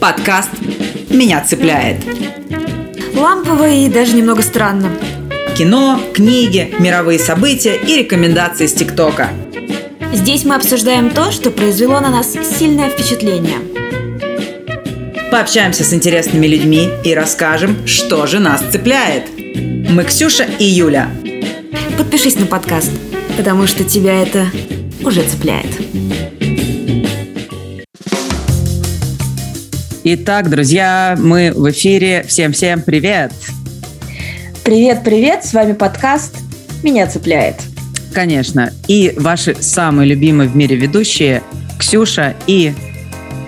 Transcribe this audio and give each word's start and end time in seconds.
Подкаст 0.00 0.50
«Меня 1.10 1.44
цепляет». 1.44 1.96
Лампово 3.16 3.68
и 3.68 3.88
даже 3.88 4.14
немного 4.14 4.42
странно. 4.42 4.90
Кино, 5.56 6.00
книги, 6.14 6.72
мировые 6.78 7.18
события 7.18 7.74
и 7.74 7.96
рекомендации 7.96 8.66
с 8.68 8.74
ТикТока. 8.74 9.30
Здесь 10.12 10.44
мы 10.44 10.54
обсуждаем 10.54 11.10
то, 11.10 11.32
что 11.32 11.50
произвело 11.50 11.98
на 11.98 12.10
нас 12.10 12.32
сильное 12.32 12.90
впечатление. 12.90 13.58
Пообщаемся 15.32 15.82
с 15.82 15.92
интересными 15.92 16.46
людьми 16.46 16.88
и 17.04 17.12
расскажем, 17.12 17.84
что 17.86 18.26
же 18.26 18.38
нас 18.38 18.62
цепляет. 18.70 19.24
Мы 19.90 20.04
Ксюша 20.04 20.44
и 20.44 20.64
Юля. 20.64 21.10
Подпишись 21.96 22.38
на 22.38 22.46
подкаст, 22.46 22.92
потому 23.36 23.66
что 23.66 23.82
тебя 23.82 24.22
это 24.22 24.46
уже 25.02 25.24
цепляет. 25.24 25.66
Итак, 30.10 30.48
друзья, 30.48 31.18
мы 31.18 31.52
в 31.54 31.70
эфире. 31.70 32.24
Всем-всем 32.26 32.80
привет! 32.80 33.30
Привет-привет, 34.64 35.44
с 35.44 35.52
вами 35.52 35.74
подкаст 35.74 36.34
«Меня 36.82 37.06
цепляет». 37.06 37.56
Конечно. 38.14 38.72
И 38.86 39.12
ваши 39.18 39.54
самые 39.60 40.08
любимые 40.08 40.48
в 40.48 40.56
мире 40.56 40.76
ведущие 40.76 41.42
Ксюша 41.78 42.34
и... 42.46 42.72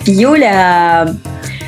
Юля! 0.05 1.15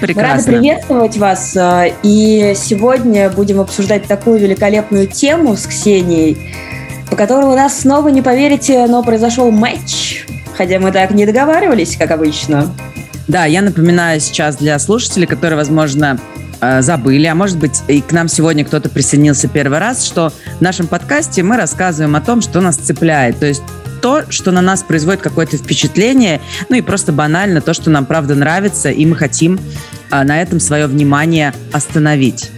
Прекрасно. 0.02 0.12
Мы 0.12 0.28
рады 0.28 0.44
приветствовать 0.44 1.16
вас. 1.16 1.56
э, 1.56 1.94
И 2.02 2.52
сегодня 2.54 3.30
будем 3.30 3.60
обсуждать 3.60 4.04
такую 4.04 4.40
великолепную 4.40 5.06
тему 5.06 5.56
с 5.56 5.66
Ксенией, 5.66 6.36
по 7.08 7.16
которой 7.16 7.46
у 7.46 7.56
нас 7.56 7.80
снова, 7.80 8.08
не 8.08 8.20
поверите, 8.20 8.86
но 8.88 9.02
произошел 9.02 9.50
матч. 9.50 10.26
Хотя 10.54 10.78
мы 10.78 10.92
так 10.92 11.12
не 11.12 11.24
договаривались, 11.24 11.96
как 11.96 12.10
обычно. 12.10 12.70
Да, 13.32 13.46
я 13.46 13.62
напоминаю 13.62 14.20
сейчас 14.20 14.56
для 14.56 14.78
слушателей, 14.78 15.26
которые, 15.26 15.56
возможно, 15.56 16.20
э, 16.60 16.82
забыли, 16.82 17.24
а 17.24 17.34
может 17.34 17.56
быть, 17.56 17.80
и 17.88 18.02
к 18.02 18.12
нам 18.12 18.28
сегодня 18.28 18.62
кто-то 18.62 18.90
присоединился 18.90 19.48
первый 19.48 19.78
раз, 19.78 20.04
что 20.04 20.34
в 20.58 20.60
нашем 20.60 20.86
подкасте 20.86 21.42
мы 21.42 21.56
рассказываем 21.56 22.14
о 22.14 22.20
том, 22.20 22.42
что 22.42 22.60
нас 22.60 22.76
цепляет. 22.76 23.38
То 23.38 23.46
есть 23.46 23.62
то, 24.02 24.30
что 24.30 24.50
на 24.50 24.60
нас 24.60 24.82
производит 24.82 25.22
какое-то 25.22 25.56
впечатление, 25.56 26.42
ну 26.68 26.76
и 26.76 26.82
просто 26.82 27.10
банально 27.10 27.62
то, 27.62 27.72
что 27.72 27.88
нам 27.88 28.04
правда 28.04 28.34
нравится, 28.34 28.90
и 28.90 29.06
мы 29.06 29.16
хотим 29.16 29.58
а, 30.10 30.24
на 30.24 30.42
этом 30.42 30.60
свое 30.60 30.86
внимание 30.86 31.54
остановить. 31.72 32.50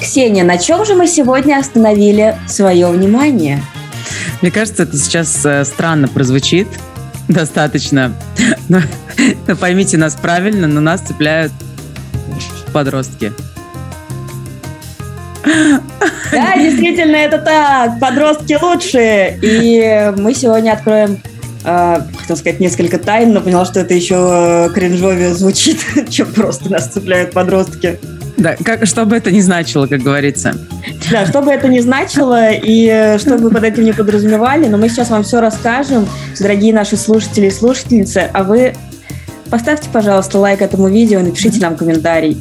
Ксения, 0.00 0.42
на 0.42 0.56
чем 0.56 0.86
же 0.86 0.94
мы 0.94 1.06
сегодня 1.06 1.58
остановили 1.58 2.34
свое 2.48 2.86
внимание? 2.86 3.62
Мне 4.40 4.50
кажется, 4.50 4.84
это 4.84 4.96
сейчас 4.96 5.44
э, 5.44 5.66
странно 5.66 6.08
прозвучит 6.08 6.66
достаточно. 7.28 8.12
Но, 8.68 8.80
но 9.46 9.56
поймите 9.56 9.96
нас 9.96 10.14
правильно, 10.14 10.66
но 10.66 10.80
нас 10.80 11.00
цепляют 11.00 11.52
подростки. 12.72 13.32
Да, 16.32 16.56
действительно, 16.56 17.16
это 17.16 17.38
так. 17.38 18.00
Подростки 18.00 18.56
лучшие. 18.60 19.38
И 19.42 20.12
мы 20.16 20.34
сегодня 20.34 20.72
откроем, 20.72 21.22
э, 21.64 22.00
хотел 22.18 22.36
сказать, 22.36 22.60
несколько 22.60 22.98
тайн, 22.98 23.32
но 23.32 23.40
поняла, 23.40 23.64
что 23.64 23.80
это 23.80 23.94
еще 23.94 24.68
э, 24.68 24.74
кринжовее 24.74 25.34
звучит, 25.34 25.80
чем 26.10 26.32
просто 26.32 26.70
нас 26.70 26.88
цепляют 26.88 27.32
подростки. 27.32 27.98
Да, 28.38 28.54
как, 28.64 28.86
что 28.86 29.04
бы 29.04 29.16
это 29.16 29.32
ни 29.32 29.40
значило, 29.40 29.88
как 29.88 30.00
говорится. 30.00 30.54
Да, 31.10 31.26
что 31.26 31.42
бы 31.42 31.50
это 31.50 31.66
ни 31.66 31.80
значило 31.80 32.52
и 32.52 32.86
э, 32.86 33.18
что 33.18 33.36
бы 33.36 33.50
под 33.50 33.64
этим 33.64 33.84
не 33.84 33.92
подразумевали, 33.92 34.68
но 34.68 34.78
мы 34.78 34.88
сейчас 34.88 35.10
вам 35.10 35.24
все 35.24 35.40
расскажем, 35.40 36.08
дорогие 36.38 36.72
наши 36.72 36.96
слушатели 36.96 37.46
и 37.46 37.50
слушательницы, 37.50 38.30
а 38.32 38.44
вы 38.44 38.74
поставьте, 39.50 39.88
пожалуйста, 39.92 40.38
лайк 40.38 40.62
этому 40.62 40.88
видео, 40.88 41.18
напишите 41.20 41.60
нам 41.60 41.76
комментарий. 41.76 42.40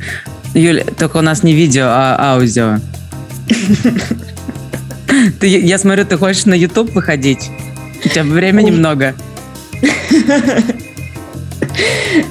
Юля, 0.54 0.84
только 0.98 1.18
у 1.18 1.22
нас 1.22 1.42
не 1.42 1.54
видео, 1.54 1.86
а 1.88 2.36
аудио. 2.36 2.78
Ты, 5.40 5.48
я 5.48 5.80
смотрю, 5.80 6.06
ты 6.06 6.16
хочешь 6.18 6.46
на 6.46 6.54
YouTube 6.54 6.92
выходить? 6.94 7.50
У 8.06 8.10
тебя 8.10 8.24
времени 8.24 8.70
много. 8.70 9.16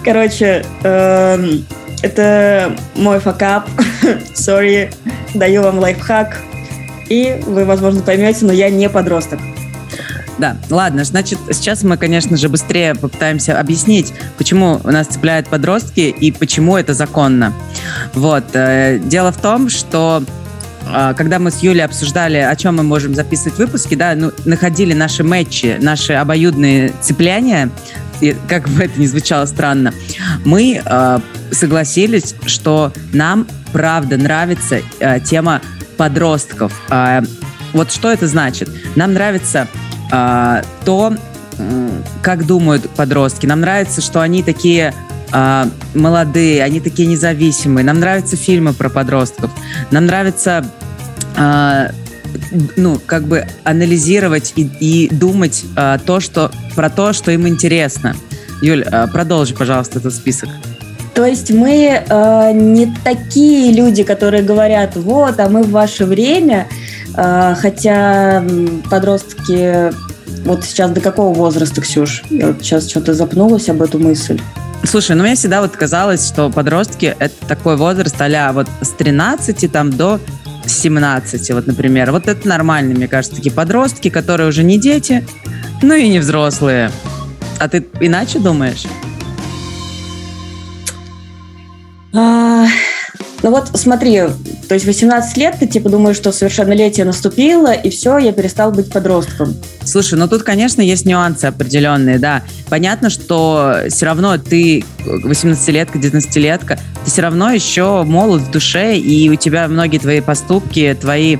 Короче, 0.04 0.64
эм, 0.84 1.64
это 2.06 2.76
мой 2.94 3.18
факап. 3.20 3.68
Sorry, 4.34 4.90
даю 5.34 5.62
вам 5.62 5.78
лайфхак. 5.78 6.38
И 7.08 7.40
вы, 7.46 7.64
возможно, 7.64 8.02
поймете, 8.02 8.44
но 8.46 8.52
я 8.52 8.70
не 8.70 8.88
подросток. 8.88 9.40
Да, 10.38 10.56
ладно, 10.68 11.04
значит, 11.04 11.38
сейчас 11.50 11.82
мы, 11.82 11.96
конечно 11.96 12.36
же, 12.36 12.48
быстрее 12.48 12.94
попытаемся 12.94 13.58
объяснить, 13.58 14.12
почему 14.36 14.80
нас 14.84 15.06
цепляют 15.06 15.48
подростки 15.48 16.00
и 16.00 16.30
почему 16.30 16.76
это 16.76 16.92
законно. 16.92 17.54
Вот, 18.12 18.44
э, 18.52 18.98
дело 19.02 19.32
в 19.32 19.38
том, 19.38 19.70
что 19.70 20.22
э, 20.94 21.14
когда 21.16 21.38
мы 21.38 21.50
с 21.50 21.62
Юлей 21.62 21.84
обсуждали, 21.84 22.36
о 22.36 22.54
чем 22.54 22.76
мы 22.76 22.82
можем 22.82 23.14
записывать 23.14 23.56
выпуски, 23.56 23.94
да, 23.94 24.14
ну, 24.14 24.30
находили 24.44 24.92
наши 24.92 25.24
матчи, 25.24 25.78
наши 25.80 26.12
обоюдные 26.12 26.92
цепляния, 27.00 27.70
и 28.20 28.36
как 28.46 28.68
бы 28.68 28.84
это 28.84 29.00
ни 29.00 29.06
звучало 29.06 29.46
странно, 29.46 29.94
мы 30.44 30.82
э, 30.84 31.18
согласились, 31.50 32.34
что 32.46 32.92
нам 33.12 33.46
правда 33.72 34.16
нравится 34.16 34.80
э, 35.00 35.20
тема 35.20 35.60
подростков. 35.96 36.72
Э, 36.90 37.22
вот 37.72 37.92
что 37.92 38.10
это 38.10 38.26
значит? 38.26 38.70
Нам 38.96 39.12
нравится 39.12 39.68
а, 40.10 40.62
то, 40.84 41.14
м, 41.58 42.04
как 42.22 42.46
думают 42.46 42.88
подростки. 42.90 43.46
Нам 43.46 43.60
нравится, 43.60 44.00
что 44.00 44.20
они 44.20 44.42
такие 44.42 44.94
а, 45.32 45.68
молодые, 45.94 46.62
они 46.62 46.80
такие 46.80 47.08
независимые. 47.08 47.84
Нам 47.84 48.00
нравятся 48.00 48.36
фильмы 48.36 48.72
про 48.72 48.88
подростков. 48.88 49.50
Нам 49.90 50.06
нравится 50.06 50.64
а, 51.36 51.90
ну, 52.76 53.00
как 53.04 53.24
бы 53.24 53.46
анализировать 53.64 54.52
и, 54.56 54.70
и 54.80 55.14
думать 55.14 55.64
а, 55.76 55.98
то, 55.98 56.20
что, 56.20 56.50
про 56.74 56.90
то, 56.90 57.12
что 57.12 57.30
им 57.30 57.46
интересно. 57.48 58.14
Юль, 58.62 58.82
а, 58.84 59.06
продолжи, 59.06 59.54
пожалуйста, 59.54 59.98
этот 59.98 60.14
список. 60.14 60.48
То 61.16 61.24
есть 61.24 61.50
мы 61.50 62.04
э, 62.06 62.52
не 62.52 62.94
такие 63.02 63.72
люди, 63.72 64.02
которые 64.02 64.42
говорят, 64.42 64.96
вот, 64.96 65.40
а 65.40 65.48
мы 65.48 65.62
в 65.62 65.70
ваше 65.70 66.04
время, 66.04 66.68
э, 67.16 67.54
хотя 67.58 68.44
подростки, 68.90 69.94
вот 70.44 70.62
сейчас 70.62 70.90
до 70.90 71.00
какого 71.00 71.32
возраста, 71.32 71.80
Ксюш? 71.80 72.22
Я 72.28 72.48
вот 72.48 72.58
сейчас 72.60 72.90
что-то 72.90 73.14
запнулась 73.14 73.70
об 73.70 73.80
эту 73.80 73.98
мысль. 73.98 74.38
Слушай, 74.84 75.16
ну 75.16 75.22
мне 75.22 75.36
всегда 75.36 75.62
вот 75.62 75.74
казалось, 75.74 76.28
что 76.28 76.50
подростки 76.50 77.16
это 77.18 77.34
такой 77.48 77.78
возраст 77.78 78.14
а 78.20 78.52
вот 78.52 78.68
с 78.82 78.90
13 78.90 79.72
там 79.72 79.90
до 79.90 80.20
17, 80.66 81.50
вот, 81.52 81.66
например. 81.66 82.12
Вот 82.12 82.28
это 82.28 82.46
нормально, 82.46 82.94
мне 82.94 83.08
кажется, 83.08 83.36
такие 83.36 83.52
подростки, 83.52 84.10
которые 84.10 84.50
уже 84.50 84.64
не 84.64 84.78
дети, 84.78 85.26
ну 85.80 85.94
и 85.94 86.10
не 86.10 86.18
взрослые. 86.18 86.90
А 87.58 87.70
ты 87.70 87.86
иначе 88.00 88.38
думаешь? 88.38 88.84
А, 92.16 92.66
ну 93.42 93.50
вот 93.50 93.68
смотри, 93.74 94.22
то 94.68 94.74
есть 94.74 94.86
18 94.86 95.36
лет 95.36 95.56
ты 95.60 95.66
типа 95.66 95.90
думаешь, 95.90 96.16
что 96.16 96.32
совершеннолетие 96.32 97.04
наступило, 97.04 97.72
и 97.72 97.90
все, 97.90 98.16
я 98.16 98.32
перестал 98.32 98.72
быть 98.72 98.90
подростком. 98.90 99.54
Слушай, 99.84 100.18
ну 100.18 100.26
тут, 100.26 100.42
конечно, 100.42 100.80
есть 100.80 101.04
нюансы 101.04 101.44
определенные, 101.44 102.18
да. 102.18 102.42
Понятно, 102.70 103.10
что 103.10 103.82
все 103.88 104.06
равно 104.06 104.38
ты 104.38 104.84
18-летка, 105.04 105.98
19-летка, 105.98 106.78
ты 107.04 107.10
все 107.10 107.22
равно 107.22 107.50
еще 107.50 108.02
молод 108.02 108.40
в 108.40 108.50
душе, 108.50 108.96
и 108.96 109.28
у 109.28 109.36
тебя 109.36 109.68
многие 109.68 109.98
твои 109.98 110.22
поступки, 110.22 110.96
твои 110.98 111.36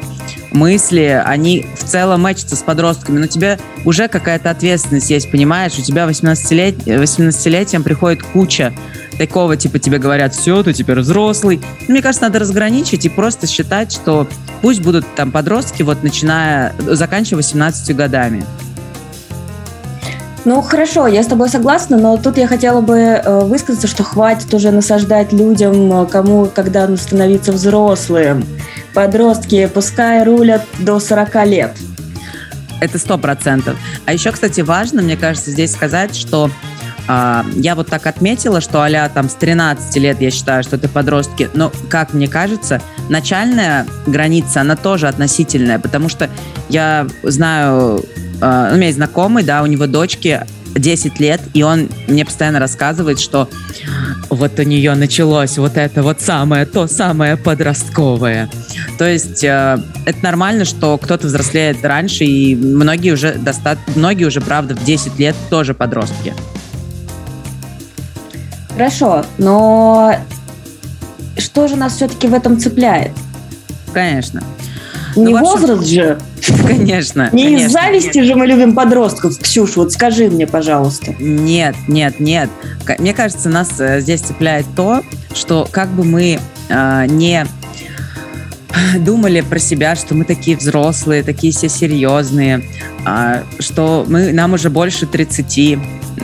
мысли, 0.53 1.23
они 1.25 1.67
в 1.77 1.85
целом 1.85 2.23
мэчатся 2.23 2.57
с 2.57 2.61
подростками, 2.61 3.19
но 3.19 3.25
у 3.25 3.29
тебя 3.29 3.59
уже 3.85 4.09
какая-то 4.09 4.51
ответственность 4.51 5.11
есть, 5.11 5.31
понимаешь? 5.31 5.79
У 5.79 5.83
тебя 5.83 6.05
18-лет... 6.05 6.77
18-летием 6.87 7.83
приходит 7.83 8.23
куча 8.23 8.73
такого, 9.19 9.57
типа, 9.57 9.79
тебе 9.79 9.99
говорят, 9.99 10.35
все, 10.35 10.63
ты 10.63 10.73
теперь 10.73 11.01
взрослый. 11.01 11.61
Мне 11.89 12.03
кажется, 12.03 12.25
надо 12.25 12.39
разграничить 12.39 13.05
и 13.05 13.09
просто 13.09 13.47
считать, 13.47 13.93
что 13.93 14.27
пусть 14.63 14.83
будут 14.83 15.07
там 15.15 15.33
подростки, 15.33 15.83
вот 15.83 16.03
начиная, 16.03 16.75
заканчивая 16.79 17.39
18 17.39 17.97
годами. 17.97 18.45
Ну 20.47 20.63
хорошо, 20.63 21.09
я 21.09 21.25
с 21.25 21.27
тобой 21.27 21.49
согласна, 21.49 21.97
но 21.97 22.17
тут 22.19 22.39
я 22.39 22.47
хотела 22.47 22.81
бы 22.81 22.97
э, 22.97 23.41
высказаться, 23.45 23.89
что 23.89 24.05
хватит 24.05 24.55
уже 24.55 24.71
насаждать 24.71 25.33
людям, 25.33 25.93
э, 25.93 26.07
кому 26.07 26.47
когда 26.55 26.97
становиться 26.97 27.51
взрослым. 27.51 28.45
Подростки 28.97 29.67
пускай 29.67 30.25
рулят 30.25 30.63
до 30.79 30.99
40 30.99 31.47
лет. 31.47 31.77
Это 32.81 32.99
сто 32.99 33.19
процентов. 33.19 33.77
А 34.07 34.15
еще, 34.15 34.33
кстати, 34.33 34.63
важно, 34.63 35.03
мне 35.03 35.19
кажется, 35.19 35.51
здесь 35.51 35.73
сказать, 35.73 36.17
что 36.17 36.51
а, 37.07 37.45
я 37.57 37.75
вот 37.75 37.89
так 37.89 38.07
отметила, 38.07 38.63
что 38.63 38.83
а 38.83 39.09
там 39.11 39.29
с 39.29 39.35
13 39.35 39.95
лет 39.97 40.23
я 40.23 40.31
считаю, 40.31 40.63
что 40.63 40.77
это 40.77 40.89
подростки. 40.89 41.51
Но, 41.53 41.71
как 41.91 42.15
мне 42.15 42.27
кажется, 42.27 42.81
начальная 43.11 43.87
граница, 44.07 44.63
она 44.63 44.77
тоже 44.77 45.09
относительная, 45.09 45.79
потому 45.79 46.09
что 46.09 46.31
я 46.71 47.07
знаю, 47.23 48.03
а, 48.41 48.71
у 48.73 48.77
меня 48.77 48.87
есть 48.87 48.97
знакомый, 48.97 49.45
да, 49.45 49.63
у 49.63 49.67
него 49.67 49.87
дочки 49.87 50.41
10 50.77 51.21
лет, 51.21 51.41
и 51.55 51.63
он 51.63 51.89
мне 52.07 52.25
постоянно 52.25 52.59
рассказывает, 52.59 53.21
что 53.21 53.49
вот 54.31 54.59
у 54.59 54.63
нее 54.63 54.95
началось 54.95 55.59
вот 55.59 55.77
это 55.77 56.03
вот 56.03 56.21
самое, 56.21 56.67
то 56.67 56.87
самое 56.87 57.37
подростковое. 57.37 58.49
То 58.99 59.09
есть 59.09 59.45
э, 59.45 59.79
это 60.05 60.19
нормально, 60.23 60.65
что 60.65 60.99
кто-то 60.99 61.27
взрослеет 61.27 61.85
раньше, 61.85 62.25
и 62.25 62.55
многие 62.55 63.13
уже 63.13 63.35
доста... 63.35 63.79
многие 63.95 64.25
уже, 64.25 64.41
правда, 64.41 64.75
в 64.75 64.85
10 64.85 65.19
лет 65.19 65.37
тоже 65.51 65.75
подростки. 65.75 66.35
Хорошо, 68.73 69.25
но 69.39 70.15
что 71.39 71.69
же 71.69 71.77
нас 71.77 71.97
все-таки 71.97 72.27
в 72.27 72.35
этом 72.35 72.59
цепляет? 72.59 73.13
Конечно. 73.93 74.43
Не 75.15 75.33
ну, 75.33 75.41
возраст 75.41 75.87
же. 75.87 76.19
Конечно. 76.67 77.31
Не 77.33 77.45
конечно, 77.45 77.67
из 77.67 77.73
зависти 77.73 78.19
нет. 78.19 78.27
же 78.27 78.35
мы 78.35 78.47
любим 78.47 78.75
подростков. 78.75 79.39
Ксюш, 79.39 79.77
вот 79.77 79.93
скажи 79.93 80.29
мне, 80.29 80.47
пожалуйста. 80.47 81.15
Нет, 81.19 81.75
нет, 81.89 82.21
нет. 82.21 82.51
Мне 82.99 83.15
кажется, 83.15 83.49
нас 83.49 83.69
э, 83.79 84.01
здесь 84.01 84.21
цепляет 84.21 84.67
то, 84.77 85.03
что 85.35 85.69
как 85.71 85.89
бы 85.89 86.05
мы 86.05 86.39
э, 86.69 87.07
не 87.09 87.47
думали 89.01 89.41
про 89.41 89.59
себя, 89.59 89.97
что 89.97 90.15
мы 90.15 90.25
такие 90.25 90.57
взрослые, 90.57 91.23
такие 91.23 91.53
все 91.53 91.69
серьезные, 91.69 92.63
э, 93.07 93.43
что 93.59 94.05
мы, 94.07 94.33
нам 94.33 94.55
уже 94.55 94.71
больше 94.71 95.07
30. 95.07 95.79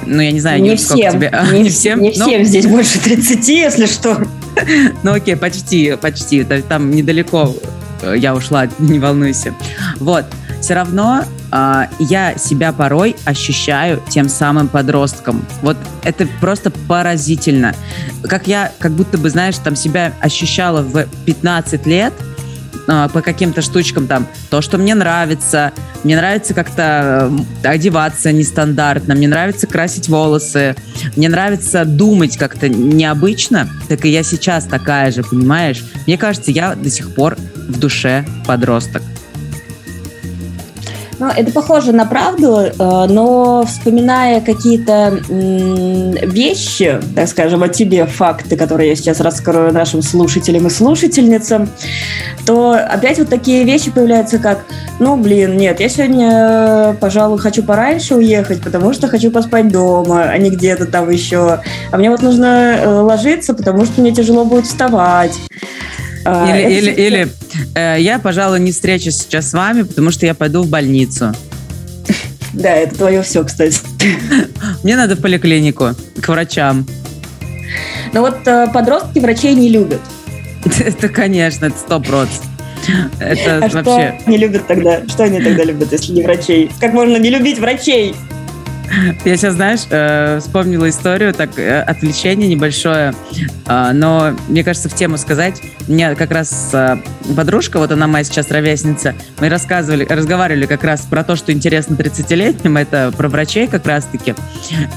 Ну, 0.07 0.23
я 0.23 0.31
не 0.31 0.41
знаю, 0.41 0.63
не, 0.63 0.71
не 0.71 0.77
всем. 0.77 1.13
тебе. 1.13 1.33
Не, 1.53 1.63
не 1.63 1.71
всем, 1.71 2.01
не 2.01 2.13
но... 2.17 2.27
всем 2.27 2.45
здесь 2.45 2.67
больше 2.67 2.99
30, 3.01 3.49
если 3.49 3.87
что. 3.87 4.19
Ну, 5.03 5.15
окей, 5.15 5.35
почти, 5.35 5.97
почти. 6.01 6.45
Там 6.45 6.91
недалеко 6.91 7.55
я 8.03 8.35
ушла, 8.35 8.67
не 8.79 8.99
волнуйся. 8.99 9.55
Вот, 9.99 10.27
все 10.63 10.75
равно 10.75 11.25
э, 11.51 11.87
я 11.99 12.37
себя 12.39 12.73
порой 12.73 13.17
ощущаю 13.25 14.01
тем 14.09 14.29
самым 14.29 14.69
подростком. 14.69 15.45
Вот 15.61 15.77
это 16.05 16.27
просто 16.41 16.71
поразительно. 16.71 17.75
Как 18.23 18.47
я, 18.47 18.71
как 18.79 18.93
будто 18.93 19.19
бы, 19.19 19.29
знаешь, 19.29 19.57
там 19.59 19.75
себя 19.75 20.13
ощущала 20.21 20.83
в 20.83 21.05
15 21.27 21.85
лет, 21.87 22.13
э, 22.87 23.09
по 23.13 23.23
каким-то 23.23 23.61
штучкам 23.61 24.07
там, 24.07 24.29
то, 24.51 24.63
что 24.63 24.79
мне 24.79 24.95
нравится, 24.95 25.73
мне 26.05 26.17
нравится 26.17 26.55
как-то 26.55 27.29
э, 27.65 27.67
одеваться 27.69 28.31
нестандартно, 28.31 29.17
мне 29.17 29.27
нравится 29.27 29.67
красить 29.67 30.09
волосы, 30.09 30.77
мне 31.17 31.29
нравится 31.29 31.85
думать 31.85 32.37
как-то 32.37 32.69
необычно, 32.69 33.69
так 33.89 34.05
и 34.05 34.11
я 34.11 34.23
сейчас 34.23 34.65
такая 34.65 35.11
же, 35.11 35.25
понимаешь? 35.25 35.85
Мне 36.07 36.17
кажется, 36.17 36.53
я 36.53 36.77
до 36.77 36.89
сих 36.89 37.15
пор 37.15 37.37
в 37.73 37.79
душе 37.79 38.25
подросток. 38.47 39.03
Ну, 41.23 41.29
это 41.29 41.53
похоже 41.53 41.93
на 41.93 42.05
правду, 42.05 42.57
э, 42.57 42.73
но 42.79 43.65
вспоминая 43.65 44.41
какие-то 44.41 45.21
вещи, 45.29 47.01
так 47.15 47.29
скажем, 47.29 47.63
о 47.63 47.69
тебе, 47.69 48.07
факты, 48.07 48.57
которые 48.57 48.89
я 48.89 48.97
сейчас 48.97 49.21
раскрою 49.21 49.73
нашим 49.73 50.03
слушателям 50.03 50.67
и 50.67 50.71
слушательницам, 50.71 51.69
то 52.45 52.73
опять 52.73 53.21
вот 53.21 53.29
такие 53.29 53.63
вещи 53.63 53.93
появляются, 53.93 54.41
как, 54.41 54.65
ну, 54.99 55.17
блин, 55.17 55.57
нет, 55.57 55.79
я 55.79 55.89
сегодня, 55.89 56.97
пожалуй, 57.01 57.39
хочу 57.39 57.63
пораньше 57.63 58.17
уехать, 58.17 58.61
потому 58.61 58.93
что 58.93 59.07
хочу 59.07 59.31
поспать 59.31 59.69
дома, 59.69 60.25
а 60.25 60.37
не 60.39 60.51
где-то 60.51 60.87
там 60.87 61.09
еще. 61.09 61.61
А 61.93 61.99
мне 61.99 62.11
вот 62.11 62.23
нужно 62.23 62.79
э, 62.81 62.89
ложиться, 62.89 63.55
потому 63.55 63.85
что 63.85 64.01
мне 64.01 64.11
тяжело 64.11 64.45
будет 64.45 64.67
вставать. 64.67 65.39
А, 66.25 66.57
или, 66.57 66.79
или, 66.79 66.91
или 66.91 67.29
э, 67.75 67.97
я, 68.01 68.19
пожалуй, 68.19 68.61
не 68.61 68.73
встречусь 68.73 69.19
сейчас 69.19 69.51
с 69.51 69.53
вами, 69.53 69.83
потому 69.83 70.11
что 70.11 70.27
я 70.27 70.35
пойду 70.35 70.63
в 70.63 70.69
больницу. 70.69 71.35
Да, 72.53 72.71
это 72.71 72.97
твое 72.97 73.23
все, 73.23 73.45
кстати. 73.45 73.79
Мне 74.83 74.97
надо 74.97 75.17
в 75.17 75.21
поликлинику, 75.21 75.95
к 76.21 76.29
врачам. 76.29 76.87
Ну 78.13 78.21
вот 78.21 78.47
э, 78.47 78.69
подростки 78.73 79.19
врачей 79.19 79.55
не 79.55 79.69
любят. 79.71 80.01
Это, 80.79 81.09
конечно, 81.09 81.67
это 81.67 81.79
сто 81.79 81.99
процентов. 81.99 82.47
Это 83.21 83.57
а 83.57 83.69
вообще... 83.69 84.15
что 84.21 84.31
не 84.31 84.39
любят 84.39 84.67
тогда? 84.67 85.03
Что 85.09 85.25
они 85.25 85.41
тогда 85.41 85.65
любят, 85.65 85.93
если 85.93 86.13
не 86.13 86.23
врачей? 86.23 86.71
Как 86.81 86.93
можно 86.93 87.17
не 87.17 87.31
любить 87.31 87.59
врачей? 87.59 88.15
Я 89.25 89.37
сейчас, 89.37 89.55
знаешь, 89.55 89.81
э, 89.91 90.39
вспомнила 90.41 90.89
историю, 90.89 91.33
так, 91.33 91.59
э, 91.59 91.81
отвлечение 91.81 92.49
небольшое, 92.49 93.15
э, 93.67 93.91
но, 93.93 94.33
мне 94.49 94.65
кажется, 94.65 94.89
в 94.89 94.95
тему 94.95 95.17
сказать. 95.19 95.61
У 95.89 95.93
меня 95.93 96.15
как 96.15 96.31
раз 96.31 96.71
э, 96.73 96.99
подружка, 97.37 97.79
вот 97.79 97.91
она 97.93 98.07
моя 98.07 98.25
сейчас 98.25 98.51
ровесница, 98.51 99.15
мы 99.41 99.49
рассказывали, 99.49 100.05
разговаривали 100.05 100.67
как 100.67 100.85
раз 100.85 101.03
про 101.03 101.25
то, 101.25 101.37
что 101.37 101.53
интересно 101.53 101.95
30-летним, 101.95 102.77
это 102.77 103.13
про 103.17 103.29
врачей 103.29 103.67
как 103.67 103.87
раз-таки. 103.87 104.35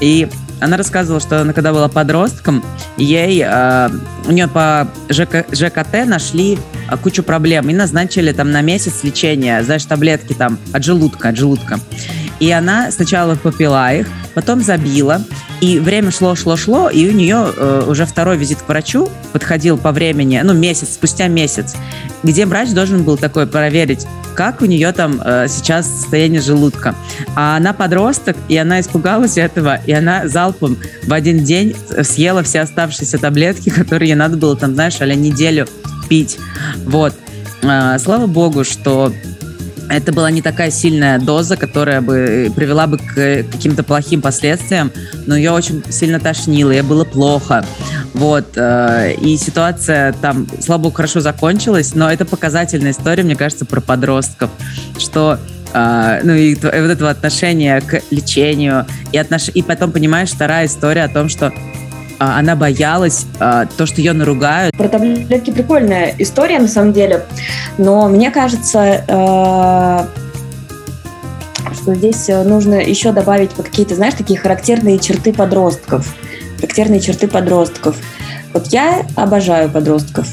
И 0.00 0.28
она 0.60 0.76
рассказывала, 0.76 1.20
что 1.20 1.40
она 1.40 1.52
когда 1.52 1.72
была 1.72 1.88
подростком, 1.88 2.64
ей, 2.96 3.44
у 4.26 4.32
нее 4.32 4.48
по 4.48 4.88
ЖК, 5.10 5.44
ЖКТ 5.52 6.06
нашли 6.06 6.58
кучу 7.02 7.22
проблем 7.22 7.68
и 7.68 7.74
назначили 7.74 8.32
там 8.32 8.50
на 8.52 8.62
месяц 8.62 9.02
лечения, 9.02 9.62
знаешь, 9.62 9.84
таблетки 9.84 10.32
там 10.32 10.58
от 10.72 10.82
желудка, 10.82 11.28
от 11.28 11.36
желудка. 11.36 11.78
И 12.40 12.50
она 12.50 12.90
сначала 12.90 13.34
попила 13.34 13.92
их, 13.94 14.06
потом 14.34 14.62
забила. 14.62 15.22
И 15.60 15.78
время 15.78 16.10
шло, 16.10 16.34
шло, 16.34 16.56
шло, 16.56 16.90
и 16.90 17.08
у 17.08 17.12
нее 17.12 17.50
э, 17.56 17.84
уже 17.86 18.04
второй 18.04 18.36
визит 18.36 18.58
к 18.60 18.68
врачу 18.68 19.08
подходил 19.32 19.78
по 19.78 19.90
времени, 19.90 20.40
ну, 20.44 20.52
месяц, 20.52 20.90
спустя 20.94 21.28
месяц, 21.28 21.74
где 22.22 22.44
врач 22.44 22.70
должен 22.70 23.04
был 23.04 23.16
такой 23.16 23.46
проверить, 23.46 24.06
как 24.34 24.60
у 24.60 24.66
нее 24.66 24.92
там 24.92 25.20
э, 25.24 25.46
сейчас 25.48 25.86
состояние 25.86 26.42
желудка. 26.42 26.94
А 27.34 27.56
она 27.56 27.72
подросток, 27.72 28.36
и 28.48 28.56
она 28.56 28.80
испугалась 28.80 29.38
этого, 29.38 29.80
и 29.86 29.92
она 29.92 30.28
залпом 30.28 30.76
в 31.04 31.12
один 31.12 31.42
день 31.42 31.74
съела 32.02 32.42
все 32.42 32.60
оставшиеся 32.60 33.16
таблетки, 33.16 33.70
которые 33.70 34.10
ей 34.10 34.14
надо 34.14 34.36
было 34.36 34.56
там, 34.56 34.74
знаешь, 34.74 35.00
а 35.00 35.06
неделю 35.06 35.66
пить. 36.08 36.38
Вот. 36.84 37.14
Э, 37.62 37.98
слава 37.98 38.26
богу, 38.26 38.64
что 38.64 39.10
это 39.88 40.12
была 40.12 40.30
не 40.30 40.42
такая 40.42 40.70
сильная 40.70 41.18
доза, 41.18 41.56
которая 41.56 42.00
бы 42.00 42.52
привела 42.54 42.86
бы 42.86 42.98
к 42.98 43.44
каким-то 43.50 43.82
плохим 43.82 44.20
последствиям, 44.20 44.92
но 45.26 45.36
ее 45.36 45.52
очень 45.52 45.82
сильно 45.90 46.20
тошнило, 46.20 46.70
ей 46.70 46.82
было 46.82 47.04
плохо. 47.04 47.64
Вот. 48.14 48.56
Э, 48.56 49.14
и 49.14 49.36
ситуация 49.36 50.12
там, 50.14 50.46
слава 50.60 50.82
богу, 50.82 50.96
хорошо 50.96 51.20
закончилась, 51.20 51.94
но 51.94 52.10
это 52.10 52.24
показательная 52.24 52.92
история, 52.92 53.22
мне 53.22 53.36
кажется, 53.36 53.64
про 53.64 53.80
подростков, 53.80 54.50
что 54.98 55.38
ну 56.24 56.32
и, 56.32 56.52
и 56.52 56.54
вот 56.54 56.64
этого 56.64 57.10
отношения 57.10 57.82
к 57.82 58.00
лечению, 58.10 58.86
и, 59.12 59.18
отнош... 59.18 59.48
и 59.52 59.62
потом, 59.62 59.92
понимаешь, 59.92 60.30
вторая 60.30 60.66
история 60.66 61.04
о 61.04 61.08
том, 61.08 61.28
что 61.28 61.52
она 62.18 62.56
боялась 62.56 63.26
а, 63.38 63.66
то, 63.66 63.86
что 63.86 64.00
ее 64.00 64.12
наругают. 64.12 64.76
Про 64.76 64.88
таблетки 64.88 65.50
прикольная 65.50 66.14
история, 66.18 66.58
на 66.58 66.68
самом 66.68 66.92
деле. 66.92 67.24
Но 67.78 68.08
мне 68.08 68.30
кажется, 68.30 69.04
а, 69.08 70.06
что 71.74 71.94
здесь 71.94 72.28
нужно 72.28 72.76
еще 72.76 73.12
добавить 73.12 73.50
какие-то, 73.54 73.94
знаешь, 73.94 74.14
такие 74.14 74.38
характерные 74.38 74.98
черты 74.98 75.32
подростков. 75.32 76.14
Характерные 76.56 77.00
черты 77.00 77.28
подростков. 77.28 77.96
Вот 78.52 78.68
я 78.68 79.04
обожаю 79.14 79.68
подростков. 79.68 80.26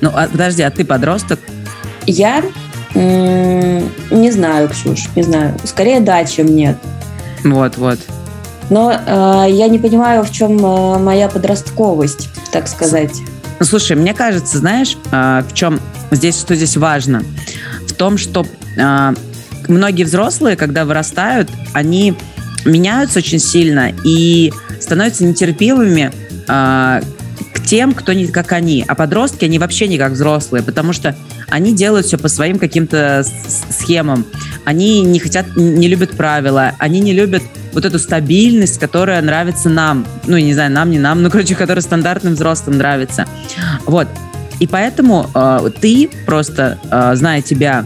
Ну, 0.00 0.10
а, 0.14 0.28
подожди, 0.28 0.62
а 0.62 0.70
ты 0.70 0.84
подросток? 0.84 1.40
Я 2.06 2.42
не 2.94 4.30
знаю, 4.30 4.68
Ксюш, 4.68 5.08
не 5.16 5.22
знаю. 5.22 5.56
Скорее 5.64 6.00
да, 6.00 6.24
чем 6.24 6.46
нет. 6.46 6.76
Вот, 7.42 7.76
вот. 7.78 7.98
Но 8.72 8.90
э, 8.90 9.50
я 9.50 9.68
не 9.68 9.78
понимаю, 9.78 10.24
в 10.24 10.32
чем 10.32 10.56
э, 10.64 10.98
моя 10.98 11.28
подростковость, 11.28 12.30
так 12.52 12.66
сказать. 12.66 13.20
Ну, 13.60 13.66
слушай, 13.66 13.94
мне 13.94 14.14
кажется, 14.14 14.56
знаешь, 14.56 14.96
э, 15.10 15.42
в 15.46 15.52
чем 15.52 15.78
здесь, 16.10 16.40
что 16.40 16.54
здесь 16.54 16.78
важно? 16.78 17.22
В 17.86 17.92
том, 17.92 18.16
что 18.16 18.46
э, 18.78 19.14
многие 19.68 20.04
взрослые, 20.04 20.56
когда 20.56 20.86
вырастают, 20.86 21.50
они 21.74 22.14
меняются 22.64 23.18
очень 23.18 23.40
сильно 23.40 23.92
и 24.04 24.50
становятся 24.80 25.26
нетерпимыми 25.26 26.10
э, 26.48 27.00
к 27.52 27.66
тем, 27.66 27.92
кто 27.92 28.14
не 28.14 28.28
как 28.28 28.52
они. 28.52 28.86
А 28.88 28.94
подростки, 28.94 29.44
они 29.44 29.58
вообще 29.58 29.86
не 29.86 29.98
как 29.98 30.12
взрослые, 30.12 30.62
потому 30.62 30.94
что 30.94 31.14
они 31.50 31.74
делают 31.74 32.06
все 32.06 32.16
по 32.16 32.28
своим 32.28 32.58
каким-то 32.58 33.22
схемам. 33.70 34.24
Они 34.64 35.02
не 35.02 35.18
хотят, 35.18 35.56
не 35.56 35.88
любят 35.88 36.10
правила, 36.10 36.72
они 36.78 37.00
не 37.00 37.12
любят 37.12 37.42
вот 37.72 37.84
эту 37.84 37.98
стабильность, 37.98 38.78
которая 38.78 39.20
нравится 39.22 39.68
нам. 39.68 40.06
Ну, 40.26 40.36
не 40.36 40.54
знаю, 40.54 40.70
нам, 40.70 40.90
не 40.90 40.98
нам, 40.98 41.22
ну, 41.22 41.30
короче, 41.30 41.54
которая 41.54 41.82
стандартным 41.82 42.34
взрослым 42.34 42.78
нравится. 42.78 43.26
Вот. 43.86 44.08
И 44.60 44.66
поэтому 44.66 45.28
э, 45.34 45.70
ты 45.80 46.08
просто, 46.26 46.78
э, 46.90 47.16
зная 47.16 47.42
тебя, 47.42 47.84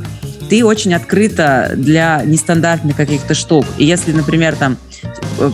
ты 0.50 0.64
очень 0.64 0.94
открыта 0.94 1.72
для 1.74 2.22
нестандартных 2.24 2.96
каких-то 2.96 3.34
штук. 3.34 3.64
И 3.78 3.84
если, 3.84 4.12
например, 4.12 4.56
там 4.56 4.76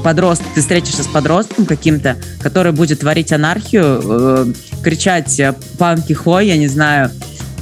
подросток, 0.03 0.47
ты 0.55 0.61
встретишься 0.61 1.03
с 1.03 1.07
подростком 1.07 1.67
каким-то, 1.67 2.17
который 2.41 2.73
будет 2.73 3.01
творить 3.01 3.33
анархию, 3.33 4.01
э, 4.05 4.47
кричать 4.83 5.41
«панки 5.79 6.13
хой», 6.13 6.49
я 6.49 6.57
не 6.57 6.69
знаю, 6.69 7.11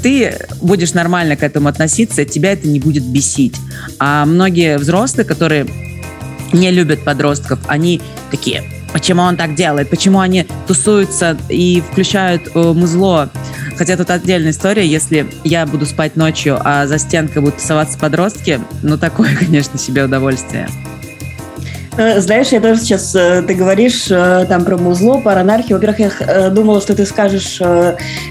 ты 0.03 0.37
будешь 0.61 0.95
нормально 0.95 1.37
к 1.37 1.43
этому 1.43 1.69
относиться, 1.69 2.25
тебя 2.25 2.53
это 2.53 2.69
не 2.69 2.81
будет 2.81 3.05
бесить. 3.05 3.57
А 3.99 4.25
многие 4.25 4.79
взрослые, 4.79 5.25
которые 5.25 5.67
не 6.53 6.71
любят 6.71 7.05
подростков. 7.05 7.59
Они 7.67 8.01
такие, 8.31 8.65
почему 8.93 9.23
он 9.23 9.37
так 9.37 9.55
делает, 9.55 9.91
почему 9.91 10.21
они 10.21 10.47
тусуются 10.67 11.37
и 11.49 11.83
включают 11.93 12.51
э, 12.55 12.73
музло. 12.73 13.31
Хотя 13.77 13.97
тут 13.97 14.11
отдельная 14.11 14.51
история, 14.51 14.87
если 14.87 15.27
я 15.45 15.65
буду 15.67 15.87
спать 15.87 16.17
ночью, 16.17 16.59
а 16.63 16.87
за 16.87 16.99
стенкой 16.99 17.43
будут 17.43 17.59
тусоваться 17.59 17.99
подростки, 17.99 18.61
ну 18.83 18.99
такое, 18.99 19.37
конечно, 19.39 19.79
себе 19.79 20.05
удовольствие. 20.05 20.69
Э, 22.01 22.19
знаешь, 22.19 22.49
я 22.49 22.63
тоже 22.63 22.81
сейчас, 22.81 23.15
э, 23.15 23.43
ты 23.47 23.53
говоришь 23.53 24.07
э, 24.11 24.47
там 24.49 24.65
про 24.65 24.79
музло, 24.79 25.19
про 25.21 25.41
анархию. 25.41 25.77
Во-первых, 25.77 26.23
я 26.23 26.49
думала, 26.49 26.81
что 26.81 26.97
ты 26.97 27.05
скажешь, 27.05 27.61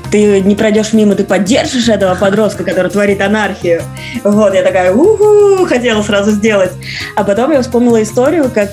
ты 0.09 0.41
не 0.41 0.55
пройдешь 0.55 0.91
мимо, 0.93 1.13
ты 1.13 1.23
поддержишь 1.23 1.87
этого 1.87 2.15
подростка, 2.15 2.63
который 2.63 2.89
творит 2.89 3.21
анархию. 3.21 3.83
Вот, 4.23 4.55
я 4.55 4.63
такая, 4.63 4.91
уху, 4.91 5.67
хотела 5.67 6.01
сразу 6.01 6.31
сделать. 6.31 6.71
А 7.15 7.23
потом 7.23 7.51
я 7.51 7.61
вспомнила 7.61 8.01
историю, 8.01 8.49
как 8.51 8.71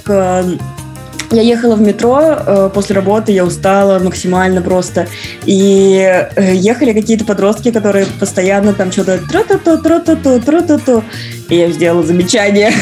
я 1.33 1.43
ехала 1.43 1.75
в 1.75 1.81
метро 1.81 2.71
после 2.73 2.95
работы, 2.95 3.33
я 3.33 3.45
устала 3.45 3.99
максимально 3.99 4.63
просто. 4.63 5.09
И 5.45 6.27
ехали 6.39 6.93
какие-то 6.93 7.25
подростки, 7.25 7.71
которые 7.71 8.07
постоянно 8.19 8.73
там 8.73 8.93
что-то 8.93 9.19
тро-ту-ту, 9.19 9.79
тро-ту-ту, 9.83 10.41
тро-ту-ту. 10.41 11.05
И 11.51 11.57
я 11.57 11.71
сделала 11.71 12.03
замечание. 12.03 12.73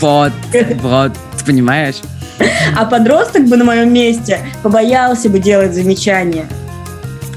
Вот, 0.00 0.32
вот, 0.82 1.12
ты 1.40 1.46
понимаешь? 1.46 1.96
А 2.76 2.84
подросток 2.84 3.46
бы 3.46 3.56
на 3.56 3.64
моем 3.64 3.92
месте 3.92 4.40
побоялся 4.62 5.28
бы 5.28 5.38
делать 5.38 5.74
замечания. 5.74 6.46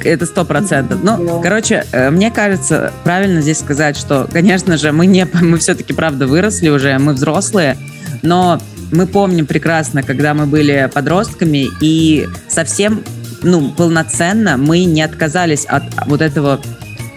Это 0.03 0.25
сто 0.25 0.43
процентов. 0.43 0.99
Ну, 1.01 1.41
короче, 1.41 1.85
э, 1.91 2.09
мне 2.09 2.29
кажется, 2.29 2.91
правильно 3.03 3.41
здесь 3.41 3.59
сказать, 3.59 3.97
что, 3.97 4.27
конечно 4.31 4.77
же, 4.77 4.91
мы 4.91 5.05
не, 5.05 5.25
мы 5.41 5.57
все-таки, 5.57 5.93
правда, 5.93 6.27
выросли 6.27 6.69
уже, 6.69 6.97
мы 6.99 7.13
взрослые, 7.13 7.77
но 8.21 8.59
мы 8.91 9.07
помним 9.07 9.45
прекрасно, 9.45 10.03
когда 10.03 10.33
мы 10.33 10.45
были 10.45 10.89
подростками, 10.93 11.67
и 11.81 12.27
совсем 12.49 13.03
ну, 13.43 13.71
полноценно 13.71 14.57
мы 14.57 14.83
не 14.85 15.01
отказались 15.01 15.65
от 15.65 15.83
вот 16.05 16.21
этого 16.21 16.61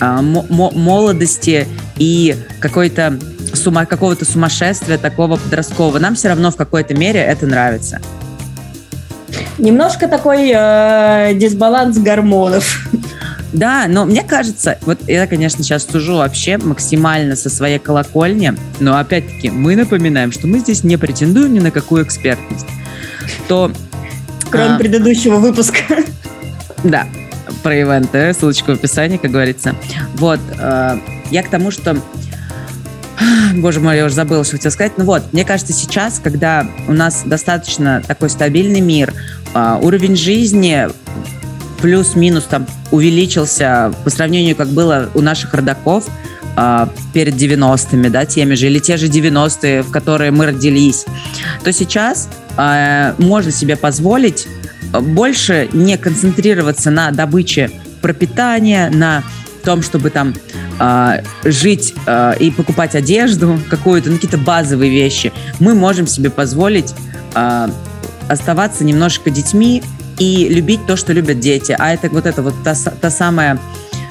а, 0.01 0.23
молодости 0.23 1.67
и 1.97 2.37
какой-то 2.61 3.19
сума, 3.57 3.87
какого-то 3.87 4.25
сумасшествия 4.25 4.99
такого 4.99 5.37
подросткового. 5.37 5.99
Нам 5.99 6.15
все 6.15 6.29
равно 6.29 6.51
в 6.51 6.57
какой-то 6.57 6.95
мере 6.95 7.21
это 7.21 7.47
нравится. 7.47 8.01
Немножко 9.59 10.07
такой 10.07 10.53
э, 10.55 11.35
дисбаланс 11.35 11.99
гормонов. 11.99 12.89
Да, 13.53 13.87
но 13.89 14.05
мне 14.05 14.23
кажется, 14.23 14.79
вот 14.83 14.99
я, 15.07 15.27
конечно, 15.27 15.65
сейчас 15.65 15.87
сужу 15.87 16.17
вообще 16.17 16.59
максимально 16.59 17.37
со 17.37 17.49
своей 17.49 17.79
колокольни, 17.79 18.55
но 18.81 18.99
опять-таки 18.99 19.51
мы 19.51 19.77
напоминаем, 19.77 20.31
что 20.31 20.47
мы 20.47 20.59
здесь 20.59 20.85
не 20.85 20.97
претендуем 20.99 21.55
ни 21.55 21.61
на 21.61 21.71
какую 21.71 22.05
экспертность. 22.05 22.67
То, 23.49 23.73
Кроме 24.51 24.75
а, 24.75 24.79
предыдущего 24.79 25.37
выпуска. 25.37 25.79
Да, 26.85 27.07
про 27.63 27.77
ивенты, 27.77 28.35
ссылочка 28.35 28.71
в 28.71 28.79
описании, 28.79 29.17
как 29.17 29.31
говорится. 29.31 29.75
Вот, 30.15 30.41
э, 30.59 30.99
я 31.31 31.43
к 31.43 31.49
тому, 31.49 31.71
что 31.71 31.97
Боже 33.55 33.81
мой, 33.81 33.97
я 33.97 34.07
уже 34.07 34.15
забыла, 34.15 34.45
что 34.45 34.57
хотела 34.57 34.73
сказать. 34.73 34.93
Ну 34.97 35.05
вот, 35.05 35.33
мне 35.33 35.45
кажется, 35.45 35.73
сейчас, 35.73 36.21
когда 36.23 36.67
у 36.89 36.93
нас 36.93 37.23
достаточно 37.25 38.03
такой 38.07 38.31
стабильный 38.31 38.81
мир, 38.81 39.13
э, 39.55 39.79
уровень 39.81 40.17
жизни 40.17 40.89
плюс-минус 41.81 42.45
там 42.45 42.67
увеличился 42.91 43.93
по 44.05 44.11
сравнению, 44.11 44.57
как 44.57 44.69
было 44.69 45.11
у 45.15 45.21
наших 45.21 45.55
родаков 45.55 46.09
э, 46.57 46.87
перед 47.13 47.35
90-ми, 47.35 48.09
да, 48.09 48.25
теми 48.25 48.55
же, 48.55 48.67
или 48.67 48.79
те 48.79 48.97
же 48.97 49.07
90-е, 49.07 49.83
в 49.83 49.91
которые 49.91 50.31
мы 50.31 50.47
родились, 50.47 51.07
то 51.65 51.73
сейчас 51.73 52.29
э, 52.57 53.15
можно 53.19 53.51
себе 53.51 53.77
позволить 53.77 54.47
больше 54.93 55.69
не 55.73 55.99
концентрироваться 55.99 56.91
на 56.91 57.11
добыче 57.11 57.71
пропитания, 58.01 58.89
на 58.91 59.25
том, 59.65 59.83
чтобы 59.83 60.11
там 60.11 60.33
э, 60.79 61.23
жить 61.45 61.95
э, 62.07 62.35
и 62.39 62.51
покупать 62.51 62.95
одежду 62.95 63.59
какую-то, 63.71 64.11
ну, 64.11 64.17
какие-то 64.17 64.39
базовые 64.39 64.91
вещи. 64.91 65.33
Мы 65.61 65.75
можем 65.75 66.07
себе 66.07 66.31
позволить 66.31 66.95
э, 67.35 67.69
оставаться 68.29 68.85
немножко 68.85 69.31
детьми, 69.31 69.83
и 70.19 70.49
любить 70.49 70.87
то, 70.87 70.97
что 70.97 71.13
любят 71.13 71.41
дети. 71.41 71.77
А 71.79 71.93
это 71.93 72.09
вот 72.09 72.27
это 72.27 72.43
вот 72.43 72.55
та, 72.65 72.75
та 72.75 73.11
самая 73.11 73.59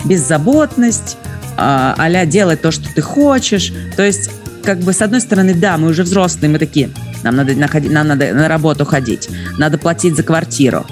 беззаботность, 0.06 1.18
а, 1.58 1.96
а 1.98 2.26
делать 2.26 2.62
то, 2.62 2.72
что 2.72 2.94
ты 2.94 3.02
хочешь. 3.02 3.74
То 3.96 4.04
есть, 4.04 4.30
как 4.64 4.80
бы, 4.80 4.94
с 4.94 5.02
одной 5.02 5.22
стороны, 5.22 5.54
да, 5.54 5.78
мы 5.78 5.90
уже 5.90 6.04
взрослые, 6.04 6.50
мы 6.50 6.60
такие, 6.60 6.90
нам 7.24 7.36
надо, 7.36 7.54
находить, 7.54 7.92
нам 7.92 8.08
надо 8.08 8.34
на 8.34 8.48
работу 8.48 8.86
ходить, 8.86 9.30
надо 9.58 9.78
платить 9.78 10.16
за 10.16 10.24
квартиру, 10.24 10.86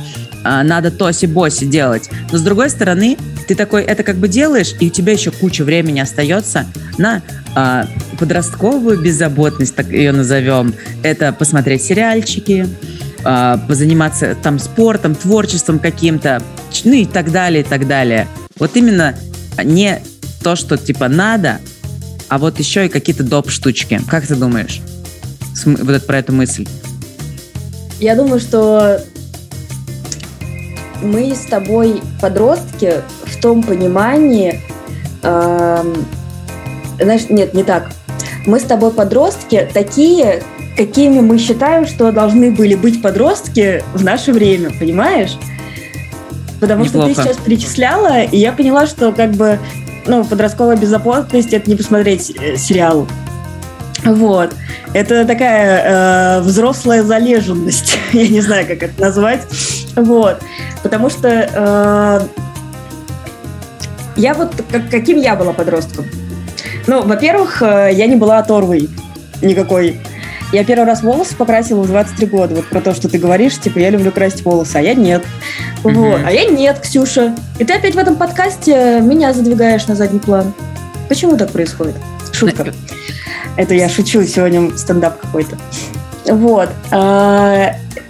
а, 0.43 0.63
надо 0.63 0.89
тоси-боси 0.89 1.65
делать. 1.65 2.09
Но 2.31 2.37
с 2.37 2.41
другой 2.41 2.69
стороны, 2.69 3.17
ты 3.47 3.55
такой 3.55 3.83
это 3.83 4.03
как 4.03 4.17
бы 4.17 4.27
делаешь, 4.27 4.73
и 4.79 4.87
у 4.87 4.89
тебя 4.89 5.13
еще 5.13 5.31
куча 5.31 5.63
времени 5.63 5.99
остается 5.99 6.65
на 6.97 7.21
а, 7.55 7.87
подростковую 8.19 9.01
беззаботность, 9.01 9.75
так 9.75 9.87
ее 9.87 10.11
назовем. 10.11 10.73
Это 11.03 11.33
посмотреть 11.33 11.83
сериальчики, 11.83 12.67
э, 13.25 13.57
позаниматься 13.67 14.35
там 14.41 14.59
спортом, 14.59 15.15
творчеством 15.15 15.79
каким-то, 15.79 16.41
ну 16.83 16.93
и 16.93 17.05
так 17.05 17.31
далее, 17.31 17.61
и 17.61 17.65
так 17.65 17.87
далее. 17.87 18.27
Вот 18.57 18.75
именно 18.75 19.15
не 19.63 20.01
то, 20.43 20.55
что 20.55 20.77
типа 20.77 21.07
надо, 21.07 21.59
а 22.29 22.37
вот 22.37 22.59
еще 22.59 22.85
и 22.85 22.89
какие-то 22.89 23.23
доп. 23.23 23.49
штучки. 23.49 23.99
Как 24.07 24.25
ты 24.25 24.35
думаешь? 24.35 24.81
Вот 25.65 25.89
это, 25.89 26.05
про 26.05 26.19
эту 26.19 26.33
мысль. 26.33 26.67
Я 27.99 28.15
думаю, 28.15 28.39
что 28.39 29.03
мы 31.01 31.35
с 31.35 31.45
тобой 31.45 32.01
подростки 32.21 33.01
том 33.43 33.61
понимании, 33.61 34.61
э, 35.21 35.93
знаешь, 36.99 37.29
нет, 37.29 37.53
не 37.53 37.63
так. 37.63 37.91
Мы 38.47 38.59
с 38.59 38.63
тобой 38.63 38.91
подростки 38.91 39.69
такие, 39.73 40.41
какими 40.77 41.19
мы 41.19 41.37
считаем, 41.37 41.85
что 41.85 42.11
должны 42.13 42.51
были 42.51 42.75
быть 42.75 43.01
подростки 43.01 43.83
в 43.93 44.03
наше 44.03 44.31
время, 44.31 44.71
понимаешь? 44.79 45.37
Потому 46.61 46.85
Неплохо. 46.85 47.11
что 47.11 47.21
ты 47.21 47.27
сейчас 47.27 47.37
перечисляла, 47.37 48.23
и 48.23 48.37
я 48.37 48.53
поняла, 48.53 48.87
что 48.87 49.11
как 49.11 49.31
бы 49.31 49.59
ну, 50.05 50.23
подростковая 50.23 50.77
безопасность 50.77 51.51
это 51.51 51.69
не 51.69 51.75
посмотреть 51.75 52.33
э, 52.39 52.55
сериал. 52.55 53.07
Вот. 54.05 54.55
Это 54.93 55.25
такая 55.25 56.37
э, 56.37 56.41
взрослая 56.41 57.03
залеженность. 57.03 57.97
я 58.13 58.27
не 58.29 58.39
знаю, 58.39 58.65
как 58.67 58.83
это 58.83 59.01
назвать. 59.01 59.41
Вот. 59.97 60.39
Потому 60.81 61.09
что 61.09 61.27
э, 61.29 62.43
я 64.15 64.33
вот 64.33 64.53
как, 64.71 64.89
каким 64.89 65.17
я 65.17 65.35
была 65.35 65.53
подростком. 65.53 66.05
Ну, 66.87 67.03
во-первых, 67.03 67.61
э, 67.61 67.89
я 67.93 68.07
не 68.07 68.15
была 68.15 68.39
оторвой 68.39 68.89
никакой. 69.41 69.99
Я 70.51 70.63
первый 70.63 70.85
раз 70.85 71.01
волосы 71.01 71.35
покрасила 71.35 71.81
в 71.81 71.87
23 71.87 72.27
года. 72.27 72.55
Вот 72.55 72.67
про 72.67 72.79
то, 72.79 72.93
что 72.93 73.09
ты 73.09 73.17
говоришь, 73.17 73.59
типа, 73.59 73.79
я 73.79 73.89
люблю 73.89 74.11
красить 74.11 74.45
волосы, 74.45 74.75
а 74.75 74.81
я 74.81 74.93
нет. 74.93 75.23
Mm-hmm. 75.83 75.93
Вот. 75.93 76.21
А 76.23 76.31
я 76.31 76.45
нет, 76.45 76.79
Ксюша. 76.79 77.35
И 77.57 77.65
ты 77.65 77.73
опять 77.73 77.95
в 77.95 77.97
этом 77.97 78.15
подкасте 78.15 78.99
меня 79.01 79.33
задвигаешь 79.33 79.87
на 79.87 79.95
задний 79.95 80.19
план. 80.19 80.53
Почему 81.09 81.37
так 81.37 81.51
происходит? 81.51 81.95
Шутка. 82.31 82.73
Это 83.57 83.73
я 83.73 83.89
шучу, 83.89 84.23
сегодня 84.23 84.75
стендап 84.77 85.19
какой-то. 85.19 85.57
Вот. 86.25 86.69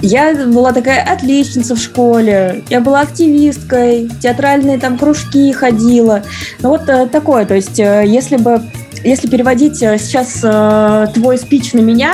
А, 0.03 0.05
я 0.05 0.45
была 0.47 0.73
такая 0.73 1.01
отличница 1.01 1.75
в 1.75 1.79
школе, 1.79 2.63
я 2.69 2.81
была 2.81 3.01
активисткой, 3.01 4.09
театральные 4.21 4.77
там 4.77 4.97
кружки 4.97 5.51
ходила. 5.53 6.23
Ну 6.61 6.69
вот 6.69 6.89
э, 6.89 7.07
такое, 7.07 7.45
то 7.45 7.55
есть 7.55 7.79
э, 7.79 8.03
если 8.05 8.37
бы 8.37 8.61
если 9.03 9.27
переводить 9.27 9.81
э, 9.81 9.97
сейчас 9.97 10.39
э, 10.43 11.07
твой 11.13 11.37
спич 11.37 11.73
на 11.73 11.79
меня, 11.79 12.13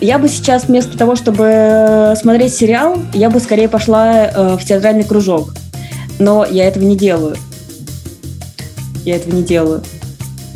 я 0.00 0.18
бы 0.18 0.28
сейчас 0.28 0.64
вместо 0.64 0.98
того, 0.98 1.16
чтобы 1.16 2.14
смотреть 2.20 2.54
сериал, 2.54 2.98
я 3.14 3.30
бы 3.30 3.40
скорее 3.40 3.68
пошла 3.68 4.26
э, 4.26 4.56
в 4.56 4.64
театральный 4.64 5.04
кружок. 5.04 5.54
Но 6.18 6.44
я 6.44 6.68
этого 6.68 6.84
не 6.84 6.96
делаю. 6.96 7.36
Я 9.04 9.16
этого 9.16 9.34
не 9.34 9.42
делаю. 9.42 9.82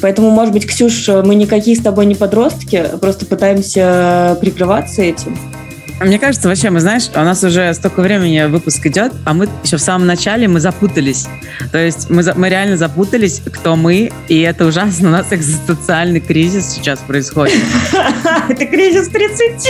Поэтому, 0.03 0.31
может 0.31 0.53
быть, 0.53 0.67
Ксюш, 0.67 1.09
мы 1.09 1.35
никакие 1.35 1.77
с 1.77 1.83
тобой 1.83 2.05
не 2.05 2.15
подростки, 2.15 2.85
просто 3.01 3.25
пытаемся 3.25 4.37
прикрываться 4.41 5.01
этим. 5.01 5.56
Мне 6.01 6.19
кажется, 6.19 6.49
вообще, 6.49 6.69
мы 6.71 6.81
знаешь, 6.81 7.09
у 7.15 7.21
нас 7.21 7.43
уже 7.43 7.73
столько 7.73 8.01
времени 8.01 8.45
выпуск 8.47 8.85
идет, 8.87 9.13
а 9.25 9.33
мы 9.33 9.49
еще 9.65 9.79
в 9.79 9.81
самом 9.81 10.07
начале 10.07 10.47
мы 10.47 10.61
запутались. 10.61 11.27
То 11.73 11.79
есть 11.79 12.11
мы, 12.11 12.23
мы 12.35 12.51
реально 12.51 12.77
запутались, 12.77 13.41
кто 13.41 13.77
мы, 13.77 14.13
и 14.29 14.41
это 14.41 14.67
ужасно. 14.67 15.09
У 15.09 15.13
нас 15.13 15.29
экзистенциальный 15.31 16.21
кризис 16.21 16.69
сейчас 16.75 16.99
происходит. 17.01 17.61
Это 18.49 18.67
кризис 18.67 19.09
30! 19.09 19.69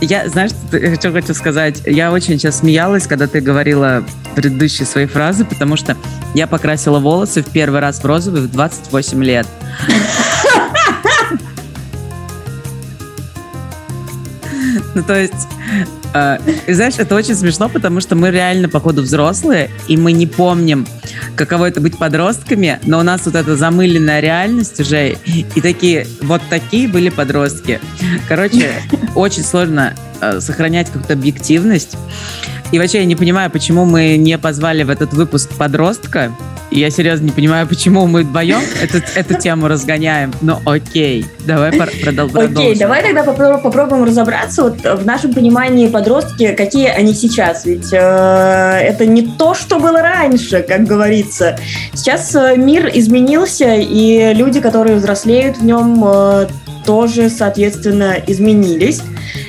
Я, 0.00 0.28
знаешь, 0.28 0.50
что 0.98 1.12
хочу 1.12 1.34
сказать? 1.34 1.82
Я 1.86 2.12
очень 2.12 2.38
сейчас 2.38 2.58
смеялась, 2.58 3.06
когда 3.06 3.26
ты 3.26 3.40
говорила 3.40 4.04
предыдущие 4.34 4.86
свои 4.86 5.06
фразы, 5.06 5.44
потому 5.44 5.76
что 5.76 5.96
я 6.34 6.46
покрасила 6.46 6.98
волосы 6.98 7.42
в 7.42 7.50
первый 7.50 7.80
раз 7.80 8.00
в 8.00 8.04
розовый 8.04 8.42
в 8.42 8.50
28 8.50 9.24
лет. 9.24 9.46
Ну, 14.94 15.02
то 15.02 15.20
есть, 15.20 15.48
э, 16.14 16.38
знаешь, 16.66 16.94
это 16.98 17.14
очень 17.14 17.34
смешно, 17.34 17.68
потому 17.68 18.00
что 18.00 18.16
мы 18.16 18.30
реально, 18.30 18.68
походу, 18.68 19.02
взрослые, 19.02 19.70
и 19.86 19.96
мы 19.96 20.12
не 20.12 20.26
помним, 20.26 20.86
каково 21.36 21.66
это 21.66 21.80
быть 21.80 21.98
подростками, 21.98 22.80
но 22.84 22.98
у 22.98 23.02
нас 23.02 23.22
вот 23.26 23.34
эта 23.34 23.56
замыленная 23.56 24.20
реальность 24.20 24.80
уже, 24.80 25.16
и 25.24 25.60
такие, 25.60 26.06
вот 26.22 26.42
такие 26.50 26.88
были 26.88 27.10
подростки. 27.10 27.80
Короче, 28.28 28.72
очень 29.14 29.44
сложно 29.44 29.94
э, 30.20 30.40
сохранять 30.40 30.88
какую-то 30.88 31.12
объективность. 31.12 31.96
И 32.70 32.78
вообще 32.78 32.98
я 32.98 33.04
не 33.04 33.16
понимаю, 33.16 33.50
почему 33.50 33.84
мы 33.84 34.16
не 34.16 34.38
позвали 34.38 34.82
в 34.82 34.90
этот 34.90 35.12
выпуск 35.12 35.50
подростка, 35.56 36.32
я 36.70 36.90
серьезно 36.90 37.24
не 37.24 37.30
понимаю, 37.30 37.66
почему 37.66 38.06
мы 38.06 38.24
вдвоем 38.24 38.60
эту, 38.82 38.98
эту 39.14 39.40
тему 39.40 39.68
разгоняем. 39.68 40.32
Но 40.42 40.60
окей, 40.66 41.24
давай 41.46 41.72
продолжим. 41.72 42.58
Окей, 42.58 42.76
давай 42.76 43.02
тогда 43.02 43.22
попробуем, 43.24 43.62
попробуем 43.62 44.04
разобраться 44.04 44.64
вот 44.64 44.80
в 44.80 45.06
нашем 45.06 45.32
понимании 45.32 45.88
подростки, 45.88 46.54
какие 46.54 46.88
они 46.88 47.14
сейчас. 47.14 47.64
Ведь 47.64 47.90
э, 47.92 47.96
это 47.96 49.06
не 49.06 49.22
то, 49.22 49.54
что 49.54 49.78
было 49.78 50.02
раньше, 50.02 50.62
как 50.62 50.84
говорится. 50.84 51.58
Сейчас 51.94 52.34
э, 52.34 52.56
мир 52.56 52.90
изменился, 52.92 53.74
и 53.74 54.34
люди, 54.34 54.60
которые 54.60 54.96
взрослеют 54.96 55.58
в 55.58 55.64
нем, 55.64 56.04
э, 56.04 56.46
тоже, 56.84 57.30
соответственно, 57.30 58.16
изменились. 58.26 59.02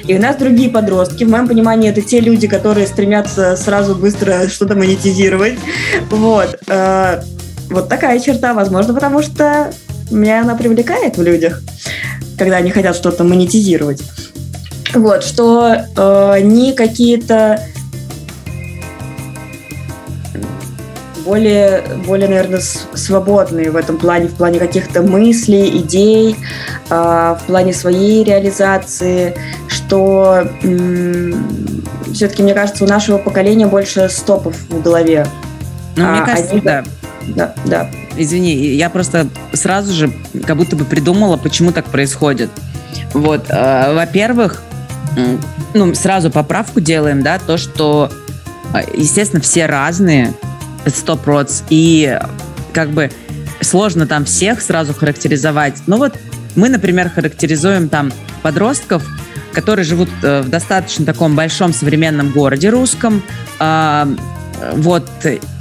И 0.09 0.15
у 0.15 0.19
нас 0.19 0.37
другие 0.37 0.71
подростки. 0.71 1.23
В 1.23 1.29
моем 1.29 1.47
понимании 1.47 1.87
это 1.87 2.01
те 2.01 2.19
люди, 2.19 2.47
которые 2.47 2.87
стремятся 2.87 3.55
сразу 3.55 3.93
быстро 3.93 4.49
что-то 4.49 4.73
монетизировать. 4.73 5.59
Вот. 6.09 6.59
Э, 6.67 7.21
вот 7.69 7.89
такая 7.89 8.19
черта, 8.19 8.55
возможно, 8.55 8.95
потому 8.95 9.21
что 9.21 9.71
меня 10.09 10.41
она 10.41 10.55
привлекает 10.55 11.17
в 11.17 11.21
людях, 11.21 11.61
когда 12.39 12.57
они 12.57 12.71
хотят 12.71 12.95
что-то 12.95 13.23
монетизировать. 13.23 14.01
Вот, 14.95 15.23
что 15.23 15.75
э, 15.95 16.39
не 16.41 16.73
какие-то 16.73 17.59
более, 21.29 21.83
более, 22.07 22.27
наверное, 22.27 22.61
свободные 22.95 23.69
в 23.69 23.75
этом 23.75 23.97
плане, 23.97 24.27
в 24.27 24.33
плане 24.33 24.57
каких-то 24.57 25.03
мыслей, 25.03 25.77
идей, 25.77 26.35
а, 26.89 27.35
в 27.35 27.45
плане 27.45 27.73
своей 27.73 28.23
реализации, 28.23 29.35
что 29.89 30.47
все-таки, 32.13 32.43
мне 32.43 32.53
кажется, 32.53 32.83
у 32.83 32.87
нашего 32.87 33.17
поколения 33.17 33.65
больше 33.65 34.07
стопов 34.09 34.55
в 34.69 34.81
голове. 34.83 35.25
Ну, 35.95 36.05
а, 36.05 36.11
мне 36.11 36.25
кажется, 36.25 36.51
они... 36.51 36.61
да. 36.61 36.83
Да, 37.35 37.53
да. 37.65 37.89
Извини, 38.15 38.53
я 38.53 38.89
просто 38.89 39.27
сразу 39.53 39.93
же 39.93 40.11
как 40.45 40.57
будто 40.57 40.75
бы 40.75 40.85
придумала, 40.85 41.37
почему 41.37 41.71
так 41.71 41.85
происходит. 41.85 42.49
Вот, 43.13 43.45
э, 43.49 43.93
во-первых, 43.93 44.61
ну, 45.73 45.93
сразу 45.95 46.31
поправку 46.31 46.79
делаем, 46.79 47.21
да, 47.21 47.39
то, 47.39 47.57
что, 47.57 48.11
а, 48.73 48.81
естественно, 48.95 49.41
все 49.41 49.65
разные, 49.65 50.33
сто 50.85 51.17
проц. 51.17 51.61
И 51.69 52.19
как 52.73 52.89
бы 52.91 53.11
сложно 53.61 54.07
там 54.07 54.25
всех 54.25 54.61
сразу 54.61 54.93
характеризовать. 54.93 55.75
Ну 55.87 55.97
вот 55.97 56.13
мы, 56.55 56.69
например, 56.69 57.09
характеризуем 57.09 57.89
там 57.89 58.11
подростков, 58.41 59.03
которые 59.53 59.85
живут 59.85 60.09
э, 60.23 60.41
в 60.41 60.49
достаточно 60.49 61.05
таком 61.05 61.35
большом 61.35 61.73
современном 61.73 62.31
городе 62.31 62.69
русском. 62.69 63.23
Э, 63.59 64.05
вот 64.73 65.09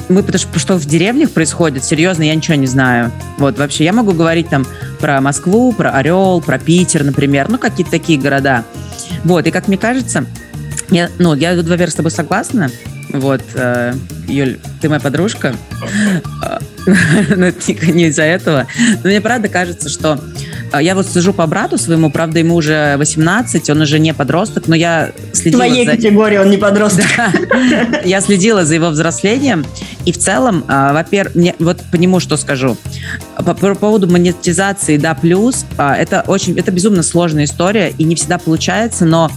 мы, 0.09 0.23
потому 0.23 0.39
что 0.39 0.59
что 0.59 0.77
в 0.77 0.87
деревнях 0.87 1.31
происходит, 1.31 1.85
серьезно, 1.85 2.23
я 2.23 2.35
ничего 2.35 2.57
не 2.57 2.67
знаю. 2.67 3.13
Вот 3.39 3.59
вообще 3.59 3.85
я 3.85 3.93
могу 3.93 4.13
говорить 4.13 4.49
там 4.49 4.67
про 5.01 5.21
Москву, 5.21 5.73
про 5.73 5.91
Орел, 5.91 6.41
про 6.41 6.59
Питер, 6.59 7.05
например, 7.05 7.49
ну 7.49 7.59
какие-то 7.59 7.91
такие 7.91 8.19
города. 8.19 8.65
Вот, 9.25 9.47
и 9.47 9.51
как 9.51 9.69
мне 9.69 9.79
кажется, 9.79 10.27
я, 10.91 11.11
ну, 11.19 11.35
я, 11.35 11.55
во-первых, 11.55 11.91
с 11.91 11.95
тобой 11.95 12.11
согласна, 12.11 12.71
вот, 13.11 13.43
э, 13.55 13.95
Юль, 14.27 14.59
ты 14.81 14.89
моя 14.89 15.01
подружка. 15.01 15.55
Но 16.87 17.47
это 17.47 17.93
не 17.93 18.07
из-за 18.07 18.23
этого. 18.23 18.67
Но 19.03 19.09
мне 19.09 19.21
правда 19.21 19.49
кажется, 19.49 19.89
что 19.89 20.21
я 20.75 20.95
вот 20.95 21.09
сижу 21.09 21.33
по 21.33 21.47
брату 21.47 21.79
своему, 21.79 22.11
правда, 22.11 22.39
ему 22.39 22.55
уже 22.55 22.97
18, 22.99 23.71
он 23.71 23.81
уже 23.81 23.99
не 23.99 24.15
подросток, 24.15 24.69
но 24.69 24.75
я 24.75 25.13
следила... 25.33 25.63
В 25.63 25.67
твоей 25.67 25.87
за... 25.87 25.93
категории 25.93 26.39
он 26.39 26.51
не 26.51 26.57
подросток. 26.57 27.07
Да. 27.17 28.01
Я 28.05 28.21
следила 28.21 28.65
за 28.65 28.75
его 28.75 28.89
взрослением, 28.89 29.65
и 30.05 30.13
в 30.13 30.19
целом, 30.19 30.65
э, 30.69 30.93
во-первых, 30.93 31.55
вот 31.59 31.81
по 31.91 31.97
нему 31.97 32.21
что 32.21 32.37
скажу. 32.37 32.77
По, 33.37 33.55
по 33.55 33.75
поводу 33.75 34.09
монетизации, 34.09 34.97
да, 34.97 35.15
плюс, 35.15 35.65
э, 35.77 35.93
это 35.93 36.25
очень, 36.27 36.59
это 36.59 36.71
безумно 36.71 37.03
сложная 37.03 37.45
история, 37.45 37.93
и 37.97 38.05
не 38.05 38.15
всегда 38.15 38.39
получается, 38.39 39.05
но 39.05 39.31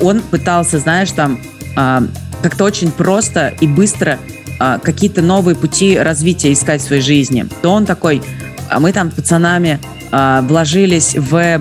он 0.00 0.20
пытался, 0.22 0.78
знаешь, 0.78 1.10
там, 1.12 1.40
а, 1.76 2.02
как-то 2.42 2.64
очень 2.64 2.90
просто 2.90 3.54
и 3.60 3.66
быстро 3.66 4.18
а, 4.58 4.78
какие-то 4.78 5.22
новые 5.22 5.56
пути 5.56 5.98
развития 5.98 6.52
искать 6.52 6.80
в 6.80 6.84
своей 6.84 7.02
жизни, 7.02 7.46
то 7.62 7.70
он 7.70 7.86
такой, 7.86 8.22
а 8.51 8.51
мы 8.80 8.92
там 8.92 9.10
пацанами 9.10 9.78
а, 10.10 10.42
вложились 10.42 11.14
в 11.16 11.60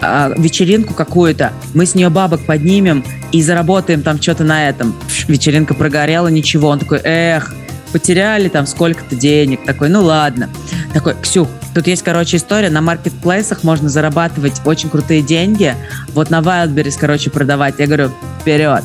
а, 0.00 0.32
вечеринку 0.36 0.94
какую-то, 0.94 1.52
мы 1.74 1.86
с 1.86 1.94
нее 1.94 2.08
бабок 2.08 2.40
поднимем 2.46 3.04
и 3.32 3.42
заработаем 3.42 4.02
там 4.02 4.20
что-то 4.20 4.44
на 4.44 4.68
этом. 4.68 4.94
Вечеринка 5.28 5.74
прогорела, 5.74 6.28
ничего. 6.28 6.68
Он 6.68 6.78
такой, 6.78 7.00
эх, 7.04 7.54
потеряли 7.92 8.48
там 8.48 8.66
сколько-то 8.66 9.16
денег. 9.16 9.64
Такой, 9.64 9.88
ну 9.88 10.02
ладно. 10.02 10.48
Такой, 10.92 11.14
Ксюх, 11.20 11.48
тут 11.74 11.86
есть, 11.86 12.02
короче, 12.02 12.36
история, 12.36 12.70
на 12.70 12.80
маркетплейсах 12.80 13.62
можно 13.62 13.88
зарабатывать 13.88 14.60
очень 14.64 14.88
крутые 14.88 15.22
деньги. 15.22 15.74
Вот 16.14 16.30
на 16.30 16.40
Wildberries, 16.40 16.96
короче, 16.98 17.30
продавать. 17.30 17.74
Я 17.78 17.86
говорю, 17.86 18.10
вперед. 18.40 18.82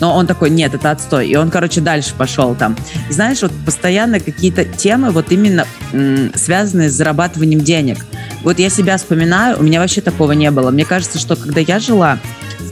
Но 0.00 0.14
он 0.14 0.26
такой, 0.26 0.50
нет, 0.50 0.74
это 0.74 0.90
отстой. 0.90 1.28
И 1.28 1.36
он, 1.36 1.50
короче, 1.50 1.80
дальше 1.80 2.14
пошел 2.16 2.54
там. 2.54 2.76
И 3.08 3.12
знаешь, 3.12 3.42
вот 3.42 3.52
постоянно 3.64 4.20
какие-то 4.20 4.64
темы 4.64 5.10
вот 5.10 5.32
именно 5.32 5.66
м- 5.92 6.32
связанные 6.34 6.90
с 6.90 6.94
зарабатыванием 6.94 7.60
денег. 7.60 8.04
Вот 8.42 8.58
я 8.58 8.70
себя 8.70 8.96
вспоминаю, 8.96 9.58
у 9.58 9.62
меня 9.62 9.80
вообще 9.80 10.00
такого 10.00 10.32
не 10.32 10.50
было. 10.50 10.70
Мне 10.70 10.84
кажется, 10.84 11.18
что 11.18 11.36
когда 11.36 11.60
я 11.60 11.78
жила 11.78 12.18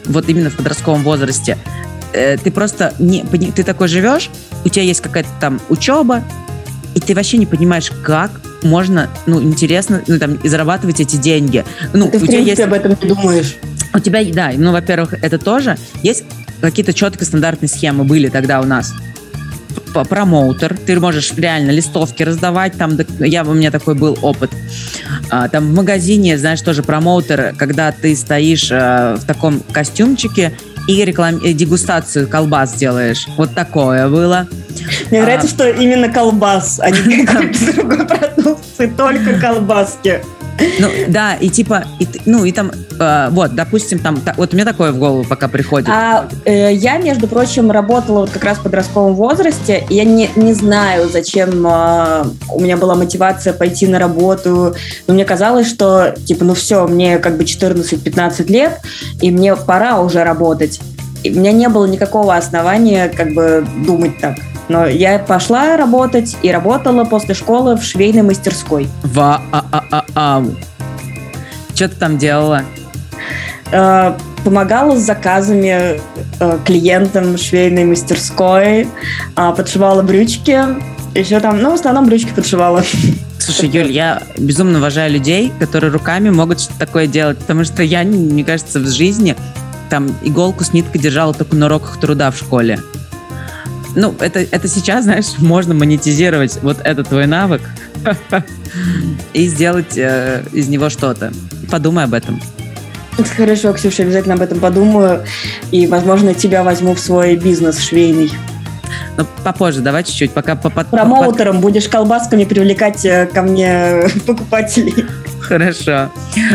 вот 0.06 0.28
именно 0.28 0.50
в 0.50 0.56
подростковом 0.56 1.04
возрасте, 1.04 1.56
э, 2.12 2.36
ты 2.36 2.50
просто 2.50 2.94
не, 2.98 3.24
ты 3.24 3.62
такой 3.62 3.88
живешь, 3.88 4.30
у 4.64 4.68
тебя 4.68 4.82
есть 4.82 5.00
какая-то 5.00 5.30
там 5.40 5.60
учеба, 5.68 6.24
и 6.94 7.00
ты 7.00 7.14
вообще 7.14 7.36
не 7.38 7.46
понимаешь, 7.46 7.90
как 8.02 8.30
можно, 8.62 9.08
ну, 9.26 9.40
интересно, 9.40 10.02
ну, 10.06 10.18
там, 10.18 10.38
зарабатывать 10.42 11.00
эти 11.00 11.16
деньги. 11.16 11.64
Ну, 11.92 12.10
ты, 12.10 12.18
в 12.18 12.22
принципе, 12.22 12.44
есть... 12.44 12.60
об 12.60 12.72
этом 12.72 12.96
не 13.00 13.08
думаешь. 13.08 13.56
У 13.94 13.98
тебя, 13.98 14.24
да, 14.32 14.52
ну, 14.56 14.72
во-первых, 14.72 15.14
это 15.14 15.38
тоже. 15.38 15.76
Есть 16.02 16.24
какие-то 16.60 16.92
четкие 16.92 17.26
стандартные 17.26 17.68
схемы 17.68 18.04
были 18.04 18.28
тогда 18.28 18.60
у 18.60 18.64
нас. 18.64 18.92
Промоутер, 19.92 20.76
ты 20.86 20.98
можешь 20.98 21.32
реально 21.36 21.70
листовки 21.70 22.22
раздавать, 22.22 22.74
там, 22.74 22.98
я, 23.18 23.42
у 23.44 23.54
меня 23.54 23.70
такой 23.70 23.94
был 23.94 24.16
опыт. 24.22 24.50
А, 25.30 25.48
там 25.48 25.68
в 25.68 25.74
магазине, 25.74 26.38
знаешь, 26.38 26.60
тоже 26.60 26.82
промоутер, 26.82 27.54
когда 27.56 27.90
ты 27.92 28.14
стоишь 28.14 28.70
а, 28.72 29.16
в 29.16 29.24
таком 29.24 29.60
костюмчике 29.72 30.52
и 30.86 31.04
реклам... 31.04 31.40
Э, 31.44 31.52
дегустацию 31.52 32.28
колбас 32.28 32.74
делаешь. 32.74 33.26
Вот 33.36 33.54
такое 33.54 34.08
было. 34.08 34.46
Мне 35.10 35.20
а... 35.20 35.24
нравится, 35.24 35.48
что 35.48 35.68
именно 35.68 36.08
колбас, 36.08 36.80
а 36.82 36.90
не 36.90 37.24
какой-то 37.26 37.72
другой 37.72 38.06
продукции, 38.06 38.92
только 38.96 39.38
колбаски. 39.38 40.20
Ну, 40.78 40.88
да, 41.08 41.34
и 41.34 41.48
типа, 41.48 41.84
и, 41.98 42.08
ну, 42.26 42.44
и 42.44 42.52
там, 42.52 42.70
э, 42.98 43.28
вот, 43.30 43.54
допустим, 43.54 43.98
там, 43.98 44.20
та, 44.20 44.34
вот 44.36 44.52
мне 44.52 44.64
такое 44.64 44.92
в 44.92 44.98
голову 44.98 45.24
пока 45.24 45.48
приходит. 45.48 45.88
А 45.88 46.28
э, 46.44 46.74
я, 46.74 46.98
между 46.98 47.26
прочим, 47.26 47.70
работала 47.70 48.20
вот 48.20 48.30
как 48.30 48.44
раз 48.44 48.58
в 48.58 48.62
подростковом 48.62 49.14
возрасте, 49.14 49.84
и 49.88 49.94
я 49.94 50.04
не, 50.04 50.30
не 50.36 50.52
знаю, 50.52 51.08
зачем 51.08 51.66
э, 51.66 52.24
у 52.52 52.60
меня 52.60 52.76
была 52.76 52.94
мотивация 52.94 53.52
пойти 53.52 53.86
на 53.86 53.98
работу, 53.98 54.74
но 55.06 55.14
мне 55.14 55.24
казалось, 55.24 55.68
что, 55.68 56.14
типа, 56.26 56.44
ну 56.44 56.54
все, 56.54 56.86
мне 56.86 57.18
как 57.18 57.36
бы 57.36 57.44
14-15 57.44 58.50
лет, 58.50 58.80
и 59.20 59.30
мне 59.30 59.56
пора 59.56 60.00
уже 60.00 60.24
работать. 60.24 60.80
И 61.22 61.30
у 61.30 61.38
меня 61.38 61.52
не 61.52 61.68
было 61.68 61.86
никакого 61.86 62.36
основания 62.36 63.08
как 63.08 63.34
бы 63.34 63.66
думать 63.84 64.18
так. 64.20 64.36
Но 64.70 64.86
я 64.86 65.18
пошла 65.18 65.76
работать 65.76 66.36
и 66.42 66.52
работала 66.52 67.02
после 67.02 67.34
школы 67.34 67.74
в 67.74 67.82
швейной 67.82 68.22
мастерской. 68.22 68.88
Ва 69.02 69.42
а 69.50 69.64
а 69.72 69.84
а 69.90 70.04
а 70.14 70.44
Что 71.74 71.88
ты 71.88 71.96
там 71.96 72.18
делала? 72.18 72.62
Э, 73.72 74.12
помогала 74.44 74.96
с 74.96 75.00
заказами 75.00 76.00
э, 76.38 76.58
клиентам 76.64 77.36
швейной 77.36 77.84
мастерской, 77.84 78.86
э, 79.36 79.52
подшивала 79.56 80.02
брючки, 80.02 80.60
еще 81.16 81.40
там, 81.40 81.60
ну, 81.60 81.72
в 81.72 81.74
основном 81.74 82.06
брючки 82.06 82.30
подшивала. 82.32 82.84
Слушай, 83.40 83.70
Юль, 83.70 83.90
я 83.90 84.22
безумно 84.38 84.78
уважаю 84.78 85.10
людей, 85.12 85.52
которые 85.58 85.90
руками 85.90 86.30
могут 86.30 86.60
что-то 86.60 86.78
такое 86.78 87.08
делать, 87.08 87.38
потому 87.38 87.64
что 87.64 87.82
я, 87.82 88.04
мне 88.04 88.44
кажется, 88.44 88.78
в 88.78 88.86
жизни 88.86 89.34
там 89.88 90.14
иголку 90.22 90.62
с 90.62 90.72
ниткой 90.72 91.00
держала 91.00 91.34
только 91.34 91.56
на 91.56 91.66
уроках 91.66 91.98
труда 91.98 92.30
в 92.30 92.36
школе 92.36 92.78
ну, 93.94 94.14
это, 94.20 94.40
это 94.40 94.68
сейчас, 94.68 95.04
знаешь, 95.04 95.26
можно 95.38 95.74
монетизировать 95.74 96.58
вот 96.62 96.78
этот 96.84 97.08
твой 97.08 97.26
навык 97.26 97.62
и 99.32 99.46
сделать 99.46 99.96
э, 99.96 100.44
из 100.52 100.68
него 100.68 100.90
что-то. 100.90 101.32
Подумай 101.70 102.04
об 102.04 102.14
этом. 102.14 102.40
Хорошо, 103.36 103.72
Ксюша, 103.72 104.02
обязательно 104.02 104.34
об 104.34 104.42
этом 104.42 104.60
подумаю. 104.60 105.24
И, 105.70 105.86
возможно, 105.86 106.34
тебя 106.34 106.62
возьму 106.62 106.94
в 106.94 107.00
свой 107.00 107.36
бизнес 107.36 107.78
швейный. 107.80 108.32
Ну, 109.16 109.26
попозже, 109.44 109.80
давай 109.80 110.04
чуть-чуть, 110.04 110.30
пока... 110.32 110.54
По, 110.54 110.70
по, 110.70 110.84
Промоутером 110.84 111.56
по... 111.56 111.62
будешь 111.62 111.88
колбасками 111.88 112.44
привлекать 112.44 113.04
э, 113.04 113.26
ко 113.26 113.42
мне 113.42 114.08
покупателей. 114.26 115.06
Хорошо. 115.40 116.10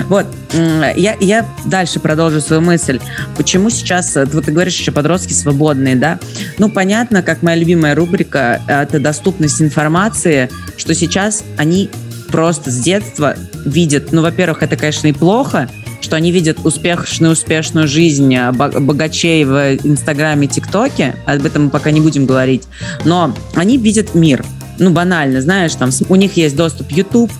Вот, 0.07 0.25
я, 0.53 1.15
я 1.19 1.45
дальше 1.65 1.99
продолжу 1.99 2.41
свою 2.41 2.61
мысль. 2.61 2.99
Почему 3.35 3.69
сейчас, 3.69 4.15
э, 4.15 4.25
вот 4.25 4.45
ты 4.45 4.51
говоришь 4.51 4.77
еще 4.77 4.91
подростки 4.91 5.33
свободные, 5.33 5.95
да? 5.95 6.19
Ну, 6.57 6.69
понятно, 6.69 7.21
как 7.21 7.41
моя 7.41 7.57
любимая 7.57 7.95
рубрика, 7.95 8.61
это 8.67 8.99
доступность 8.99 9.61
информации, 9.61 10.49
что 10.77 10.93
сейчас 10.93 11.43
они 11.57 11.89
просто 12.31 12.71
с 12.71 12.77
детства 12.79 13.35
видят, 13.65 14.11
ну, 14.11 14.21
во-первых, 14.21 14.63
это, 14.63 14.75
конечно, 14.75 15.07
и 15.07 15.13
плохо, 15.13 15.69
что 16.01 16.15
они 16.15 16.31
видят 16.31 16.59
успешную, 16.63 17.33
успешную 17.33 17.87
жизнь 17.87 18.33
э, 18.35 18.51
богачей 18.51 19.43
в 19.43 19.77
Инстаграме, 19.83 20.47
ТикТоке, 20.47 21.15
об 21.25 21.45
этом 21.45 21.65
мы 21.65 21.69
пока 21.69 21.91
не 21.91 22.01
будем 22.01 22.25
говорить, 22.25 22.63
но 23.03 23.35
они 23.55 23.77
видят 23.77 24.15
мир, 24.15 24.45
ну, 24.77 24.91
банально, 24.91 25.41
знаешь, 25.41 25.73
там, 25.75 25.89
у 26.09 26.15
них 26.15 26.37
есть 26.37 26.55
доступ 26.55 26.91
YouTube, 26.91 27.31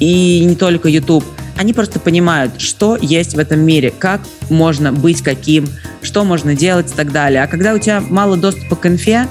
и 0.00 0.44
не 0.44 0.54
только 0.54 0.88
YouTube, 0.88 1.24
они 1.56 1.72
просто 1.72 1.98
понимают, 1.98 2.60
что 2.60 2.96
есть 3.00 3.34
в 3.34 3.38
этом 3.38 3.60
мире, 3.60 3.92
как 3.96 4.20
можно 4.48 4.92
быть 4.92 5.22
каким, 5.22 5.66
что 6.02 6.24
можно 6.24 6.54
делать 6.54 6.92
и 6.92 6.94
так 6.94 7.10
далее. 7.10 7.42
А 7.42 7.46
когда 7.48 7.74
у 7.74 7.78
тебя 7.78 8.00
мало 8.00 8.36
доступа 8.36 8.76
к 8.76 8.86
инфе, 8.86 9.26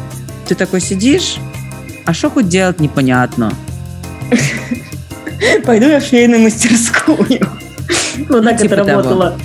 ты 0.47 0.55
такой 0.55 0.81
сидишь, 0.81 1.37
а 2.05 2.13
что 2.13 2.29
хоть 2.29 2.49
делать 2.49 2.79
непонятно. 2.79 3.53
Пойду 5.65 5.87
я 5.87 5.99
в 5.99 6.03
швейную 6.03 6.41
мастерскую. 6.41 7.27
Вот 8.29 8.43
так 8.43 8.59
типа 8.59 8.73
это 8.73 8.85
работало. 8.85 9.39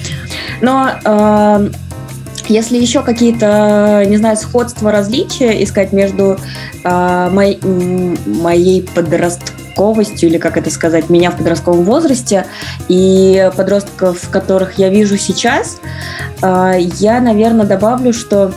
Но 0.62 0.90
э, 1.04 1.70
если 2.48 2.76
еще 2.76 3.02
какие-то, 3.02 4.04
не 4.06 4.16
знаю, 4.16 4.36
сходства, 4.36 4.92
различия 4.92 5.62
искать 5.62 5.92
между 5.92 6.38
э, 6.84 7.28
моей, 7.30 7.60
моей 8.26 8.82
подростковостью, 8.82 10.28
или 10.28 10.38
как 10.38 10.56
это 10.56 10.70
сказать, 10.70 11.10
меня 11.10 11.30
в 11.30 11.36
подростковом 11.36 11.84
возрасте, 11.84 12.46
и 12.88 13.50
подростков, 13.56 14.28
которых 14.30 14.78
я 14.78 14.88
вижу 14.88 15.16
сейчас, 15.16 15.78
а, 16.42 16.74
я, 16.76 17.20
наверное, 17.20 17.66
добавлю, 17.66 18.12
что 18.12 18.52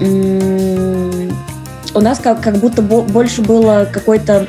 у 0.00 2.00
нас 2.00 2.18
как, 2.18 2.40
как 2.40 2.56
будто 2.56 2.82
больше 2.82 3.42
было 3.42 3.88
какой-то 3.90 4.48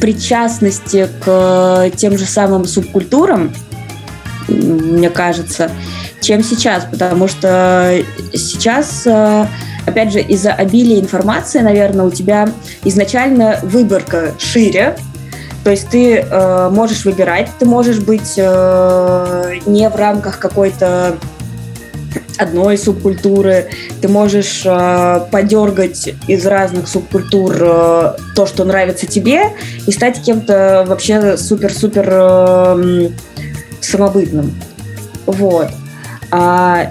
причастности 0.00 1.08
к 1.24 1.90
тем 1.96 2.16
же 2.16 2.24
самым 2.24 2.66
субкультурам, 2.66 3.52
мне 4.48 5.10
кажется, 5.10 5.70
чем 6.20 6.42
сейчас, 6.42 6.84
потому 6.90 7.28
что 7.28 7.98
сейчас, 8.32 9.06
а, 9.06 9.48
опять 9.86 10.12
же, 10.12 10.20
из-за 10.20 10.52
обилия 10.52 11.00
информации, 11.00 11.60
наверное, 11.60 12.06
у 12.06 12.10
тебя 12.10 12.48
изначально 12.84 13.60
выборка 13.62 14.32
шире, 14.38 14.96
то 15.64 15.72
есть 15.72 15.88
ты 15.88 16.18
э, 16.18 16.70
можешь 16.70 17.04
выбирать, 17.04 17.50
ты 17.58 17.66
можешь 17.66 17.98
быть 17.98 18.34
э, 18.36 19.54
не 19.66 19.88
в 19.90 19.96
рамках 19.96 20.38
какой-то 20.38 21.16
одной 22.38 22.78
субкультуры, 22.78 23.66
ты 24.00 24.08
можешь 24.08 24.62
э, 24.64 25.20
подергать 25.30 26.14
из 26.28 26.46
разных 26.46 26.88
субкультур 26.88 27.56
э, 27.58 28.12
то, 28.36 28.46
что 28.46 28.64
нравится 28.64 29.06
тебе, 29.06 29.50
и 29.86 29.90
стать 29.90 30.22
кем-то 30.22 30.84
вообще 30.86 31.36
супер-супер 31.36 32.08
э, 32.10 33.10
самобытным. 33.80 34.54
Вот. 35.26 35.70
А, 36.30 36.90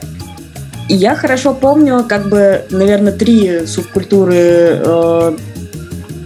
я 0.87 1.15
хорошо 1.15 1.53
помню, 1.53 2.05
как 2.07 2.29
бы, 2.29 2.65
наверное, 2.69 3.13
три 3.13 3.65
субкультуры 3.65 4.35
э, 4.35 5.37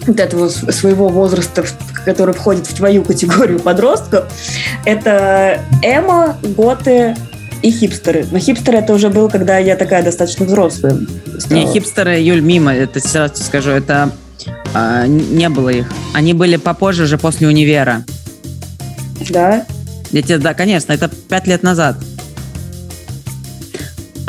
вот 0.05 0.19
этого 0.19 0.49
своего 0.49 1.07
возраста, 1.09 1.63
который 2.05 2.33
входит 2.33 2.67
в 2.67 2.73
твою 2.73 3.03
категорию 3.03 3.59
подростков, 3.59 4.25
это 4.85 5.61
эмо, 5.81 6.37
готы 6.43 7.15
и 7.61 7.71
хипстеры. 7.71 8.25
Но 8.31 8.39
хипстеры 8.39 8.79
это 8.79 8.93
уже 8.93 9.09
был, 9.09 9.29
когда 9.29 9.57
я 9.57 9.75
такая 9.75 10.03
достаточно 10.03 10.45
взрослая. 10.45 10.97
Стала. 11.37 11.59
Не, 11.59 11.67
хипстеры, 11.67 12.19
Юль, 12.19 12.41
мимо, 12.41 12.73
это 12.73 12.99
сейчас 12.99 13.45
скажу, 13.45 13.71
это 13.71 14.11
а, 14.73 15.05
не 15.07 15.49
было 15.49 15.69
их. 15.69 15.87
Они 16.13 16.33
были 16.33 16.55
попозже, 16.57 17.03
уже 17.03 17.17
после 17.17 17.47
универа. 17.47 18.03
Да? 19.29 19.65
Я 20.11 20.21
тебе, 20.21 20.37
да, 20.37 20.53
конечно, 20.53 20.93
это 20.93 21.09
пять 21.29 21.47
лет 21.47 21.63
назад. 21.63 21.97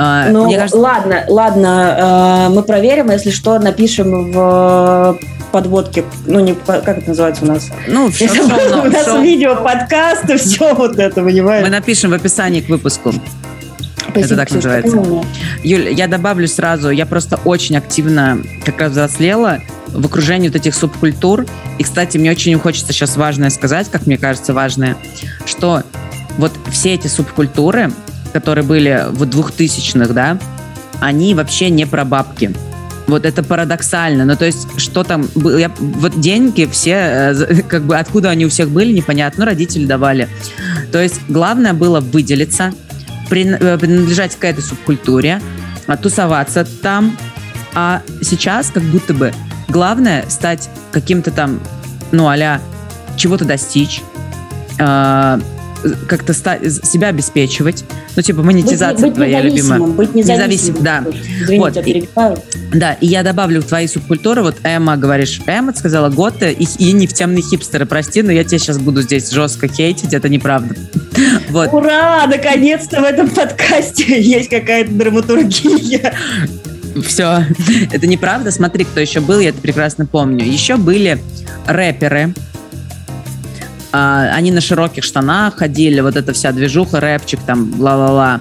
А, 0.03 0.31
ну, 0.31 0.51
кажется... 0.51 0.79
ладно, 0.79 1.25
ладно, 1.29 2.47
э, 2.49 2.55
мы 2.55 2.63
проверим, 2.63 3.11
если 3.11 3.29
что, 3.29 3.59
напишем 3.59 4.33
в 4.33 5.19
подводки, 5.53 6.05
ну, 6.27 6.41
не, 6.41 6.55
как 6.55 6.89
это 6.89 7.09
называется 7.09 7.45
у 7.45 7.49
нас? 7.49 7.69
Ну, 7.87 8.11
все, 8.11 8.29
шоу, 8.29 8.49
шоу, 8.49 8.87
У 8.87 8.91
нас 8.91 9.05
шоу. 9.05 9.21
видео, 9.21 9.57
подкасты, 9.57 10.37
все 10.39 10.75
вот 10.75 10.99
это, 10.99 11.23
понимаешь? 11.23 11.65
Мы 11.65 11.71
напишем 11.71 12.13
в 12.13 12.15
описании 12.15 12.63
к 12.63 12.71
выпуску. 12.71 13.13
Спасибо, 14.11 14.25
это 14.25 14.37
так 14.37 14.51
называется. 14.53 14.97
Юль, 15.63 15.91
я 15.91 16.09
добавлю 16.09 16.49
сразу, 16.49 16.89
я 16.89 17.05
просто 17.05 17.39
очень 17.45 17.77
активно 17.77 18.39
как 18.65 18.81
раз 18.81 18.93
взрослела 18.93 19.61
в 19.89 20.07
окружении 20.07 20.49
вот 20.49 20.57
этих 20.57 20.75
субкультур. 20.75 21.45
И, 21.77 21.85
кстати, 21.85 22.17
мне 22.17 22.31
очень 22.31 22.59
хочется 22.59 22.95
сейчас 22.95 23.19
важное 23.19 23.51
сказать, 23.51 23.89
как 23.91 24.07
мне 24.07 24.17
кажется 24.17 24.55
важное, 24.55 24.97
что 25.45 25.83
вот 26.39 26.53
все 26.71 26.95
эти 26.95 27.07
субкультуры, 27.07 27.91
которые 28.33 28.65
были 28.65 29.07
в 29.11 29.27
двухтысячных, 29.27 30.13
да, 30.15 30.39
они 31.01 31.35
вообще 31.35 31.71
не 31.71 31.87
про 31.87 32.05
бабки. 32.05 32.53
Вот 33.07 33.27
это 33.27 33.43
парадоксально. 33.43 34.25
Ну, 34.25 34.37
то 34.37 34.45
есть, 34.45 34.69
что 34.79 35.03
там... 35.03 35.27
Я, 35.35 35.71
вот 35.79 36.21
деньги 36.21 36.69
все, 36.71 36.93
э, 36.93 37.63
как 37.69 37.83
бы, 37.83 37.97
откуда 37.97 38.31
они 38.31 38.47
у 38.47 38.49
всех 38.49 38.71
были, 38.71 38.93
непонятно. 38.93 39.45
Ну, 39.45 39.51
родители 39.51 39.85
давали. 39.85 40.29
То 40.93 41.03
есть, 41.03 41.21
главное 41.29 41.73
было 41.73 42.01
выделиться, 42.01 42.73
э, 43.31 43.79
принадлежать 43.79 44.37
к 44.37 44.45
этой 44.45 44.63
субкультуре, 44.63 45.41
а, 45.89 45.97
тусоваться 45.97 46.65
там. 46.65 47.17
А 47.75 48.03
сейчас 48.23 48.71
как 48.71 48.85
будто 48.85 49.13
бы 49.13 49.33
главное 49.69 50.25
стать 50.29 50.69
каким-то 50.93 51.31
там, 51.31 51.61
ну, 52.13 52.29
а 52.29 52.61
чего-то 53.17 53.45
достичь, 53.45 54.03
а, 54.79 55.41
как-то 56.07 56.35
себя 56.35 57.09
обеспечивать. 57.09 57.85
Ну, 58.17 58.23
типа, 58.23 58.43
монетизация 58.43 58.95
быть, 58.95 59.03
быть 59.11 59.15
твоя 59.15 59.41
любимая. 59.43 59.81
Быть 59.81 60.15
независимым. 60.15 60.83
да. 60.83 61.05
Извините, 61.43 62.09
вот. 62.15 62.45
Да, 62.73 62.93
и 62.95 63.07
я 63.07 63.23
добавлю 63.23 63.61
в 63.61 63.65
твои 63.65 63.87
субкультуры, 63.87 64.43
вот 64.43 64.57
Эмма, 64.63 64.97
говоришь, 64.97 65.41
Эмма 65.47 65.75
сказала 65.75 66.09
Гота 66.09 66.51
и, 66.51 66.67
и 66.79 66.93
не 66.93 67.07
в 67.07 67.13
темные 67.13 67.43
хипстеры, 67.43 67.87
прости, 67.87 68.23
но 68.23 68.31
я 68.31 68.45
тебя 68.45 68.59
сейчас 68.59 68.79
буду 68.79 69.03
здесь 69.03 69.31
жестко 69.31 69.69
хейтить, 69.69 70.15
это 70.15 70.29
неправда. 70.29 70.75
Вот. 71.51 71.73
Ура! 71.73 72.27
Наконец-то 72.27 73.01
в 73.01 73.05
этом 73.05 73.29
подкасте 73.29 74.05
есть 74.23 74.49
какая-то 74.49 74.91
драматургия. 74.93 76.15
Все, 77.05 77.45
это 77.93 78.07
неправда. 78.07 78.51
Смотри, 78.51 78.85
кто 78.85 79.01
еще 79.01 79.21
был, 79.21 79.41
я 79.41 79.51
это 79.51 79.61
прекрасно 79.61 80.07
помню. 80.07 80.45
Еще 80.45 80.77
были 80.77 81.21
рэперы, 81.67 82.35
а, 83.93 84.31
они 84.33 84.53
на 84.53 84.61
широких 84.61 85.05
штанах 85.05 85.57
ходили, 85.57 86.01
вот 86.01 86.17
эта 86.17 86.33
вся 86.33 86.53
движуха, 86.53 87.01
рэпчик 87.01 87.41
там, 87.41 87.73
ла-ла-ла. 87.81 88.41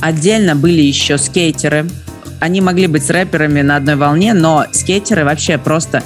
Отдельно 0.00 0.54
были 0.54 0.80
еще 0.80 1.18
скейтеры. 1.18 1.86
Они 2.40 2.60
могли 2.60 2.86
быть 2.86 3.04
с 3.04 3.10
рэперами 3.10 3.62
на 3.62 3.76
одной 3.76 3.96
волне, 3.96 4.34
но 4.34 4.66
скейтеры 4.72 5.24
вообще 5.24 5.58
просто... 5.58 6.02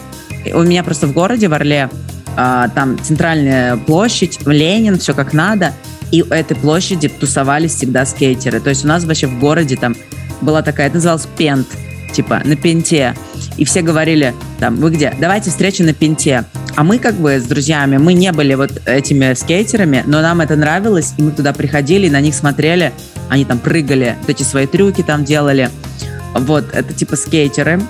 У 0.54 0.62
меня 0.62 0.82
просто 0.82 1.06
в 1.06 1.12
городе, 1.12 1.48
в 1.48 1.52
Орле, 1.52 1.90
а, 2.36 2.68
там 2.68 2.98
центральная 3.02 3.76
площадь, 3.76 4.38
Ленин, 4.46 4.98
все 4.98 5.14
как 5.14 5.32
надо. 5.32 5.72
И 6.10 6.22
у 6.22 6.28
этой 6.28 6.56
площади 6.56 7.08
тусовались 7.08 7.74
всегда 7.74 8.06
скейтеры. 8.06 8.60
То 8.60 8.70
есть 8.70 8.84
у 8.84 8.88
нас 8.88 9.04
вообще 9.04 9.26
в 9.26 9.38
городе 9.38 9.76
там 9.76 9.94
была 10.40 10.62
такая, 10.62 10.86
это 10.86 10.96
называлось 10.96 11.28
пент, 11.36 11.68
типа 12.12 12.40
на 12.44 12.56
пенте. 12.56 13.14
И 13.56 13.64
все 13.64 13.82
говорили, 13.82 14.34
там, 14.58 14.76
вы 14.76 14.90
где? 14.90 15.14
Давайте 15.20 15.50
встречу 15.50 15.84
на 15.84 15.92
пенте. 15.92 16.44
А 16.76 16.84
мы 16.84 16.98
как 16.98 17.14
бы 17.14 17.38
с 17.38 17.44
друзьями, 17.44 17.96
мы 17.96 18.14
не 18.14 18.32
были 18.32 18.54
вот 18.54 18.70
этими 18.86 19.34
скейтерами, 19.34 20.02
но 20.06 20.22
нам 20.22 20.40
это 20.40 20.56
нравилось, 20.56 21.14
и 21.16 21.22
мы 21.22 21.32
туда 21.32 21.52
приходили, 21.52 22.06
и 22.06 22.10
на 22.10 22.20
них 22.20 22.34
смотрели, 22.34 22.92
они 23.28 23.44
там 23.44 23.58
прыгали, 23.58 24.16
вот 24.20 24.30
эти 24.30 24.42
свои 24.42 24.66
трюки 24.66 25.02
там 25.02 25.24
делали. 25.24 25.70
Вот, 26.34 26.64
это 26.72 26.92
типа 26.92 27.16
скейтеры, 27.16 27.80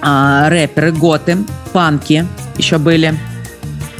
а, 0.00 0.48
рэперы, 0.48 0.92
готы, 0.92 1.38
панки 1.72 2.26
еще 2.56 2.78
были. 2.78 3.14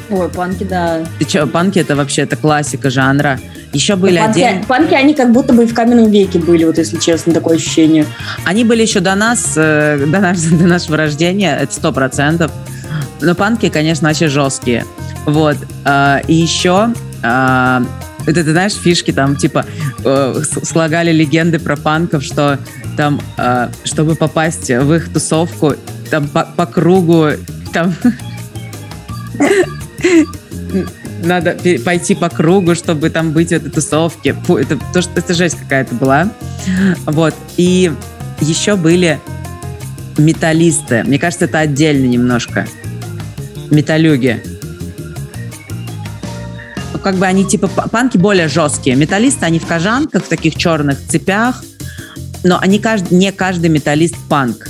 Ой, 0.08 0.28
панки, 0.28 0.64
да. 0.64 1.04
Ты 1.18 1.28
что, 1.28 1.46
панки 1.46 1.78
это 1.80 1.96
вообще, 1.96 2.22
это 2.22 2.36
классика 2.36 2.90
жанра. 2.90 3.40
Еще 3.72 3.96
были 3.96 4.18
панки, 4.18 4.40
отдельно... 4.40 4.64
Панки, 4.64 4.94
они 4.94 5.14
как 5.14 5.32
будто 5.32 5.52
бы 5.52 5.66
в 5.66 5.74
каменном 5.74 6.10
веке 6.10 6.38
были, 6.38 6.64
вот 6.64 6.78
если 6.78 6.98
честно, 6.98 7.32
такое 7.34 7.56
ощущение. 7.56 8.06
Они 8.44 8.64
были 8.64 8.82
еще 8.82 9.00
до 9.00 9.14
нас, 9.16 9.54
э, 9.56 9.98
до, 10.06 10.20
наш, 10.20 10.38
до 10.52 10.64
нашего 10.64 10.96
рождения, 10.96 11.58
это 11.60 11.72
сто 11.72 11.92
процентов. 11.92 12.52
Но 13.20 13.34
панки, 13.34 13.68
конечно, 13.68 14.08
вообще 14.08 14.28
жесткие. 14.28 14.84
Вот. 15.24 15.56
А, 15.84 16.20
и 16.26 16.34
еще 16.34 16.92
а, 17.22 17.82
это, 18.26 18.44
ты 18.44 18.50
знаешь, 18.50 18.74
фишки 18.74 19.12
там, 19.12 19.36
типа, 19.36 19.64
э, 20.04 20.42
слагали 20.64 21.12
легенды 21.12 21.60
про 21.60 21.76
панков, 21.76 22.24
что 22.24 22.58
там, 22.96 23.20
э, 23.36 23.68
чтобы 23.84 24.16
попасть 24.16 24.68
в 24.68 24.94
их 24.94 25.12
тусовку, 25.12 25.74
там 26.10 26.26
по, 26.28 26.44
по 26.44 26.66
кругу, 26.66 27.28
там 27.72 27.94
надо 31.24 31.56
пойти 31.84 32.16
по 32.16 32.28
кругу, 32.28 32.74
чтобы 32.74 33.10
там 33.10 33.30
быть 33.30 33.50
в 33.50 33.52
этой 33.52 33.70
тусовке. 33.70 34.34
Фу, 34.44 34.56
это, 34.56 34.76
то, 34.92 35.02
что, 35.02 35.12
это 35.14 35.32
жесть 35.32 35.58
какая-то 35.58 35.94
была. 35.94 36.28
Вот. 37.04 37.34
И 37.56 37.92
еще 38.40 38.74
были 38.74 39.20
металлисты. 40.18 41.04
Мне 41.04 41.20
кажется, 41.20 41.44
это 41.44 41.60
отдельно 41.60 42.06
немножко. 42.06 42.66
Металюги. 43.70 44.42
Ну, 46.92 46.98
как 46.98 47.16
бы 47.16 47.26
они 47.26 47.44
типа 47.44 47.68
панки 47.68 48.16
более 48.16 48.48
жесткие. 48.48 48.96
Металлисты, 48.96 49.44
они 49.44 49.58
в 49.58 49.66
кожанках, 49.66 50.24
в 50.24 50.28
таких 50.28 50.56
черных 50.56 50.98
цепях. 51.06 51.62
Но 52.44 52.58
они 52.60 52.78
каждый, 52.78 53.14
не 53.16 53.32
каждый 53.32 53.68
металлист 53.70 54.16
панк. 54.28 54.68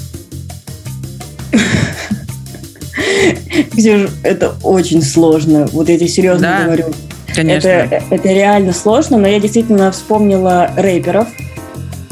Ксюш, 3.72 4.10
это 4.22 4.54
очень 4.62 5.02
сложно. 5.02 5.66
Вот 5.72 5.88
я 5.88 5.96
тебе 5.96 6.08
серьезно 6.08 6.48
да, 6.58 6.64
говорю. 6.64 6.86
Конечно. 7.34 7.68
Это, 7.68 8.02
это 8.10 8.28
реально 8.28 8.72
сложно, 8.72 9.18
но 9.18 9.28
я 9.28 9.38
действительно 9.38 9.92
вспомнила 9.92 10.70
рэперов, 10.76 11.28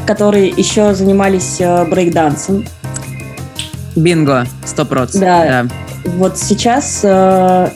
которые 0.07 0.49
еще 0.49 0.95
занимались 0.95 1.57
э, 1.61 1.85
брейкдансом. 1.87 2.67
Бинго, 3.97 4.47
сто 4.67 4.85
процентов. 4.85 5.21
Да. 5.21 5.65
да. 5.65 5.84
Вот 6.05 6.39
сейчас... 6.39 7.01
Э, 7.03 7.71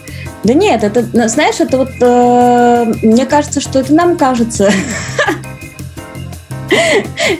да 0.45 0.55
нет, 0.55 0.85
это, 0.85 1.03
знаешь, 1.29 1.61
это 1.61 1.79
вот... 1.79 1.91
Э, 2.01 2.93
мне 3.03 3.27
кажется, 3.27 3.61
что 3.61 3.79
это 3.79 3.95
нам 3.95 4.17
кажется. 4.17 4.71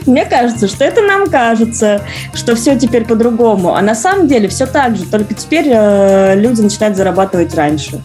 Мне 0.05 0.25
кажется, 0.25 0.67
что 0.67 0.83
это 0.83 1.01
нам 1.01 1.29
кажется, 1.29 2.01
что 2.33 2.55
все 2.55 2.77
теперь 2.77 3.05
по-другому. 3.05 3.75
А 3.75 3.81
на 3.81 3.95
самом 3.95 4.27
деле 4.27 4.47
все 4.47 4.65
так 4.65 4.95
же, 4.95 5.05
только 5.05 5.33
теперь 5.33 5.67
э, 5.69 6.35
люди 6.35 6.61
начинают 6.61 6.97
зарабатывать 6.97 7.53
раньше. 7.55 7.99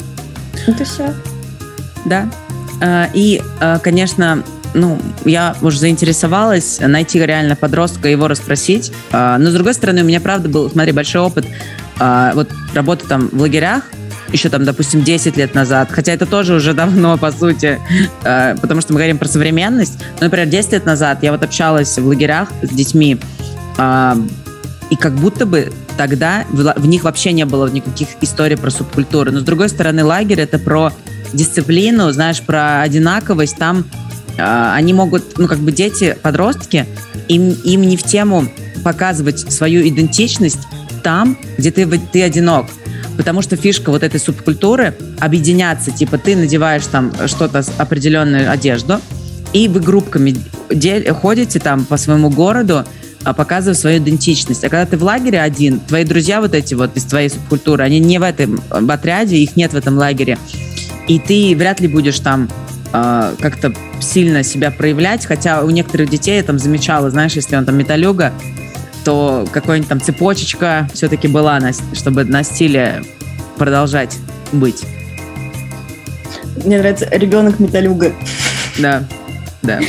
Это 0.66 0.85
все. 0.85 1.12
Да. 2.05 2.29
Э, 2.81 3.07
и, 3.14 3.42
э, 3.61 3.79
конечно, 3.83 4.42
ну, 4.75 4.99
я 5.25 5.55
уже 5.62 5.79
заинтересовалась 5.79 6.81
найти 6.81 7.20
реально 7.20 7.57
подростка 7.57 8.09
и 8.09 8.12
его 8.12 8.29
расспросить. 8.29 8.92
Э, 9.12 9.37
но, 9.38 9.51
с 9.51 9.55
другой 9.55 9.75
стороны, 9.75 10.03
у 10.03 10.05
меня, 10.05 10.20
правда, 10.20 10.49
был, 10.49 10.70
смотри, 10.70 10.92
большой 10.92 11.23
опыт 11.23 11.47
э, 11.98 12.33
вот 12.35 12.50
работы 12.74 13.07
там 13.07 13.28
в 13.28 13.40
лагерях, 13.40 13.85
еще 14.33 14.48
там, 14.48 14.64
допустим, 14.64 15.02
10 15.02 15.37
лет 15.37 15.54
назад, 15.54 15.90
хотя 15.90 16.12
это 16.12 16.26
тоже 16.26 16.54
уже 16.54 16.74
давно, 16.74 17.16
по 17.16 17.30
сути, 17.30 17.78
э, 18.24 18.57
потому 18.61 18.80
что 18.80 18.92
мы 18.92 18.98
говорим 18.98 19.18
про 19.18 19.28
современность. 19.28 19.98
Но, 20.20 20.24
например, 20.26 20.48
10 20.48 20.72
лет 20.72 20.87
назад 20.87 21.18
я 21.22 21.33
вот 21.33 21.42
общалась 21.42 21.96
в 21.96 22.07
лагерях 22.07 22.50
с 22.62 22.68
детьми, 22.68 23.18
э, 23.78 24.14
и 24.90 24.96
как 24.96 25.14
будто 25.14 25.46
бы 25.46 25.72
тогда 25.96 26.44
в, 26.50 26.87
них 26.87 27.04
вообще 27.04 27.33
не 27.33 27.44
было 27.44 27.68
никаких 27.68 28.09
историй 28.20 28.57
про 28.57 28.70
субкультуры. 28.70 29.30
Но, 29.30 29.40
с 29.40 29.42
другой 29.42 29.68
стороны, 29.68 30.04
лагерь— 30.04 30.40
это 30.42 30.59
про 30.59 30.92
дисциплину, 31.33 32.11
знаешь, 32.12 32.40
про 32.42 32.83
одинаковость. 32.83 33.57
Там 33.57 33.85
э, 34.37 34.72
они 34.74 34.92
могут, 34.92 35.38
ну, 35.38 35.48
как 35.48 35.59
бы 35.59 35.72
дети, 35.72 36.16
подростки, 36.22 36.87
им, 37.28 37.50
им 37.64 37.83
не 37.83 37.96
в 37.96 38.02
тему 38.02 38.46
показывать 38.83 39.52
свою 39.52 39.87
идентичность 39.87 40.61
там, 41.05 41.38
где 41.57 41.71
ты, 41.71 41.87
ты 41.87 42.23
одинок. 42.23 42.67
Потому 43.17 43.43
что 43.43 43.55
фишка 43.55 43.90
вот 43.90 44.03
этой 44.03 44.19
субкультуры 44.19 44.95
объединяться, 45.21 45.93
типа 45.93 46.19
ты 46.19 46.35
надеваешь 46.35 46.87
там 46.87 47.12
что-то, 47.27 47.62
определенную 47.79 48.51
одежду, 48.51 49.01
и 49.53 49.69
вы 49.69 49.79
группками 49.79 50.35
ходите 51.23 51.61
там 51.61 51.85
по 51.85 51.97
своему 51.97 52.31
городу, 52.31 52.85
а, 53.23 53.33
показывая 53.33 53.77
свою 53.77 53.99
идентичность. 53.99 54.64
А 54.64 54.69
когда 54.69 54.85
ты 54.85 54.97
в 54.97 55.05
лагере 55.05 55.40
один, 55.40 55.79
твои 55.79 56.05
друзья 56.05 56.40
вот 56.40 56.55
эти 56.55 56.75
вот 56.75 56.97
из 56.97 57.05
твоей 57.05 57.31
субкультуры, 57.31 57.85
они 57.85 58.01
не 58.01 58.19
в 58.19 58.23
этом 58.23 58.61
отряде, 58.71 59.37
их 59.37 59.55
нет 59.55 59.73
в 59.73 59.77
этом 59.77 59.97
лагере. 59.97 60.38
И 61.07 61.21
ты 61.21 61.55
вряд 61.57 61.81
ли 61.81 61.87
будешь 61.87 62.19
там 62.19 62.49
э, 62.93 63.35
как-то 63.40 63.73
сильно 64.01 64.43
себя 64.43 64.71
проявлять, 64.71 65.25
хотя 65.25 65.62
у 65.62 65.71
некоторых 65.71 66.11
детей 66.11 66.37
я 66.37 66.43
там 66.43 66.59
замечала, 66.59 67.11
знаешь, 67.11 67.35
если 67.35 67.57
он 67.57 67.64
там 67.64 67.77
металюга, 67.77 68.33
то 69.05 69.47
какая-нибудь 69.53 69.88
там 69.88 70.01
цепочечка 70.01 70.88
все-таки 70.93 71.29
была, 71.29 71.59
на, 71.61 71.73
чтобы 71.93 72.25
на 72.25 72.43
стиле 72.43 73.03
продолжать 73.57 74.17
быть. 74.53 74.85
Мне 76.64 76.79
нравится 76.79 77.09
ребенок 77.11 77.59
металюга. 77.59 78.12
Да, 78.79 79.05
да. 79.62 79.81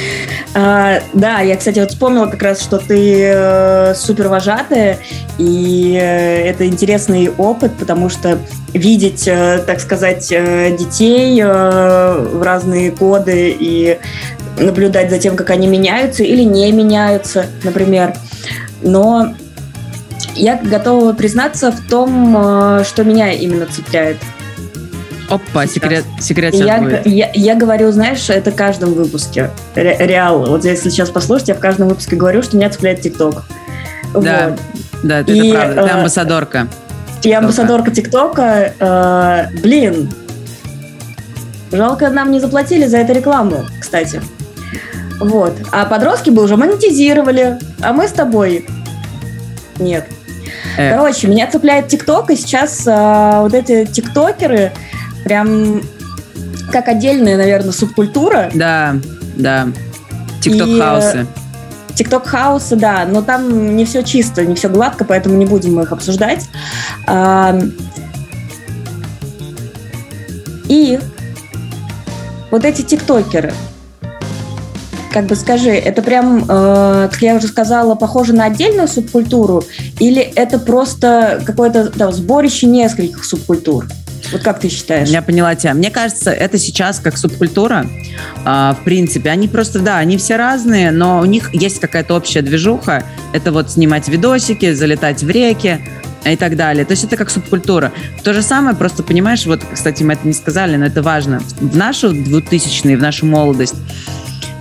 А, 0.57 1.01
да, 1.13 1.41
я, 1.41 1.57
кстати, 1.57 1.79
вот 1.79 1.91
вспомнила 1.91 2.27
как 2.27 2.41
раз, 2.41 2.61
что 2.61 2.77
ты 2.77 3.23
э, 3.23 3.93
супер 3.93 4.29
вожатая, 4.29 4.99
и 5.37 5.99
э, 6.01 6.49
это 6.49 6.65
интересный 6.65 7.29
опыт, 7.29 7.73
потому 7.77 8.07
что 8.07 8.39
видеть, 8.73 9.27
э, 9.27 9.61
так 9.67 9.81
сказать, 9.81 10.31
э, 10.31 10.75
детей 10.77 11.41
э, 11.43 11.45
в 11.45 12.41
разные 12.41 12.91
годы 12.91 13.53
и 13.59 13.99
наблюдать 14.57 15.09
за 15.09 15.19
тем, 15.19 15.35
как 15.35 15.49
они 15.49 15.67
меняются 15.67 16.23
или 16.23 16.43
не 16.43 16.71
меняются, 16.71 17.47
например, 17.63 18.15
но 18.81 19.33
я 20.35 20.57
готова 20.57 21.13
признаться 21.13 21.71
в 21.71 21.87
том, 21.87 22.35
э, 22.37 22.83
что 22.83 23.03
меня 23.03 23.31
именно 23.31 23.65
цепляет. 23.65 24.17
Опа, 25.29 25.65
секрет, 25.65 26.05
секрет 26.19 26.53
я, 26.53 26.79
будет. 26.79 27.05
Я, 27.07 27.31
я 27.33 27.55
говорю, 27.55 27.91
знаешь, 27.91 28.29
это 28.29 28.51
в 28.51 28.55
каждом 28.55 28.93
выпуске. 28.93 29.49
Ре, 29.73 29.97
реал. 29.99 30.45
Вот 30.45 30.65
если 30.65 30.89
сейчас 30.89 31.09
послушать, 31.09 31.47
я 31.47 31.55
в 31.55 31.59
каждом 31.59 31.87
выпуске 31.87 32.15
говорю, 32.15 32.43
что 32.43 32.57
меня 32.57 32.69
цепляет 32.69 33.01
ТикТок. 33.01 33.43
Да, 34.13 34.49
вот. 34.49 34.59
да, 35.03 35.19
это, 35.21 35.31
и, 35.31 35.51
правда. 35.51 35.81
Ты 35.81 35.87
э, 35.87 35.91
амбассадорка. 35.91 36.67
Я 37.23 37.39
амбассадорка 37.39 37.91
ТикТока. 37.91 38.73
Э, 38.79 39.47
блин, 39.61 40.11
жалко, 41.71 42.09
нам 42.09 42.31
не 42.31 42.39
заплатили 42.39 42.85
за 42.85 42.97
эту 42.97 43.13
рекламу, 43.13 43.65
кстати. 43.81 44.21
Вот. 45.19 45.53
А 45.71 45.85
подростки 45.85 46.29
бы 46.29 46.43
уже 46.43 46.57
монетизировали, 46.57 47.57
а 47.81 47.93
мы 47.93 48.07
с 48.07 48.11
тобой 48.11 48.67
нет. 49.79 50.07
Э. 50.77 50.91
Короче, 50.91 51.27
меня 51.27 51.47
цепляет 51.47 51.87
ТикТок, 51.87 52.29
и 52.29 52.35
сейчас 52.35 52.83
а, 52.87 53.41
вот 53.41 53.53
эти 53.53 53.85
тиктокеры 53.85 54.71
прям 55.23 55.81
как 56.71 56.87
отдельная, 56.87 57.37
наверное, 57.37 57.71
субкультура. 57.71 58.49
Да, 58.53 58.95
да. 59.35 59.67
Тикток-хаусы. 60.41 61.27
Тикток-хаусы, 61.95 62.75
да, 62.75 63.05
но 63.09 63.21
там 63.21 63.75
не 63.77 63.85
все 63.85 64.03
чисто, 64.03 64.45
не 64.45 64.55
все 64.55 64.67
гладко, 64.67 65.05
поэтому 65.05 65.35
не 65.35 65.45
будем 65.45 65.79
их 65.79 65.93
обсуждать. 65.93 66.45
А, 67.07 67.57
и 70.67 70.99
вот 72.51 72.65
эти 72.65 72.81
тиктокеры– 72.81 73.53
как 75.15 75.27
бы 75.27 75.35
скажи, 75.37 75.69
это 75.69 76.01
прям, 76.01 76.43
э, 76.43 77.07
как 77.09 77.21
я 77.21 77.35
уже 77.35 77.47
сказала, 77.47 77.95
похоже 77.95 78.33
на 78.33 78.43
отдельную 78.43 78.89
субкультуру, 78.89 79.63
или 79.97 80.21
это 80.21 80.59
просто 80.59 81.41
какое-то 81.45 81.89
да, 81.95 82.11
сборище 82.11 82.67
нескольких 82.67 83.23
субкультур? 83.23 83.87
Вот 84.33 84.41
как 84.41 84.59
ты 84.59 84.67
считаешь? 84.67 85.07
Я 85.07 85.21
поняла 85.21 85.55
тебя. 85.55 85.73
Мне 85.73 85.89
кажется, 85.89 86.31
это 86.31 86.57
сейчас 86.57 86.99
как 86.99 87.17
субкультура. 87.17 87.87
Э, 88.45 88.73
в 88.77 88.83
принципе, 88.83 89.29
они 89.29 89.47
просто, 89.47 89.79
да, 89.79 89.99
они 89.99 90.17
все 90.17 90.35
разные, 90.35 90.91
но 90.91 91.21
у 91.21 91.25
них 91.25 91.53
есть 91.53 91.79
какая-то 91.79 92.13
общая 92.13 92.41
движуха. 92.41 93.05
Это 93.31 93.53
вот 93.53 93.71
снимать 93.71 94.09
видосики, 94.09 94.73
залетать 94.73 95.23
в 95.23 95.29
реки, 95.29 95.79
и 96.25 96.35
так 96.35 96.55
далее. 96.57 96.85
То 96.85 96.91
есть 96.91 97.03
это 97.03 97.17
как 97.17 97.29
субкультура. 97.29 97.93
То 98.23 98.33
же 98.33 98.41
самое, 98.41 98.75
просто 98.75 99.03
понимаешь, 99.03 99.45
вот, 99.45 99.61
кстати, 99.71 100.03
мы 100.03 100.13
это 100.13 100.27
не 100.27 100.33
сказали, 100.33 100.75
но 100.75 100.85
это 100.85 101.01
важно. 101.01 101.39
В 101.61 101.77
нашу 101.77 102.11
2000-е, 102.13 102.97
в 102.97 103.01
нашу 103.01 103.27
молодость 103.27 103.75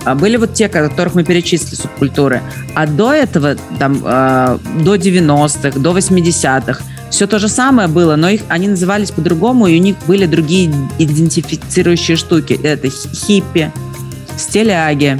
а 0.05 0.15
были 0.15 0.37
вот 0.37 0.53
те, 0.53 0.69
которых 0.69 1.15
мы 1.15 1.23
перечислили, 1.23 1.75
субкультуры. 1.75 2.41
А 2.73 2.87
до 2.87 3.13
этого, 3.13 3.55
там, 3.79 4.01
э, 4.03 4.57
до 4.83 4.95
90-х, 4.95 5.79
до 5.79 5.91
80-х, 5.91 6.81
все 7.09 7.27
то 7.27 7.39
же 7.39 7.49
самое 7.49 7.87
было, 7.87 8.15
но 8.15 8.29
их, 8.29 8.41
они 8.47 8.67
назывались 8.67 9.11
по-другому, 9.11 9.67
и 9.67 9.77
у 9.77 9.81
них 9.81 9.95
были 10.07 10.25
другие 10.25 10.71
идентифицирующие 10.99 12.17
штуки. 12.17 12.59
Это 12.61 12.89
хиппи, 12.89 13.71
стиляги, 14.37 15.19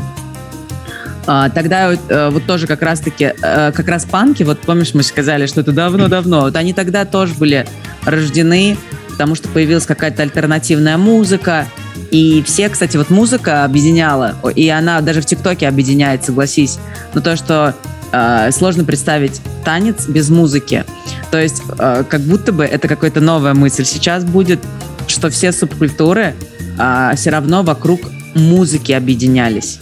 а, 1.28 1.50
тогда 1.50 1.94
э, 1.94 2.30
вот 2.30 2.46
тоже 2.46 2.68
как 2.68 2.84
раз-таки, 2.84 3.34
э, 3.42 3.72
как 3.72 3.88
раз 3.88 4.06
панки, 4.06 4.44
вот 4.44 4.60
помнишь, 4.60 4.94
мы 4.94 5.02
сказали, 5.02 5.48
что 5.48 5.62
это 5.62 5.72
давно-давно, 5.72 6.42
вот 6.42 6.56
они 6.56 6.74
тогда 6.74 7.06
тоже 7.06 7.34
были 7.34 7.66
рождены, 8.04 8.78
потому 9.10 9.34
что 9.34 9.48
появилась 9.50 9.88
какая-то 9.88 10.22
альтернативная 10.22 10.98
музыка, 10.98 11.66
и 12.12 12.44
все, 12.44 12.70
кстати, 12.70 12.98
вот 12.98 13.10
музыка 13.10 13.64
объединяла, 13.64 14.36
и 14.56 14.70
она 14.70 15.02
даже 15.02 15.22
в 15.22 15.26
ТикТоке 15.26 15.68
объединяет, 15.68 16.24
согласись. 16.24 16.80
Но 17.14 17.22
то, 17.22 17.36
что 17.36 17.74
э, 18.12 18.52
сложно 18.52 18.84
представить 18.84 19.42
танец 19.64 20.08
без 20.08 20.30
музыки. 20.30 20.86
То 21.32 21.42
есть 21.42 21.62
э, 21.78 22.04
как 22.08 22.22
будто 22.22 22.52
бы 22.52 22.64
это 22.64 22.88
какая-то 22.88 23.22
новая 23.22 23.54
мысль 23.54 23.86
сейчас 23.86 24.24
будет, 24.24 24.60
что 25.08 25.30
все 25.30 25.52
субкультуры 25.52 26.36
э, 26.80 27.12
все 27.16 27.30
равно 27.30 27.64
вокруг 27.64 28.02
музыки 28.36 28.92
объединялись. 28.92 29.80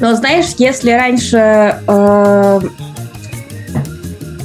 Но 0.00 0.14
знаешь, 0.16 0.46
если 0.58 0.90
раньше 0.90 1.78
э, 1.86 2.60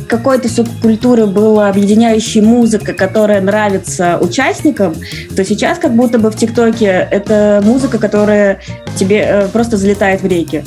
какой-то 0.07 0.49
субкультуры 0.49 1.25
была 1.25 1.69
объединяющей 1.69 2.41
музыка, 2.41 2.93
которая 2.93 3.41
нравится 3.41 4.17
участникам, 4.19 4.95
то 5.35 5.43
сейчас 5.43 5.77
как 5.77 5.93
будто 5.93 6.19
бы 6.19 6.31
в 6.31 6.35
ТикТоке 6.35 7.07
это 7.11 7.61
музыка, 7.63 7.97
которая 7.99 8.59
тебе 8.95 9.25
э, 9.27 9.47
просто 9.49 9.77
залетает 9.77 10.21
в 10.21 10.27
реки. 10.27 10.63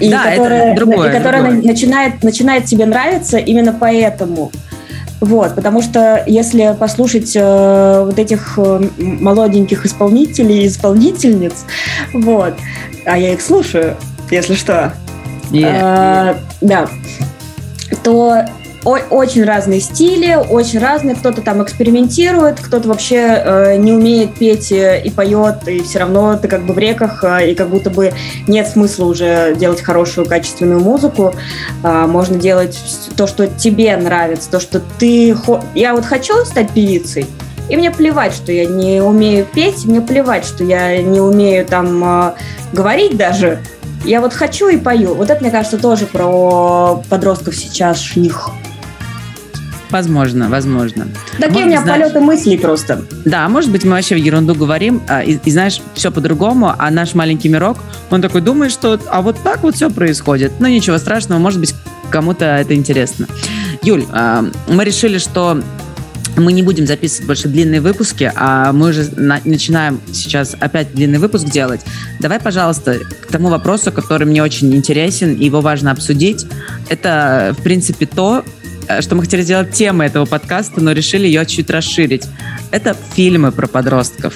И 0.00 0.10
да, 0.10 0.30
которая, 0.30 0.72
это 0.72 0.76
другое, 0.76 1.08
и 1.08 1.12
которая 1.12 1.42
другое. 1.42 1.62
начинает, 1.62 2.22
начинает 2.22 2.64
тебе 2.66 2.86
нравиться 2.86 3.38
именно 3.38 3.72
поэтому. 3.72 4.52
Вот, 5.20 5.54
потому 5.54 5.80
что 5.80 6.22
если 6.26 6.76
послушать 6.78 7.32
э, 7.34 8.02
вот 8.04 8.18
этих 8.18 8.58
э, 8.58 8.88
молоденьких 8.98 9.86
исполнителей 9.86 10.64
и 10.64 10.66
исполнительниц, 10.66 11.64
вот, 12.12 12.54
а 13.06 13.16
я 13.16 13.32
их 13.32 13.40
слушаю, 13.40 13.96
если 14.30 14.54
что, 14.54 14.92
yeah. 15.50 16.32
э, 16.32 16.36
да, 16.60 16.88
то 18.06 18.44
очень 18.84 19.42
разные 19.42 19.80
стили, 19.80 20.36
очень 20.36 20.78
разные. 20.78 21.16
Кто-то 21.16 21.42
там 21.42 21.60
экспериментирует, 21.60 22.60
кто-то 22.60 22.86
вообще 22.88 23.16
э, 23.16 23.76
не 23.78 23.92
умеет 23.92 24.34
петь 24.34 24.70
и 24.70 25.10
поет, 25.10 25.66
и 25.66 25.82
все 25.82 25.98
равно 25.98 26.38
ты 26.38 26.46
как 26.46 26.64
бы 26.64 26.72
в 26.72 26.78
реках, 26.78 27.24
э, 27.24 27.50
и 27.50 27.54
как 27.56 27.68
будто 27.68 27.90
бы 27.90 28.12
нет 28.46 28.68
смысла 28.68 29.06
уже 29.06 29.56
делать 29.56 29.82
хорошую, 29.82 30.24
качественную 30.28 30.78
музыку. 30.78 31.34
Э, 31.82 32.06
можно 32.06 32.38
делать 32.38 32.78
то, 33.16 33.26
что 33.26 33.48
тебе 33.48 33.96
нравится, 33.96 34.48
то, 34.52 34.60
что 34.60 34.80
ты... 35.00 35.34
Хо... 35.34 35.60
Я 35.74 35.92
вот 35.92 36.04
хочу 36.04 36.44
стать 36.44 36.70
певицей, 36.70 37.26
и 37.68 37.76
мне 37.76 37.90
плевать, 37.90 38.34
что 38.34 38.52
я 38.52 38.66
не 38.66 39.00
умею 39.00 39.46
петь, 39.52 39.84
мне 39.84 40.00
плевать, 40.00 40.44
что 40.44 40.62
я 40.62 41.02
не 41.02 41.20
умею 41.20 41.66
там 41.66 42.04
э, 42.04 42.32
говорить 42.72 43.16
даже. 43.16 43.58
Я 44.06 44.20
вот 44.20 44.32
хочу 44.32 44.68
и 44.68 44.76
пою. 44.76 45.14
Вот 45.14 45.30
это, 45.30 45.40
мне 45.42 45.50
кажется, 45.50 45.78
тоже 45.78 46.06
про 46.06 47.02
подростков 47.10 47.56
сейчас 47.56 47.98
них. 48.14 48.50
Возможно, 49.90 50.48
возможно. 50.48 51.08
Такие 51.38 51.48
может, 51.48 51.64
у 51.64 51.68
меня 51.68 51.82
знаешь, 51.82 52.02
полеты 52.02 52.20
мыслей 52.20 52.58
просто. 52.58 53.02
Да, 53.24 53.48
может 53.48 53.70
быть, 53.70 53.84
мы 53.84 53.92
вообще 53.92 54.14
в 54.14 54.18
ерунду 54.18 54.54
говорим, 54.54 55.02
а, 55.08 55.22
и, 55.22 55.38
и 55.44 55.50
знаешь, 55.50 55.80
все 55.94 56.10
по-другому, 56.10 56.72
а 56.76 56.90
наш 56.90 57.14
маленький 57.14 57.48
мирок, 57.48 57.78
он 58.10 58.22
такой 58.22 58.40
думает, 58.40 58.72
что 58.72 59.00
а 59.10 59.22
вот 59.22 59.36
так 59.42 59.62
вот 59.62 59.74
все 59.74 59.90
происходит. 59.90 60.52
Ну, 60.60 60.66
ничего 60.66 60.98
страшного, 60.98 61.38
может 61.38 61.60
быть, 61.60 61.74
кому-то 62.10 62.44
это 62.44 62.74
интересно. 62.74 63.26
Юль, 63.82 64.04
а, 64.12 64.44
мы 64.68 64.84
решили, 64.84 65.18
что 65.18 65.60
мы 66.36 66.52
не 66.52 66.62
будем 66.62 66.86
записывать 66.86 67.26
больше 67.26 67.48
длинные 67.48 67.80
выпуски, 67.80 68.30
а 68.34 68.72
мы 68.72 68.90
уже 68.90 69.10
на- 69.16 69.40
начинаем 69.44 70.00
сейчас 70.12 70.54
опять 70.58 70.94
длинный 70.94 71.18
выпуск 71.18 71.46
делать. 71.46 71.80
Давай, 72.20 72.38
пожалуйста, 72.40 72.98
к 72.98 73.26
тому 73.26 73.48
вопросу, 73.48 73.92
который 73.92 74.26
мне 74.26 74.42
очень 74.42 74.74
интересен, 74.74 75.34
и 75.34 75.44
его 75.44 75.60
важно 75.60 75.90
обсудить. 75.90 76.46
Это, 76.88 77.54
в 77.58 77.62
принципе, 77.62 78.06
то, 78.06 78.44
э, 78.88 79.00
что 79.00 79.14
мы 79.14 79.22
хотели 79.22 79.42
сделать 79.42 79.72
темой 79.72 80.08
этого 80.08 80.26
подкаста, 80.26 80.80
но 80.80 80.92
решили 80.92 81.26
ее 81.26 81.46
чуть 81.46 81.70
расширить. 81.70 82.24
Это 82.70 82.96
фильмы 83.14 83.52
про 83.52 83.66
подростков. 83.66 84.34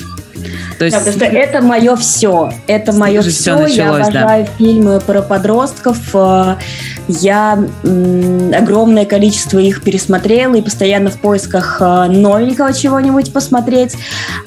То 0.80 0.86
есть... 0.86 0.96
Да, 0.96 1.04
потому 1.04 1.26
что 1.26 1.38
это 1.38 1.60
мое 1.60 1.96
все. 1.96 2.52
Это 2.66 2.92
мое 2.94 3.20
все. 3.20 3.30
все 3.30 3.52
началось, 3.52 3.76
я 3.76 3.90
обожаю 3.90 4.46
да. 4.46 4.50
фильмы 4.56 5.00
про 5.00 5.20
подростков. 5.20 5.98
Э, 6.14 6.56
я 7.06 7.62
огромное 7.82 9.04
количество 9.04 9.58
их 9.58 9.82
пересмотрела 9.82 10.54
и 10.54 10.62
постоянно 10.62 11.10
в 11.10 11.20
поисках 11.20 11.82
э, 11.82 12.06
новенького 12.06 12.72
чего-нибудь 12.72 13.30
посмотреть. 13.30 13.94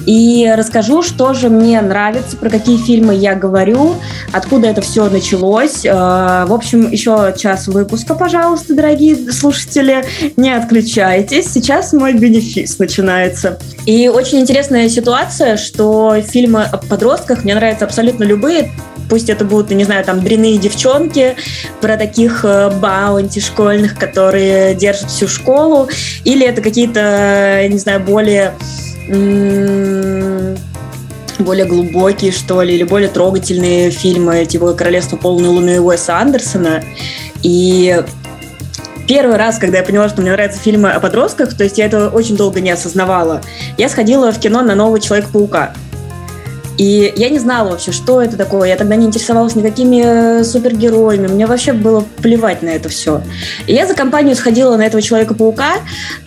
И 0.08 0.52
расскажу, 0.58 1.04
что 1.04 1.36
же 1.36 1.50
мне 1.50 1.80
нравится, 1.82 2.36
про 2.36 2.50
какие 2.50 2.78
фильмы 2.78 3.14
я 3.14 3.36
говорю, 3.36 3.94
откуда 4.32 4.70
это 4.70 4.82
все 4.82 5.10
началось. 5.10 5.86
Э, 5.86 6.46
в 6.48 6.52
общем, 6.52 6.90
еще 6.90 7.36
час 7.38 7.68
выпуска, 7.68 8.16
пожалуйста, 8.16 8.74
дорогие 8.74 9.32
слушатели. 9.32 10.04
Не 10.36 10.56
отключайтесь. 10.56 11.54
Сейчас 11.54 11.94
мой 11.94 12.14
бенефис 12.14 12.80
начинается. 12.80 13.60
И 13.86 14.08
очень 14.08 14.40
интересная 14.40 14.90
ситуация, 14.90 15.58
что 15.58 16.23
фильмы 16.28 16.64
о 16.64 16.78
подростках 16.78 17.44
мне 17.44 17.56
нравятся 17.56 17.86
абсолютно 17.86 18.24
любые. 18.24 18.72
Пусть 19.10 19.30
это 19.30 19.46
будут, 19.46 19.72
не 19.72 19.84
знаю, 19.84 20.04
там 20.06 20.22
дряные 20.22 20.58
девчонки, 20.58 21.36
про 21.82 21.98
таких 21.98 22.46
э, 22.46 22.72
баунти 22.80 23.40
школьных, 23.40 23.98
которые 23.98 24.76
держат 24.76 25.10
всю 25.10 25.28
школу, 25.28 25.90
или 26.24 26.46
это 26.46 26.62
какие-то, 26.62 27.66
не 27.70 27.78
знаю, 27.78 28.00
более 28.00 28.54
более 31.40 31.66
глубокие, 31.66 32.32
что 32.32 32.62
ли, 32.62 32.76
или 32.76 32.84
более 32.84 33.10
трогательные 33.10 33.92
фильмы, 33.92 34.46
типа 34.46 34.74
«Королевство 34.74 35.18
полной 35.18 35.50
луны» 35.50 35.82
Уэса 35.82 36.18
Андерсона. 36.18 36.84
И 37.42 38.02
первый 39.08 39.38
раз, 39.38 39.58
когда 39.58 39.80
я 39.80 39.84
поняла, 39.84 40.10
что 40.10 40.22
мне 40.22 40.32
нравятся 40.32 40.60
фильмы 40.60 40.92
о 40.92 41.00
подростках, 41.00 41.56
то 41.56 41.64
есть 41.64 41.78
я 41.78 41.86
это 41.86 42.10
очень 42.10 42.38
долго 42.38 42.62
не 42.62 42.72
осознавала, 42.72 43.42
я 43.78 43.90
сходила 43.90 44.32
в 44.32 44.40
кино 44.40 44.62
на 44.62 44.76
«Нового 44.76 45.00
Человека-паука». 45.00 45.74
И 46.78 47.14
я 47.16 47.30
не 47.30 47.40
знала 47.40 47.70
вообще, 47.70 47.92
что 47.92 48.22
это 48.22 48.36
такое. 48.38 48.70
Я 48.70 48.76
тогда 48.76 48.96
не 48.96 49.06
интересовалась 49.06 49.56
никакими 49.56 50.40
э, 50.40 50.44
супергероями. 50.44 51.28
Мне 51.28 51.46
вообще 51.46 51.74
было 51.74 52.04
плевать 52.22 52.62
на 52.64 52.70
это 52.70 52.90
все. 52.90 53.22
И 53.68 53.74
я 53.74 53.86
за 53.86 53.94
компанию 53.94 54.36
сходила 54.36 54.76
на 54.76 54.84
этого 54.84 55.02
Человека-паука, 55.02 55.74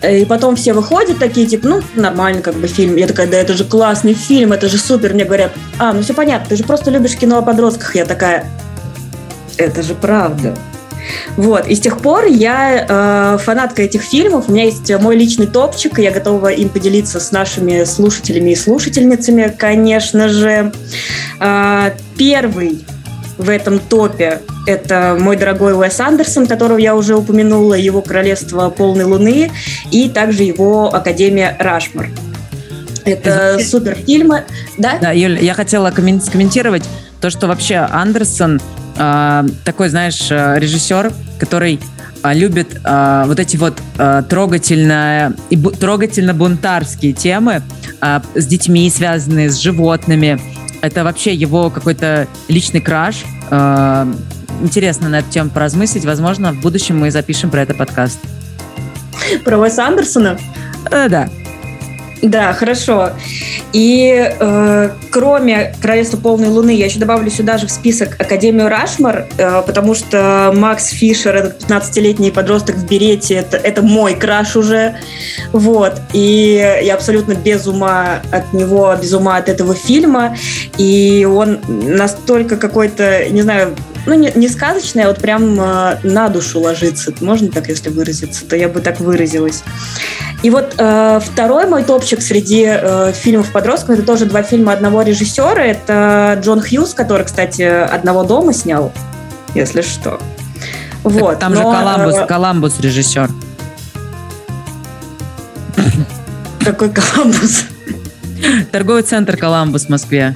э, 0.01 0.19
и 0.19 0.25
потом 0.25 0.55
все 0.55 0.73
выходят 0.73 1.19
такие, 1.19 1.47
типа, 1.47 1.67
ну, 1.67 1.81
нормально 1.95 2.41
как 2.41 2.55
бы 2.55 2.67
фильм. 2.67 2.95
Я 2.95 3.07
такая, 3.07 3.27
да 3.27 3.37
это 3.37 3.53
же 3.53 3.65
классный 3.65 4.13
фильм, 4.13 4.53
это 4.53 4.69
же 4.69 4.77
супер. 4.77 5.13
Мне 5.13 5.25
говорят, 5.25 5.51
а, 5.79 5.93
ну 5.93 6.01
все 6.01 6.13
понятно, 6.13 6.47
ты 6.49 6.55
же 6.55 6.63
просто 6.63 6.91
любишь 6.91 7.15
кино 7.15 7.39
о 7.39 7.41
подростках. 7.41 7.95
Я 7.95 8.05
такая, 8.05 8.45
это 9.57 9.83
же 9.83 9.95
правда. 9.95 10.55
Вот. 11.35 11.67
И 11.67 11.75
с 11.75 11.79
тех 11.79 11.99
пор 11.99 12.25
я 12.25 12.85
э, 12.87 13.37
фанатка 13.43 13.83
этих 13.83 14.01
фильмов. 14.01 14.45
У 14.47 14.51
меня 14.51 14.65
есть 14.65 14.91
мой 14.99 15.15
личный 15.15 15.47
топчик, 15.47 15.99
и 15.99 16.03
я 16.03 16.11
готова 16.11 16.47
им 16.47 16.69
поделиться 16.69 17.19
с 17.19 17.31
нашими 17.31 17.83
слушателями 17.83 18.51
и 18.51 18.55
слушательницами, 18.55 19.53
конечно 19.57 20.29
же. 20.29 20.71
Э, 21.39 21.91
первый 22.17 22.85
в 23.37 23.49
этом 23.49 23.79
топе 23.79 24.41
это 24.65 25.15
мой 25.19 25.37
дорогой 25.37 25.73
Уэс 25.73 25.99
Андерсон, 25.99 26.47
которого 26.47 26.77
я 26.77 26.95
уже 26.95 27.15
упомянула, 27.15 27.75
его 27.75 28.01
«Королевство 28.01 28.69
полной 28.69 29.05
луны» 29.05 29.51
и 29.91 30.09
также 30.09 30.43
его 30.43 30.93
«Академия 30.93 31.55
Рашмар». 31.59 32.09
Это 33.05 33.59
супер 33.63 33.95
фильмы. 33.95 34.43
Да? 34.77 34.97
Да, 34.99 35.11
Юль, 35.11 35.41
я 35.41 35.53
хотела 35.53 35.91
комментировать 35.91 36.83
то, 37.21 37.29
что 37.29 37.47
вообще 37.47 37.75
Андерсон 37.75 38.59
э, 38.97 39.43
такой, 39.63 39.89
знаешь, 39.89 40.27
э, 40.29 40.59
режиссер, 40.59 41.11
который 41.39 41.79
э, 42.23 42.33
любит 42.33 42.79
э, 42.83 43.23
вот 43.25 43.39
эти 43.39 43.57
вот 43.57 43.81
э, 43.97 44.23
трогательно, 44.29 45.33
и 45.49 45.55
бу, 45.55 45.71
трогательно 45.71 46.33
бунтарские 46.33 47.13
темы 47.13 47.61
э, 48.01 48.19
с 48.35 48.45
детьми, 48.45 48.89
связанные 48.89 49.49
с 49.49 49.57
животными. 49.57 50.39
Это 50.81 51.03
вообще 51.03 51.33
его 51.33 51.69
какой-то 51.69 52.27
личный 52.47 52.81
краш. 52.81 53.23
Э, 53.49 54.05
интересно 54.61 55.09
на 55.09 55.19
эту 55.19 55.29
тему 55.29 55.49
поразмыслить. 55.49 56.05
Возможно, 56.05 56.53
в 56.53 56.61
будущем 56.61 56.99
мы 56.99 57.11
запишем 57.11 57.49
про 57.49 57.61
это 57.61 57.73
подкаст. 57.73 58.19
Про 59.43 59.57
Уэса 59.57 59.85
Андерсона? 59.85 60.37
Э, 60.91 61.09
да. 61.09 61.29
Да, 62.21 62.53
хорошо. 62.53 63.11
И 63.73 64.31
э, 64.39 64.89
кроме 65.11 65.75
«Королевства 65.81 66.17
полной 66.17 66.47
луны» 66.47 66.71
я 66.71 66.85
еще 66.85 66.99
добавлю 66.99 67.29
сюда 67.29 67.57
же 67.57 67.67
в 67.67 67.71
список 67.71 68.19
Академию 68.19 68.69
Рашмар, 68.69 69.27
э, 69.37 69.61
потому 69.65 69.93
что 69.93 70.51
Макс 70.55 70.87
Фишер, 70.87 71.35
этот 71.35 71.63
15-летний 71.63 72.31
подросток 72.31 72.75
в 72.75 72.87
берете, 72.87 73.35
это, 73.35 73.57
это 73.57 73.83
мой 73.83 74.15
краш 74.15 74.55
уже. 74.55 74.95
Вот. 75.51 76.01
И 76.13 76.79
я 76.83 76.95
абсолютно 76.95 77.33
без 77.33 77.67
ума 77.67 78.21
от 78.31 78.51
него, 78.51 78.95
без 78.99 79.13
ума 79.13 79.37
от 79.37 79.47
этого 79.47 79.75
фильма. 79.75 80.35
И 80.77 81.27
он 81.29 81.59
настолько 81.67 82.57
какой-то, 82.57 83.29
не 83.29 83.43
знаю, 83.43 83.75
ну, 84.07 84.13
не, 84.15 84.31
не 84.35 84.47
сказочный, 84.47 85.03
а 85.03 85.09
вот 85.09 85.19
прям 85.19 85.59
э, 85.59 85.97
на 86.03 86.29
душу 86.29 86.61
ложится. 86.61 87.13
Можно 87.19 87.49
так, 87.49 87.67
если 87.67 87.89
выразиться, 87.89 88.45
то 88.45 88.55
я 88.55 88.69
бы 88.69 88.79
так 88.79 88.99
выразилась. 88.99 89.63
И 90.43 90.49
вот 90.49 90.75
э, 90.77 91.19
второй 91.23 91.67
мой 91.67 91.83
топчик 91.83 92.21
среди 92.21 92.65
э, 92.67 93.11
фильмов 93.13 93.51
подростков, 93.51 93.91
это 93.91 94.03
тоже 94.03 94.25
два 94.25 94.43
фильма 94.43 94.73
одного 94.73 95.01
режиссера. 95.01 95.63
Это 95.63 96.39
Джон 96.43 96.61
Хьюз, 96.61 96.93
который, 96.93 97.25
кстати, 97.25 97.63
«Одного 97.63 98.23
дома» 98.23 98.53
снял, 98.53 98.91
если 99.55 99.81
что. 99.81 100.19
Вот, 101.03 101.39
там 101.39 101.53
но, 101.53 101.57
же 101.57 101.63
Коламбус, 101.63 102.15
э, 102.15 102.25
Коламбус 102.27 102.79
режиссер. 102.79 103.29
Какой 106.63 106.89
Коламбус? 106.89 107.63
Торговый 108.71 109.01
центр 109.01 109.37
Коламбус 109.37 109.85
в 109.85 109.89
Москве. 109.89 110.35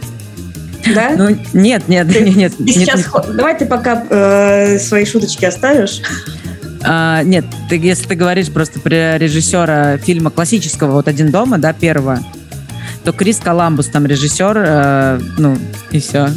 Да? 0.95 1.11
Ну, 1.15 1.37
нет, 1.53 1.87
нет, 1.87 2.11
ты, 2.11 2.21
нет, 2.21 2.35
нет. 2.35 2.57
Ты 2.57 2.63
нет, 2.63 2.75
сейчас, 2.75 2.99
нет. 3.01 3.35
Давай 3.35 3.57
ты 3.57 3.65
пока 3.65 4.03
э, 4.09 4.79
свои 4.79 5.05
шуточки 5.05 5.45
оставишь. 5.45 6.01
А, 6.83 7.23
нет, 7.23 7.45
ты, 7.69 7.77
если 7.77 8.07
ты 8.07 8.15
говоришь 8.15 8.51
просто 8.51 8.79
про 8.79 9.17
режиссера 9.17 9.97
фильма 9.97 10.29
классического 10.29 10.91
«Вот 10.91 11.07
один 11.07 11.31
дома», 11.31 11.57
да, 11.57 11.73
первого, 11.73 12.19
то 13.03 13.13
Крис 13.13 13.37
Коламбус 13.37 13.87
там 13.87 14.05
режиссер, 14.05 14.57
э, 14.57 15.19
ну, 15.37 15.57
и 15.91 15.99
все. 15.99 16.29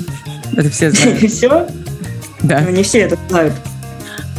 Это 0.57 0.71
все 0.71 0.91
знают. 0.91 1.23
И 1.23 1.29
все? 1.29 1.67
Да. 2.43 2.61
Ну, 2.61 2.71
не 2.71 2.83
все 2.83 3.01
это 3.01 3.19
знают. 3.29 3.55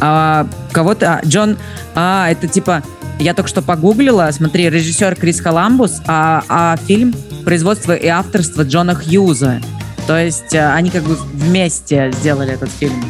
А 0.00 0.46
кого-то... 0.72 1.14
А, 1.14 1.26
Джон... 1.26 1.56
А, 1.94 2.30
это 2.30 2.46
типа... 2.48 2.82
Я 3.18 3.32
только 3.32 3.48
что 3.48 3.62
погуглила. 3.62 4.28
Смотри, 4.30 4.68
режиссер 4.68 5.16
Крис 5.16 5.40
Коламбус, 5.40 6.02
а, 6.06 6.42
а 6.48 6.76
фильм 6.86 7.14
производство 7.44 7.94
и 7.94 8.06
авторство 8.08 8.62
Джона 8.62 8.94
Хьюза. 8.94 9.60
То 10.06 10.18
есть 10.18 10.54
э, 10.54 10.72
они 10.72 10.90
как 10.90 11.02
бы 11.02 11.16
вместе 11.16 12.12
сделали 12.12 12.52
этот 12.52 12.70
фильм. 12.70 13.04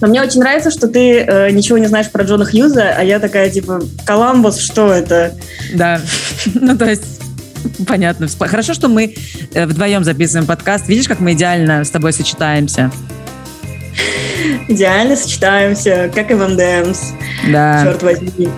Но 0.00 0.08
мне 0.08 0.22
очень 0.22 0.40
нравится, 0.40 0.70
что 0.70 0.88
ты 0.88 1.20
э, 1.20 1.50
ничего 1.50 1.78
не 1.78 1.86
знаешь 1.86 2.10
про 2.10 2.24
Джона 2.24 2.44
Хьюза, 2.44 2.94
а 2.96 3.02
я 3.02 3.18
такая, 3.18 3.50
типа, 3.50 3.80
Коламбус, 4.06 4.58
что 4.58 4.92
это? 4.92 5.34
Да, 5.74 6.00
ну 6.54 6.76
то 6.76 6.88
есть 6.88 7.20
понятно. 7.86 8.28
Хорошо, 8.38 8.74
что 8.74 8.88
мы 8.88 9.14
э, 9.52 9.66
вдвоем 9.66 10.04
записываем 10.04 10.46
подкаст. 10.46 10.88
Видишь, 10.88 11.08
как 11.08 11.20
мы 11.20 11.32
идеально 11.32 11.84
с 11.84 11.90
тобой 11.90 12.12
сочетаемся? 12.12 12.90
Идеально 14.68 15.16
сочетаемся, 15.16 16.10
как 16.14 16.30
и 16.30 16.34
Ван 16.34 16.56
Дэмс. 16.56 16.98
Да. 17.50 17.82
Черт 17.84 18.02
возьми. 18.02 18.48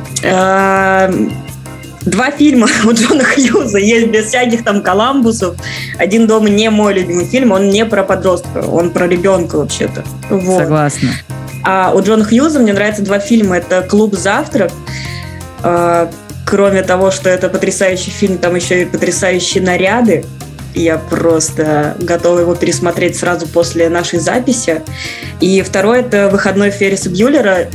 Два 2.04 2.30
фильма 2.30 2.66
у 2.84 2.92
Джона 2.92 3.24
Хьюза 3.24 3.78
есть 3.78 4.08
без 4.08 4.26
всяких 4.26 4.64
там 4.64 4.82
Коламбусов. 4.82 5.56
«Один 5.98 6.26
дом» 6.26 6.46
не 6.46 6.70
мой 6.70 6.94
любимый 6.94 7.26
фильм, 7.26 7.52
он 7.52 7.70
не 7.70 7.84
про 7.84 8.02
подростка, 8.02 8.58
он 8.58 8.90
про 8.90 9.06
ребенка 9.06 9.56
вообще-то. 9.56 10.04
Вот. 10.30 10.58
Согласна. 10.58 11.10
А 11.64 11.92
у 11.94 12.02
Джона 12.02 12.24
Хьюза 12.24 12.58
мне 12.58 12.72
нравятся 12.72 13.02
два 13.02 13.18
фильма. 13.18 13.58
Это 13.58 13.82
«Клуб 13.82 14.14
завтрак». 14.14 14.72
А, 15.62 16.10
кроме 16.44 16.82
того, 16.82 17.10
что 17.10 17.30
это 17.30 17.48
потрясающий 17.48 18.10
фильм, 18.10 18.38
там 18.38 18.56
еще 18.56 18.82
и 18.82 18.84
потрясающие 18.84 19.62
наряды. 19.62 20.24
Я 20.74 20.98
просто 20.98 21.96
готова 22.00 22.40
его 22.40 22.54
пересмотреть 22.54 23.16
сразу 23.16 23.46
после 23.46 23.88
нашей 23.90 24.18
записи. 24.18 24.82
И 25.40 25.62
второй– 25.62 26.00
это 26.00 26.28
«Выходной 26.30 26.70
Ферриса 26.70 27.10
Бьюлера». 27.10 27.68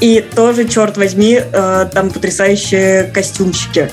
И 0.00 0.20
тоже, 0.34 0.68
черт 0.68 0.96
возьми, 0.96 1.40
э, 1.40 1.88
там 1.92 2.10
потрясающие 2.10 3.04
костюмчики. 3.04 3.90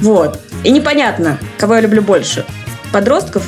Вот. 0.00 0.40
И 0.64 0.70
непонятно, 0.70 1.38
кого 1.58 1.74
я 1.74 1.80
люблю 1.82 2.02
больше. 2.02 2.44
Подростков 2.90 3.42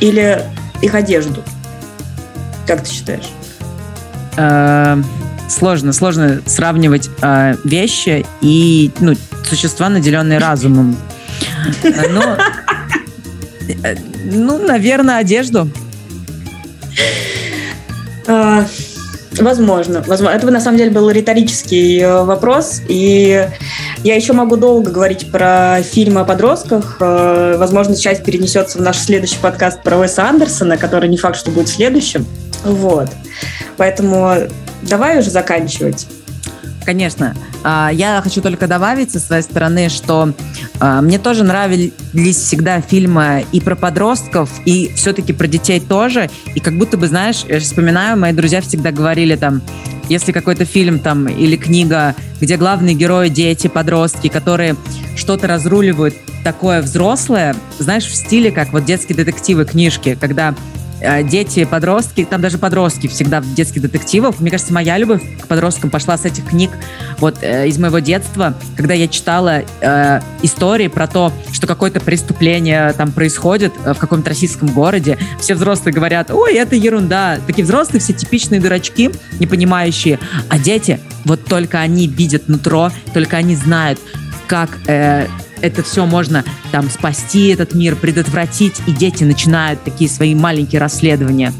или 0.00 0.42
их 0.82 0.94
одежду? 0.94 1.44
Как 2.66 2.82
ты 2.82 2.90
считаешь? 2.90 3.28
Э, 4.36 4.96
сложно, 5.48 5.92
сложно 5.92 6.42
сравнивать 6.46 7.10
э, 7.22 7.54
вещи 7.64 8.26
и 8.40 8.90
ну, 9.00 9.14
существа, 9.44 9.88
наделенные 9.88 10.38
разумом. 10.38 10.96
Но, 11.82 12.36
ну, 14.24 14.58
наверное, 14.58 15.18
одежду. 15.18 15.70
Возможно, 19.40 20.02
возможно. 20.06 20.34
Это 20.34 20.50
на 20.50 20.60
самом 20.60 20.78
деле 20.78 20.90
был 20.90 21.10
риторический 21.10 22.00
э, 22.00 22.22
вопрос, 22.22 22.82
и 22.88 23.48
я 24.02 24.14
еще 24.14 24.32
могу 24.32 24.56
долго 24.56 24.90
говорить 24.90 25.30
про 25.30 25.82
фильмы 25.82 26.20
о 26.20 26.24
подростках. 26.24 26.96
Э, 27.00 27.56
возможно, 27.58 27.96
часть 27.96 28.24
перенесется 28.24 28.78
в 28.78 28.80
наш 28.80 28.98
следующий 28.98 29.38
подкаст 29.38 29.82
про 29.82 29.98
Уэса 29.98 30.28
Андерсона, 30.28 30.76
который 30.76 31.08
не 31.08 31.16
факт, 31.16 31.36
что 31.36 31.50
будет 31.50 31.68
следующим. 31.68 32.26
Вот. 32.64 33.10
Поэтому 33.76 34.34
давай 34.82 35.18
уже 35.18 35.30
заканчивать. 35.30 36.06
Конечно. 36.86 37.34
А, 37.64 37.90
я 37.92 38.20
хочу 38.22 38.40
только 38.40 38.68
добавить 38.68 39.10
со 39.10 39.18
своей 39.18 39.42
стороны, 39.42 39.88
что 39.88 40.32
а, 40.78 41.02
мне 41.02 41.18
тоже 41.18 41.42
нравились 41.42 42.36
всегда 42.36 42.80
фильмы 42.80 43.44
и 43.50 43.60
про 43.60 43.74
подростков, 43.74 44.48
и 44.64 44.92
все-таки 44.94 45.32
про 45.32 45.48
детей 45.48 45.80
тоже. 45.80 46.30
И 46.54 46.60
как 46.60 46.78
будто 46.78 46.96
бы, 46.96 47.08
знаешь, 47.08 47.44
я 47.48 47.58
вспоминаю, 47.58 48.16
мои 48.16 48.32
друзья 48.32 48.60
всегда 48.60 48.92
говорили 48.92 49.34
там, 49.34 49.62
если 50.08 50.30
какой-то 50.30 50.64
фильм 50.64 51.00
там 51.00 51.26
или 51.26 51.56
книга, 51.56 52.14
где 52.40 52.56
главные 52.56 52.94
герои 52.94 53.30
дети, 53.30 53.66
подростки, 53.66 54.28
которые 54.28 54.76
что-то 55.16 55.48
разруливают 55.48 56.14
такое 56.44 56.82
взрослое, 56.82 57.56
знаешь, 57.80 58.04
в 58.04 58.14
стиле, 58.14 58.52
как 58.52 58.72
вот 58.72 58.84
детские 58.84 59.16
детективы, 59.16 59.64
книжки, 59.64 60.16
когда 60.20 60.54
дети, 61.24 61.64
подростки, 61.64 62.24
там 62.24 62.40
даже 62.40 62.58
подростки 62.58 63.06
всегда 63.06 63.40
в 63.40 63.54
детских 63.54 63.82
детективах. 63.82 64.40
Мне 64.40 64.50
кажется, 64.50 64.72
моя 64.72 64.98
любовь 64.98 65.22
к 65.40 65.46
подросткам 65.46 65.90
пошла 65.90 66.16
с 66.16 66.24
этих 66.24 66.46
книг 66.46 66.70
вот 67.18 67.38
э, 67.42 67.68
из 67.68 67.78
моего 67.78 67.98
детства, 67.98 68.54
когда 68.76 68.94
я 68.94 69.08
читала 69.08 69.62
э, 69.80 70.20
истории 70.42 70.88
про 70.88 71.06
то, 71.06 71.32
что 71.52 71.66
какое-то 71.66 72.00
преступление 72.00 72.92
там 72.92 73.12
происходит 73.12 73.72
э, 73.84 73.94
в 73.94 73.98
каком-то 73.98 74.30
российском 74.30 74.68
городе. 74.68 75.18
Все 75.40 75.54
взрослые 75.54 75.94
говорят, 75.94 76.30
ой, 76.30 76.54
это 76.54 76.76
ерунда. 76.76 77.38
Такие 77.46 77.64
взрослые 77.64 78.00
все 78.00 78.12
типичные 78.12 78.60
дурачки, 78.60 79.10
не 79.38 79.46
понимающие. 79.46 80.18
А 80.48 80.58
дети, 80.58 81.00
вот 81.24 81.44
только 81.44 81.80
они 81.80 82.06
видят 82.06 82.48
нутро, 82.48 82.90
только 83.12 83.36
они 83.36 83.56
знают, 83.56 84.00
как 84.46 84.70
э, 84.86 85.26
это 85.66 85.82
все 85.82 86.06
можно 86.06 86.44
там 86.72 86.88
спасти 86.90 87.48
этот 87.48 87.74
мир, 87.74 87.96
предотвратить, 87.96 88.80
и 88.86 88.92
дети 88.92 89.24
начинают 89.24 89.82
такие 89.82 90.08
свои 90.08 90.34
маленькие 90.34 90.80
расследования. 90.80 91.52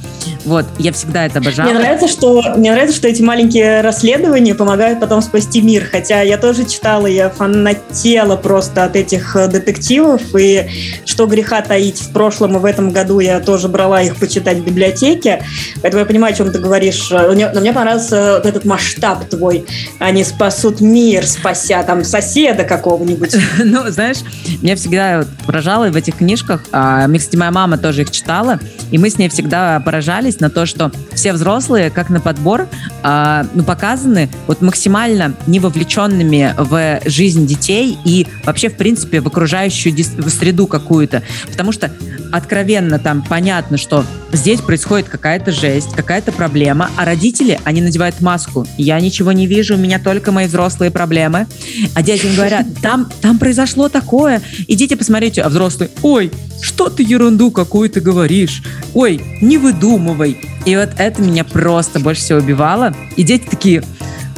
Вот, 0.45 0.65
я 0.79 0.93
всегда 0.93 1.27
это 1.27 1.41
обожала. 1.41 1.69
Мне 1.69 1.79
нравится, 1.79 2.09
что, 2.09 2.43
мне 2.57 2.71
нравится, 2.73 2.97
что 2.97 3.09
эти 3.09 3.21
маленькие 3.21 3.81
расследования 3.81 4.55
помогают 4.55 5.01
потом 5.01 5.21
спасти 5.21 5.61
мир. 5.61 5.89
Хотя 5.91 6.23
я 6.23 6.39
тоже 6.39 6.65
читала, 6.65 7.07
я 7.07 7.31
фанатела 7.31 8.37
просто 8.37 8.85
от 8.85 8.95
этих 8.95 9.35
э, 9.35 9.49
детективов. 9.49 10.23
И 10.39 10.69
что 11.05 11.27
греха 11.27 11.63
таить, 11.63 12.01
в 12.01 12.13
прошлом 12.13 12.57
и 12.57 12.61
в 12.61 12.65
этом 12.65 12.93
году 12.93 13.19
я 13.19 13.41
тоже 13.41 13.69
брала 13.69 14.03
их 14.03 14.17
почитать 14.17 14.59
в 14.59 14.65
библиотеке. 14.65 15.43
Поэтому 15.83 16.01
я 16.01 16.07
понимаю, 16.07 16.33
о 16.33 16.37
чем 16.37 16.53
ты 16.53 16.59
говоришь. 16.59 17.11
Но 17.11 17.61
мне 17.61 17.73
понравился 17.73 18.35
вот 18.35 18.47
этот 18.47 18.65
масштаб 18.65 19.25
твой. 19.29 19.67
Они 19.99 20.23
спасут 20.23 20.81
мир, 20.81 21.27
спася 21.27 21.83
там 21.83 22.05
соседа 22.05 22.65
какого-нибудь. 22.65 23.37
Ну, 23.69 23.91
знаешь, 23.97 24.19
меня 24.61 24.77
всегда 24.77 25.25
поражало 25.47 25.89
в 25.89 25.97
этих 25.97 26.17
книжках. 26.17 26.61
А, 26.71 27.09
кстати, 27.09 27.37
моя 27.37 27.51
мама 27.51 27.79
тоже 27.79 28.03
их 28.03 28.11
читала. 28.11 28.61
И 28.91 28.99
мы 28.99 29.09
с 29.09 29.19
ней 29.19 29.31
всегда 29.31 29.81
поражались 29.81 30.39
на 30.39 30.51
то, 30.51 30.67
что 30.67 30.93
все 31.15 31.33
взрослые, 31.33 31.89
как 31.91 32.11
на 32.11 32.21
подбор, 32.21 32.69
э, 33.03 33.45
ну, 33.55 33.65
показаны 33.65 34.29
вот 34.47 34.61
максимально 34.61 35.35
не 35.47 35.61
вовлеченными 35.61 36.55
в 36.59 37.01
жизнь 37.09 37.47
детей 37.47 37.99
и 38.05 38.27
вообще, 38.45 38.69
в 38.69 38.77
принципе, 38.77 39.23
в 39.23 39.27
окружающую 39.29 39.97
среду 40.29 40.67
какую-то. 40.67 41.23
Потому 41.51 41.73
что 41.73 41.91
откровенно 42.33 42.99
там 42.99 43.23
понятно, 43.23 43.77
что 43.77 44.05
здесь 44.33 44.61
происходит 44.61 45.09
какая-то 45.09 45.53
жесть, 45.53 45.95
какая-то 45.95 46.33
проблема, 46.33 46.91
а 46.97 47.05
родители, 47.05 47.59
они 47.65 47.81
надевают 47.81 48.21
маску. 48.21 48.67
Я 48.77 49.01
ничего 49.01 49.33
не 49.33 49.47
вижу, 49.47 49.75
у 49.75 49.79
меня 49.79 49.99
только 49.99 50.33
мои 50.33 50.47
взрослые 50.47 50.91
проблемы. 50.91 51.47
А 51.95 52.03
дети 52.03 52.27
говорят, 52.35 52.67
там, 52.83 53.11
там 53.21 53.39
произошло 53.39 53.89
такое, 53.89 54.43
идите 54.69 54.97
посмотрите, 54.97 55.43
а 55.43 55.49
взрослые, 55.49 55.91
ой, 56.03 56.33
что 56.61 56.89
ты 56.89 57.03
ерунду 57.03 57.51
какую-то 57.51 58.01
говоришь? 58.01 58.63
Ой, 58.95 59.21
не 59.41 59.59
выдумывай. 59.59 60.39
И 60.65 60.77
вот 60.77 60.91
это 60.99 61.23
меня 61.23 61.45
просто 61.45 62.01
больше 62.01 62.23
всего 62.23 62.39
убивало. 62.39 62.95
И 63.17 63.23
дети 63.23 63.45
такие 63.49 63.83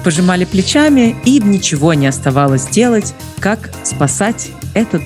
пожимали 0.04 0.44
плечами, 0.44 1.16
и 1.24 1.40
ничего 1.40 1.94
не 1.94 2.06
оставалось 2.06 2.66
делать, 2.68 3.14
как 3.40 3.70
спасать 3.82 4.50
этот, 4.74 5.02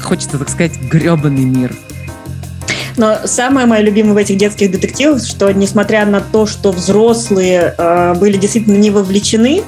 хочется 0.00 0.38
так 0.38 0.48
сказать, 0.48 0.80
гребаный 0.90 1.44
мир. 1.44 1.74
Но 3.00 3.16
самое 3.24 3.66
мое 3.66 3.80
любимое 3.80 4.12
в 4.12 4.18
этих 4.18 4.36
детских 4.36 4.70
детективах, 4.70 5.24
что 5.24 5.50
несмотря 5.54 6.04
на 6.04 6.20
то, 6.20 6.44
что 6.44 6.70
взрослые 6.70 7.74
э, 7.78 8.14
были 8.16 8.36
действительно 8.36 8.76
не 8.76 8.90
вовлечены, 8.90 9.62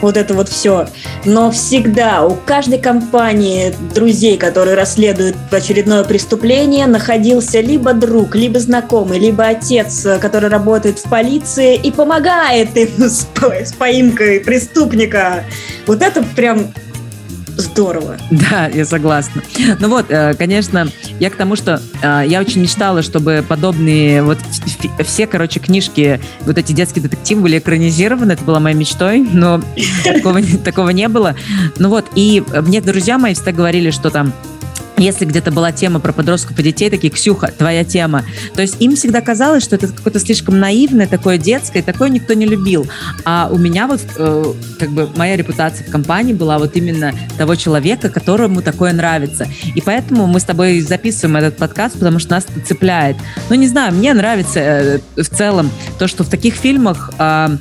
вот 0.00 0.16
это 0.16 0.34
вот 0.34 0.48
все, 0.48 0.86
но 1.24 1.50
всегда 1.50 2.24
у 2.24 2.36
каждой 2.36 2.78
компании 2.78 3.74
друзей, 3.92 4.36
которые 4.36 4.76
расследуют 4.76 5.34
очередное 5.50 6.04
преступление, 6.04 6.86
находился 6.86 7.58
либо 7.58 7.92
друг, 7.92 8.36
либо 8.36 8.60
знакомый, 8.60 9.18
либо 9.18 9.46
отец, 9.46 10.06
который 10.20 10.48
работает 10.48 11.00
в 11.00 11.10
полиции 11.10 11.74
и 11.74 11.90
помогает 11.90 12.76
им 12.76 12.90
с, 12.98 13.26
с 13.64 13.72
поимкой 13.72 14.38
преступника. 14.38 15.42
Вот 15.88 16.02
это 16.02 16.22
прям 16.36 16.72
здорово. 17.56 18.16
Да, 18.30 18.66
я 18.66 18.84
согласна. 18.84 19.42
Ну 19.78 19.88
вот, 19.88 20.06
э, 20.08 20.34
конечно, 20.34 20.88
я 21.20 21.30
к 21.30 21.36
тому, 21.36 21.56
что 21.56 21.80
э, 22.02 22.24
я 22.26 22.40
очень 22.40 22.62
мечтала, 22.62 23.02
чтобы 23.02 23.44
подобные 23.46 24.22
вот 24.22 24.38
все, 25.04 25.26
короче, 25.26 25.60
книжки, 25.60 26.20
вот 26.42 26.58
эти 26.58 26.72
детские 26.72 27.02
детективы 27.02 27.42
были 27.42 27.58
экранизированы. 27.58 28.32
Это 28.32 28.44
была 28.44 28.60
моей 28.60 28.76
мечтой, 28.76 29.20
но 29.20 29.60
такого, 30.04 30.42
такого 30.64 30.90
не 30.90 31.08
было. 31.08 31.34
Ну 31.78 31.88
вот, 31.88 32.06
и 32.14 32.42
мне 32.62 32.80
друзья 32.80 33.18
мои 33.18 33.34
всегда 33.34 33.52
говорили, 33.52 33.90
что 33.90 34.10
там 34.10 34.32
если 34.98 35.24
где-то 35.24 35.50
была 35.50 35.72
тема 35.72 36.00
про 36.00 36.12
подростков 36.12 36.58
и 36.58 36.62
детей, 36.62 36.90
такие, 36.90 37.10
Ксюха, 37.10 37.52
твоя 37.56 37.84
тема. 37.84 38.24
То 38.54 38.62
есть 38.62 38.76
им 38.80 38.96
всегда 38.96 39.20
казалось, 39.20 39.62
что 39.62 39.76
это 39.76 39.88
какое-то 39.88 40.18
слишком 40.20 40.58
наивное, 40.58 41.06
такое 41.06 41.38
детское, 41.38 41.82
такое 41.82 42.08
никто 42.08 42.34
не 42.34 42.46
любил. 42.46 42.86
А 43.24 43.48
у 43.50 43.58
меня 43.58 43.86
вот, 43.86 44.00
э, 44.16 44.52
как 44.78 44.90
бы, 44.90 45.08
моя 45.16 45.36
репутация 45.36 45.86
в 45.86 45.90
компании 45.90 46.32
была 46.32 46.58
вот 46.58 46.76
именно 46.76 47.12
того 47.38 47.54
человека, 47.54 48.08
которому 48.08 48.62
такое 48.62 48.92
нравится. 48.92 49.48
И 49.74 49.80
поэтому 49.80 50.26
мы 50.26 50.40
с 50.40 50.44
тобой 50.44 50.80
записываем 50.80 51.36
этот 51.36 51.56
подкаст, 51.56 51.98
потому 51.98 52.18
что 52.18 52.32
нас 52.32 52.46
это 52.48 52.66
цепляет. 52.66 53.16
Ну, 53.50 53.56
не 53.56 53.68
знаю, 53.68 53.94
мне 53.94 54.14
нравится 54.14 54.60
э, 54.60 54.98
в 55.16 55.28
целом 55.28 55.70
то, 55.98 56.08
что 56.08 56.24
в 56.24 56.28
таких 56.28 56.54
фильмах... 56.54 57.10
Э, 57.18 57.56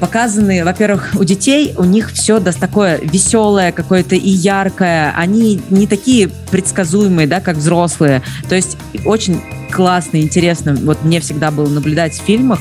показаны, 0.00 0.64
во-первых, 0.64 1.10
у 1.14 1.24
детей 1.24 1.74
у 1.76 1.84
них 1.84 2.12
все 2.12 2.40
да, 2.40 2.52
такое 2.52 2.98
веселое 2.98 3.72
какое-то 3.72 4.14
и 4.14 4.28
яркое. 4.28 5.12
Они 5.16 5.60
не 5.70 5.86
такие 5.86 6.28
предсказуемые, 6.50 7.26
да, 7.26 7.40
как 7.40 7.56
взрослые. 7.56 8.22
То 8.48 8.54
есть 8.54 8.76
очень 9.04 9.40
классно, 9.70 10.20
интересно. 10.20 10.74
Вот 10.74 11.04
мне 11.04 11.20
всегда 11.20 11.50
было 11.50 11.68
наблюдать 11.68 12.14
в 12.14 12.22
фильмах, 12.22 12.60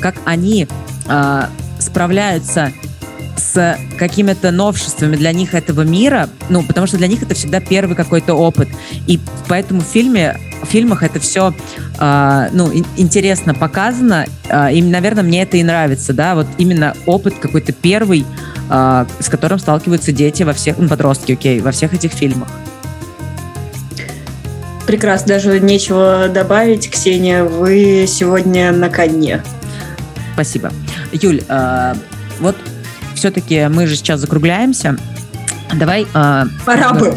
как 0.00 0.16
они 0.24 0.66
э, 1.06 1.42
справляются 1.78 2.72
с 3.38 3.78
какими-то 3.96 4.50
новшествами 4.50 5.16
для 5.16 5.32
них 5.32 5.54
этого 5.54 5.82
мира, 5.82 6.28
ну, 6.48 6.62
потому 6.62 6.86
что 6.86 6.96
для 6.96 7.06
них 7.06 7.22
это 7.22 7.34
всегда 7.34 7.60
первый 7.60 7.96
какой-то 7.96 8.34
опыт. 8.34 8.68
И 9.06 9.20
поэтому 9.48 9.80
в 9.80 9.84
фильме 9.84 10.38
в 10.62 10.66
фильмах 10.66 11.04
это 11.04 11.20
все, 11.20 11.50
э, 11.50 11.52
а, 11.98 12.48
ну, 12.52 12.70
интересно 12.96 13.54
показано, 13.54 14.26
э, 14.48 14.72
и, 14.72 14.82
наверное, 14.82 15.22
мне 15.22 15.42
это 15.42 15.56
и 15.56 15.62
нравится, 15.62 16.12
да, 16.12 16.34
вот 16.34 16.46
именно 16.58 16.94
опыт 17.06 17.34
какой-то 17.40 17.72
первый, 17.72 18.26
э, 18.68 19.06
с 19.20 19.28
которым 19.28 19.60
сталкиваются 19.60 20.10
дети 20.10 20.42
во 20.42 20.52
всех, 20.52 20.78
ну, 20.78 20.88
подростки, 20.88 21.32
окей, 21.32 21.60
во 21.60 21.70
всех 21.70 21.94
этих 21.94 22.12
фильмах. 22.12 22.48
Прекрасно, 24.86 25.28
даже 25.28 25.60
нечего 25.60 26.28
добавить, 26.28 26.90
Ксения, 26.90 27.44
вы 27.44 28.06
сегодня 28.08 28.72
на 28.72 28.88
коне. 28.88 29.42
Спасибо. 30.34 30.72
Юль, 31.12 31.42
э, 31.48 31.94
вот 32.40 32.56
все-таки 33.18 33.66
мы 33.68 33.86
же 33.86 33.96
сейчас 33.96 34.20
закругляемся. 34.20 34.96
Давай... 35.74 36.06
Э, 36.14 36.44
Пора 36.64 36.92
бы. 36.94 37.14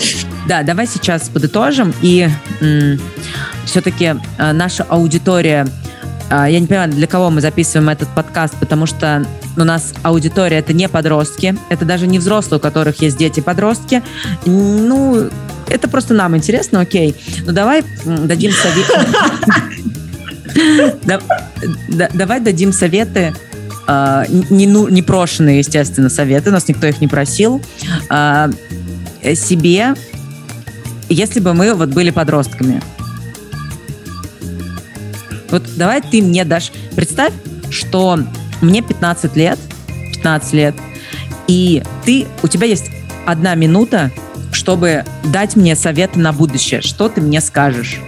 Да, 0.47 0.63
давай 0.63 0.87
сейчас 0.87 1.29
подытожим. 1.29 1.93
И 2.01 2.27
все-таки 3.65 4.15
э, 4.37 4.51
наша 4.51 4.83
аудитория... 4.83 5.67
Э, 6.29 6.47
я 6.49 6.59
не 6.59 6.67
понимаю, 6.67 6.91
для 6.91 7.07
кого 7.07 7.29
мы 7.29 7.39
записываем 7.39 7.89
этот 7.89 8.09
подкаст, 8.09 8.55
потому 8.59 8.87
что 8.87 9.25
у 9.55 9.63
нас 9.63 9.93
аудитория 10.01 10.57
это 10.57 10.73
не 10.73 10.89
подростки, 10.89 11.55
это 11.69 11.85
даже 11.85 12.07
не 12.07 12.19
взрослые, 12.19 12.57
у 12.57 12.61
которых 12.61 13.01
есть 13.01 13.17
дети-подростки. 13.17 14.01
Ну, 14.45 15.29
это 15.67 15.87
просто 15.87 16.13
нам 16.13 16.35
интересно, 16.35 16.81
окей. 16.81 17.15
Ну, 17.45 17.53
давай 17.53 17.83
дадим 18.05 18.51
совет. 18.51 18.87
Давай 22.13 22.41
дадим 22.41 22.73
советы 22.73 23.33
э, 23.91 24.25
не, 24.49 24.67
ну, 24.67 24.87
непрошенные, 24.87 25.59
естественно, 25.59 26.09
советы, 26.09 26.51
нас 26.51 26.67
никто 26.67 26.87
их 26.87 27.01
не 27.01 27.07
просил, 27.07 27.61
э, 28.09 28.49
себе, 29.35 29.93
если 31.09 31.39
бы 31.39 31.53
мы 31.53 31.73
вот 31.73 31.89
были 31.89 32.09
подростками. 32.09 32.81
Вот 35.49 35.63
давай 35.75 36.01
ты 36.01 36.21
мне 36.21 36.45
дашь... 36.45 36.71
Представь, 36.95 37.33
что 37.69 38.19
мне 38.61 38.81
15 38.81 39.35
лет, 39.35 39.59
15 40.15 40.53
лет, 40.53 40.75
и 41.47 41.83
ты, 42.05 42.27
у 42.41 42.47
тебя 42.47 42.67
есть 42.67 42.85
одна 43.25 43.55
минута, 43.55 44.11
чтобы 44.51 45.03
дать 45.25 45.55
мне 45.55 45.75
советы 45.75 46.19
на 46.19 46.31
будущее. 46.31 46.81
Что 46.81 47.09
ты 47.09 47.21
мне 47.21 47.41
скажешь? 47.41 47.99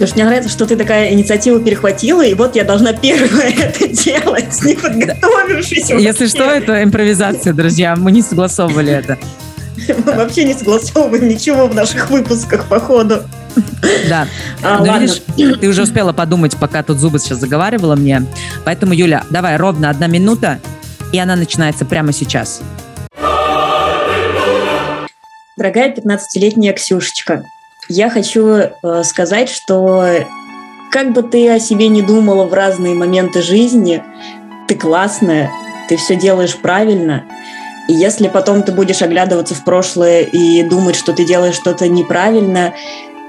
Потому 0.00 0.08
что 0.08 0.16
мне 0.16 0.24
нравится, 0.24 0.48
что 0.48 0.64
ты 0.64 0.76
такая 0.76 1.12
инициативу 1.12 1.60
перехватила, 1.60 2.24
и 2.24 2.32
вот 2.32 2.56
я 2.56 2.64
должна 2.64 2.94
первая 2.94 3.52
это 3.58 3.86
делать, 3.86 4.64
не 4.64 4.74
подготовившись. 4.74 5.90
Если 5.90 6.26
что, 6.26 6.44
это 6.44 6.82
импровизация, 6.82 7.52
друзья. 7.52 7.94
Мы 7.96 8.10
не 8.10 8.22
согласовывали 8.22 8.92
это. 8.92 9.18
Мы 10.06 10.12
вообще 10.14 10.44
не 10.44 10.54
согласовываем 10.54 11.28
ничего 11.28 11.66
в 11.66 11.74
наших 11.74 12.08
выпусках, 12.08 12.66
походу. 12.66 13.24
Да. 14.08 14.26
А, 14.62 14.78
ну, 14.78 14.84
ладно. 14.86 15.02
видишь, 15.02 15.20
ты 15.58 15.68
уже 15.68 15.82
успела 15.82 16.14
подумать, 16.14 16.56
пока 16.56 16.82
тут 16.82 16.96
зубы 16.96 17.18
сейчас 17.18 17.36
заговаривала 17.36 17.94
мне. 17.94 18.22
Поэтому, 18.64 18.94
Юля, 18.94 19.24
давай 19.28 19.58
ровно 19.58 19.90
одна 19.90 20.06
минута, 20.06 20.60
и 21.12 21.18
она 21.18 21.36
начинается 21.36 21.84
прямо 21.84 22.14
сейчас. 22.14 22.62
Дорогая 25.58 25.94
15-летняя 25.94 26.72
Ксюшечка, 26.72 27.44
я 27.90 28.08
хочу 28.08 28.46
э, 28.46 29.02
сказать, 29.02 29.48
что 29.48 30.06
как 30.92 31.12
бы 31.12 31.22
ты 31.22 31.50
о 31.50 31.58
себе 31.58 31.88
не 31.88 32.02
думала 32.02 32.44
в 32.44 32.54
разные 32.54 32.94
моменты 32.94 33.42
жизни, 33.42 34.02
ты 34.68 34.76
классная, 34.76 35.50
ты 35.88 35.96
все 35.96 36.14
делаешь 36.14 36.56
правильно. 36.56 37.24
И 37.88 37.92
если 37.92 38.28
потом 38.28 38.62
ты 38.62 38.70
будешь 38.70 39.02
оглядываться 39.02 39.56
в 39.56 39.64
прошлое 39.64 40.22
и 40.22 40.62
думать, 40.62 40.94
что 40.94 41.12
ты 41.12 41.24
делаешь 41.24 41.56
что-то 41.56 41.88
неправильно, 41.88 42.74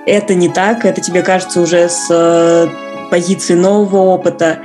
это 0.05 0.36
не 0.36 0.47
так, 0.47 0.86
это 0.86 1.01
тебе 1.01 1.24
кажется 1.24 1.59
уже 1.59 1.89
с 1.89 2.07
э, 2.12 2.68
позиции 3.09 3.55
нового 3.55 3.97
опыта. 3.97 4.59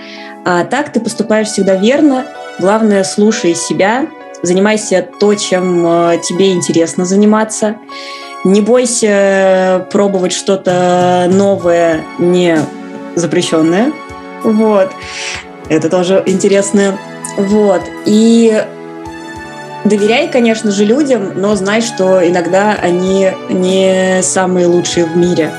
А 0.45 0.65
так 0.65 0.93
ты 0.93 1.01
поступаешь 1.01 1.49
всегда 1.49 1.75
верно. 1.77 2.27
Главное, 2.59 3.03
слушай 3.03 3.55
себя, 3.55 4.07
занимайся 4.43 5.07
то, 5.19 5.35
чем 5.35 5.87
э, 5.87 6.19
тебе 6.23 6.53
интересно 6.53 7.07
заниматься. 7.07 7.77
Не 8.45 8.61
бойся 8.61 9.87
пробовать 9.91 10.33
что-то 10.33 11.27
новое, 11.29 12.03
не 12.19 12.59
запрещенное. 13.15 13.93
Вот. 14.45 14.91
Это 15.69 15.89
тоже 15.89 16.23
интересно. 16.27 16.99
Вот. 17.37 17.83
И 18.05 18.63
доверяй, 19.85 20.29
конечно 20.29 20.71
же, 20.71 20.85
людям, 20.85 21.33
но 21.35 21.57
знай, 21.57 21.81
что 21.81 22.27
иногда 22.27 22.77
они 22.81 23.31
не 23.49 24.23
самые 24.23 24.67
лучшие 24.67 25.07
в 25.07 25.17
мире. 25.17 25.51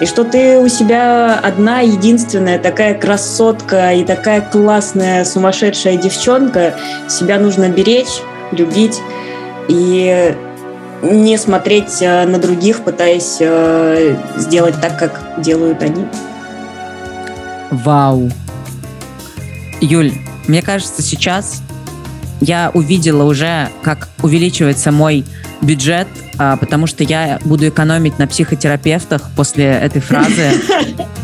И 0.00 0.06
что 0.06 0.24
ты 0.24 0.58
у 0.58 0.68
себя 0.68 1.38
одна, 1.40 1.80
единственная, 1.80 2.58
такая 2.58 2.94
красотка 2.94 3.92
и 3.92 4.04
такая 4.04 4.40
классная, 4.40 5.24
сумасшедшая 5.24 5.96
девчонка, 5.96 6.74
себя 7.08 7.38
нужно 7.38 7.68
беречь, 7.68 8.20
любить. 8.50 9.00
И 9.68 10.34
не 11.04 11.36
смотреть 11.38 12.00
э, 12.00 12.26
на 12.26 12.38
других, 12.38 12.82
пытаясь 12.84 13.36
э, 13.40 14.16
сделать 14.36 14.80
так, 14.80 14.98
как 14.98 15.42
делают 15.42 15.82
они. 15.82 16.06
Вау. 17.70 18.30
Юль, 19.80 20.12
мне 20.46 20.62
кажется, 20.62 21.02
сейчас 21.02 21.62
я 22.40 22.70
увидела 22.74 23.24
уже, 23.24 23.68
как 23.82 24.08
увеличивается 24.22 24.92
мой 24.92 25.24
бюджет, 25.60 26.08
а, 26.38 26.56
потому 26.56 26.86
что 26.86 27.04
я 27.04 27.38
буду 27.44 27.68
экономить 27.68 28.18
на 28.18 28.26
психотерапевтах 28.26 29.30
после 29.36 29.64
этой 29.64 30.00
фразы. 30.00 30.50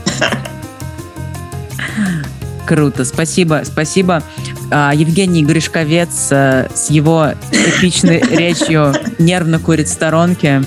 Круто, 2.70 3.04
спасибо, 3.04 3.62
спасибо. 3.64 4.22
А, 4.70 4.92
Евгений 4.94 5.42
Гришковец 5.42 6.28
э, 6.30 6.68
с 6.72 6.88
его 6.88 7.30
эпичной 7.50 8.20
речью 8.30 8.94
нервно 9.18 9.58
курит 9.58 9.88
в 9.88 9.92
сторонке. 9.92 10.62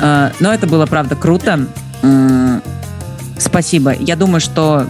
А, 0.00 0.32
но 0.40 0.54
это 0.54 0.66
было, 0.66 0.86
правда, 0.86 1.14
круто. 1.14 1.66
Спасибо. 3.36 3.92
Я 4.00 4.16
думаю, 4.16 4.40
что 4.40 4.86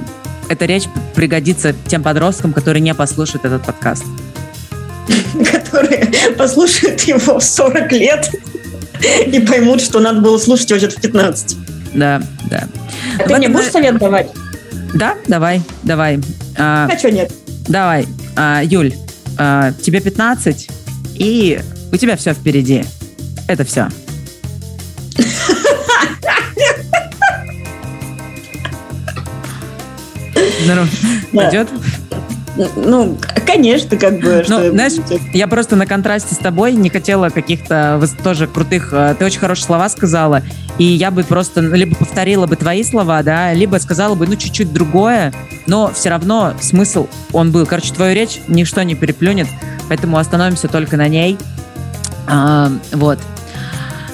эта 0.49 0.67
речь 0.67 0.85
пригодится 1.17 1.75
тем 1.89 2.05
подросткам, 2.05 2.53
которые 2.53 2.81
не 2.81 2.95
послушают 2.95 3.45
этот 3.45 3.67
подкаст. 3.67 4.05
Которые 5.51 6.12
послушают 6.39 7.01
его 7.01 7.41
в 7.41 7.43
40 7.43 7.91
лет 7.91 8.31
и 9.27 9.41
поймут, 9.41 9.81
что 9.81 9.99
надо 9.99 10.21
было 10.21 10.39
слушать 10.39 10.71
его 10.71 10.79
где-то 10.79 10.97
в 10.97 11.01
15. 11.01 11.57
Да, 11.95 12.23
да. 12.49 12.69
А 13.19 13.23
ты 13.25 13.37
мне 13.37 13.49
будешь 13.49 13.73
совет 13.73 13.99
давать? 13.99 14.29
Да, 14.95 15.16
давай, 15.26 15.62
давай. 15.82 16.20
А, 16.57 16.89
а 16.91 16.99
что 16.99 17.11
нет? 17.11 17.32
Давай, 17.68 18.07
а, 18.37 18.62
Юль, 18.64 18.95
а, 19.39 19.72
тебе 19.72 20.01
15, 20.01 20.68
и 21.16 21.61
у 21.93 21.97
тебя 21.97 22.16
все 22.16 22.32
впереди. 22.32 22.84
Это 23.49 23.64
все. 23.64 23.89
Пойдет? 31.32 31.68
Ну, 32.57 33.19
конечно, 33.47 33.97
как 33.97 34.21
бы. 34.21 34.45
Ну, 34.49 34.71
знаешь, 34.71 34.95
я 35.33 35.47
просто 35.47 35.77
на 35.77 35.87
контрасте 35.87 36.35
с 36.35 36.39
тобой 36.39 36.73
не 36.73 36.89
хотела 36.89 37.29
каких-то 37.29 38.03
тоже 38.23 38.47
крутых... 38.47 38.93
Э, 38.93 39.15
ты 39.19 39.25
очень 39.25 39.41
хорошие 39.41 39.67
слова 39.67 39.89
сказала, 39.89 40.43
и 40.79 40.85
я 40.85 41.11
бы 41.11 41.23
просто 41.23 41.61
либо 41.61 41.95
повторила 41.97 42.47
бы 42.47 42.57
твои 42.57 42.83
слова, 42.83 43.23
да, 43.23 43.53
либо 43.53 43.77
сказала 43.77 44.15
бы, 44.15 44.27
ну, 44.27 44.37
чуть-чуть 44.37 44.73
другое, 44.73 45.33
но 45.67 45.91
все 45.93 46.11
равно 46.11 46.55
смысл 46.61 47.09
он 47.33 47.53
был. 47.53 47.67
Короче, 47.67 47.93
твою 47.93 48.15
речь 48.15 48.41
ничто 48.49 48.83
не 48.83 48.95
переплюнет, 48.95 49.49
поэтому 49.89 50.19
остановимся 50.19 50.69
только 50.69 50.97
на 50.97 51.09
ней. 51.09 51.39
А, 52.27 52.71
вот. 52.93 53.19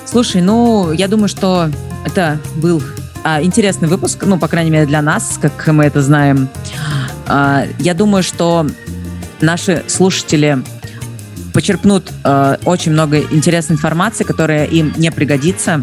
Слушай, 0.05 0.43
ну, 0.43 0.93
я 0.93 1.09
думаю, 1.09 1.29
что 1.29 1.71
это 2.05 2.39
был 2.57 2.83
а, 3.25 3.43
интересный 3.43 3.89
выпуск, 3.89 4.25
ну, 4.27 4.39
по 4.39 4.49
крайней 4.49 4.71
мере, 4.71 4.87
для 4.87 5.01
нас, 5.01 5.39
как 5.41 5.67
мы 5.69 5.85
это 5.85 6.03
знаем. 6.03 6.49
А, 7.27 7.65
я 7.79 7.95
думаю, 7.95 8.23
что 8.23 8.67
наши 9.41 9.85
слушатели 9.89 10.63
почерпнут 11.53 12.11
э, 12.25 12.57
очень 12.65 12.93
много 12.93 13.21
интересной 13.21 13.77
информации, 13.77 14.25
которая 14.25 14.65
им 14.65 14.93
не 14.97 15.11
пригодится. 15.11 15.83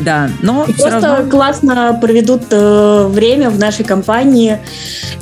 Да, 0.00 0.30
но 0.40 0.64
и 0.64 0.72
просто 0.72 1.00
равно... 1.00 1.30
классно 1.30 1.98
проведут 2.00 2.44
э, 2.50 3.06
время 3.08 3.50
в 3.50 3.58
нашей 3.58 3.84
компании 3.84 4.58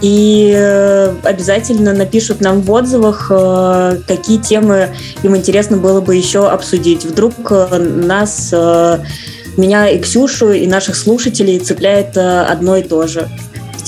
и 0.01 0.53
э, 0.55 1.15
обязательно 1.25 1.93
напишут 1.93 2.41
нам 2.41 2.63
в 2.63 2.71
отзывах, 2.71 3.27
э, 3.31 3.99
какие 4.07 4.39
темы 4.39 4.91
им 5.25 5.37
интересно 5.37 5.79
было 5.79 6.01
бы 6.01 6.15
еще 6.15 6.49
обсудить. 6.49 7.05
Вдруг 7.05 7.35
э, 7.51 7.77
нас, 7.79 8.51
э, 8.53 8.99
меня 9.57 9.89
и 9.89 9.99
Ксюшу, 9.99 10.53
и 10.53 10.69
наших 10.69 10.95
слушателей 10.95 11.59
цепляет 11.59 12.17
э, 12.17 12.43
одно 12.43 12.77
и 12.77 12.83
то 12.83 13.09
же. 13.09 13.29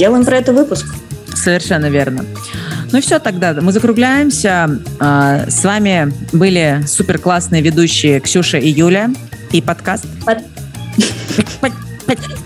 Сделаем 0.01 0.25
про 0.25 0.39
это 0.39 0.55
выпуск. 0.55 0.87
Совершенно 1.35 1.91
верно. 1.91 2.25
Ну 2.91 3.03
все 3.03 3.19
тогда, 3.19 3.53
мы 3.61 3.71
закругляемся. 3.71 4.81
А, 4.99 5.45
с 5.47 5.63
вами 5.63 6.11
были 6.33 6.83
супер 6.87 7.19
классные 7.19 7.61
ведущие 7.61 8.19
Ксюша 8.21 8.57
и 8.57 8.71
Юля 8.71 9.11
и 9.53 9.61
подкаст. 9.61 10.07
Под... 10.25 10.39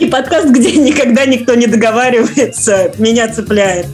И 0.01 0.07
подкаст, 0.07 0.49
где 0.49 0.73
никогда 0.79 1.27
никто 1.27 1.55
не 1.55 1.69
договаривается, 1.69 2.91
меня 2.99 3.33
цепляет. 3.33 3.87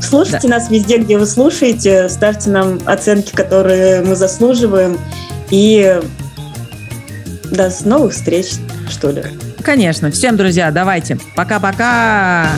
Слушайте 0.00 0.48
да. 0.48 0.56
нас 0.56 0.70
везде, 0.70 0.96
где 0.96 1.18
вы 1.18 1.26
слушаете, 1.26 2.08
ставьте 2.08 2.48
нам 2.48 2.80
оценки, 2.86 3.32
которые 3.34 4.00
мы 4.00 4.16
заслуживаем. 4.16 4.98
И 5.50 6.00
до 7.50 7.70
новых 7.84 8.14
встреч, 8.14 8.52
что 8.88 9.10
ли. 9.10 9.22
Конечно. 9.62 10.10
Всем, 10.10 10.38
друзья, 10.38 10.70
давайте. 10.70 11.18
Пока-пока. 11.36 12.48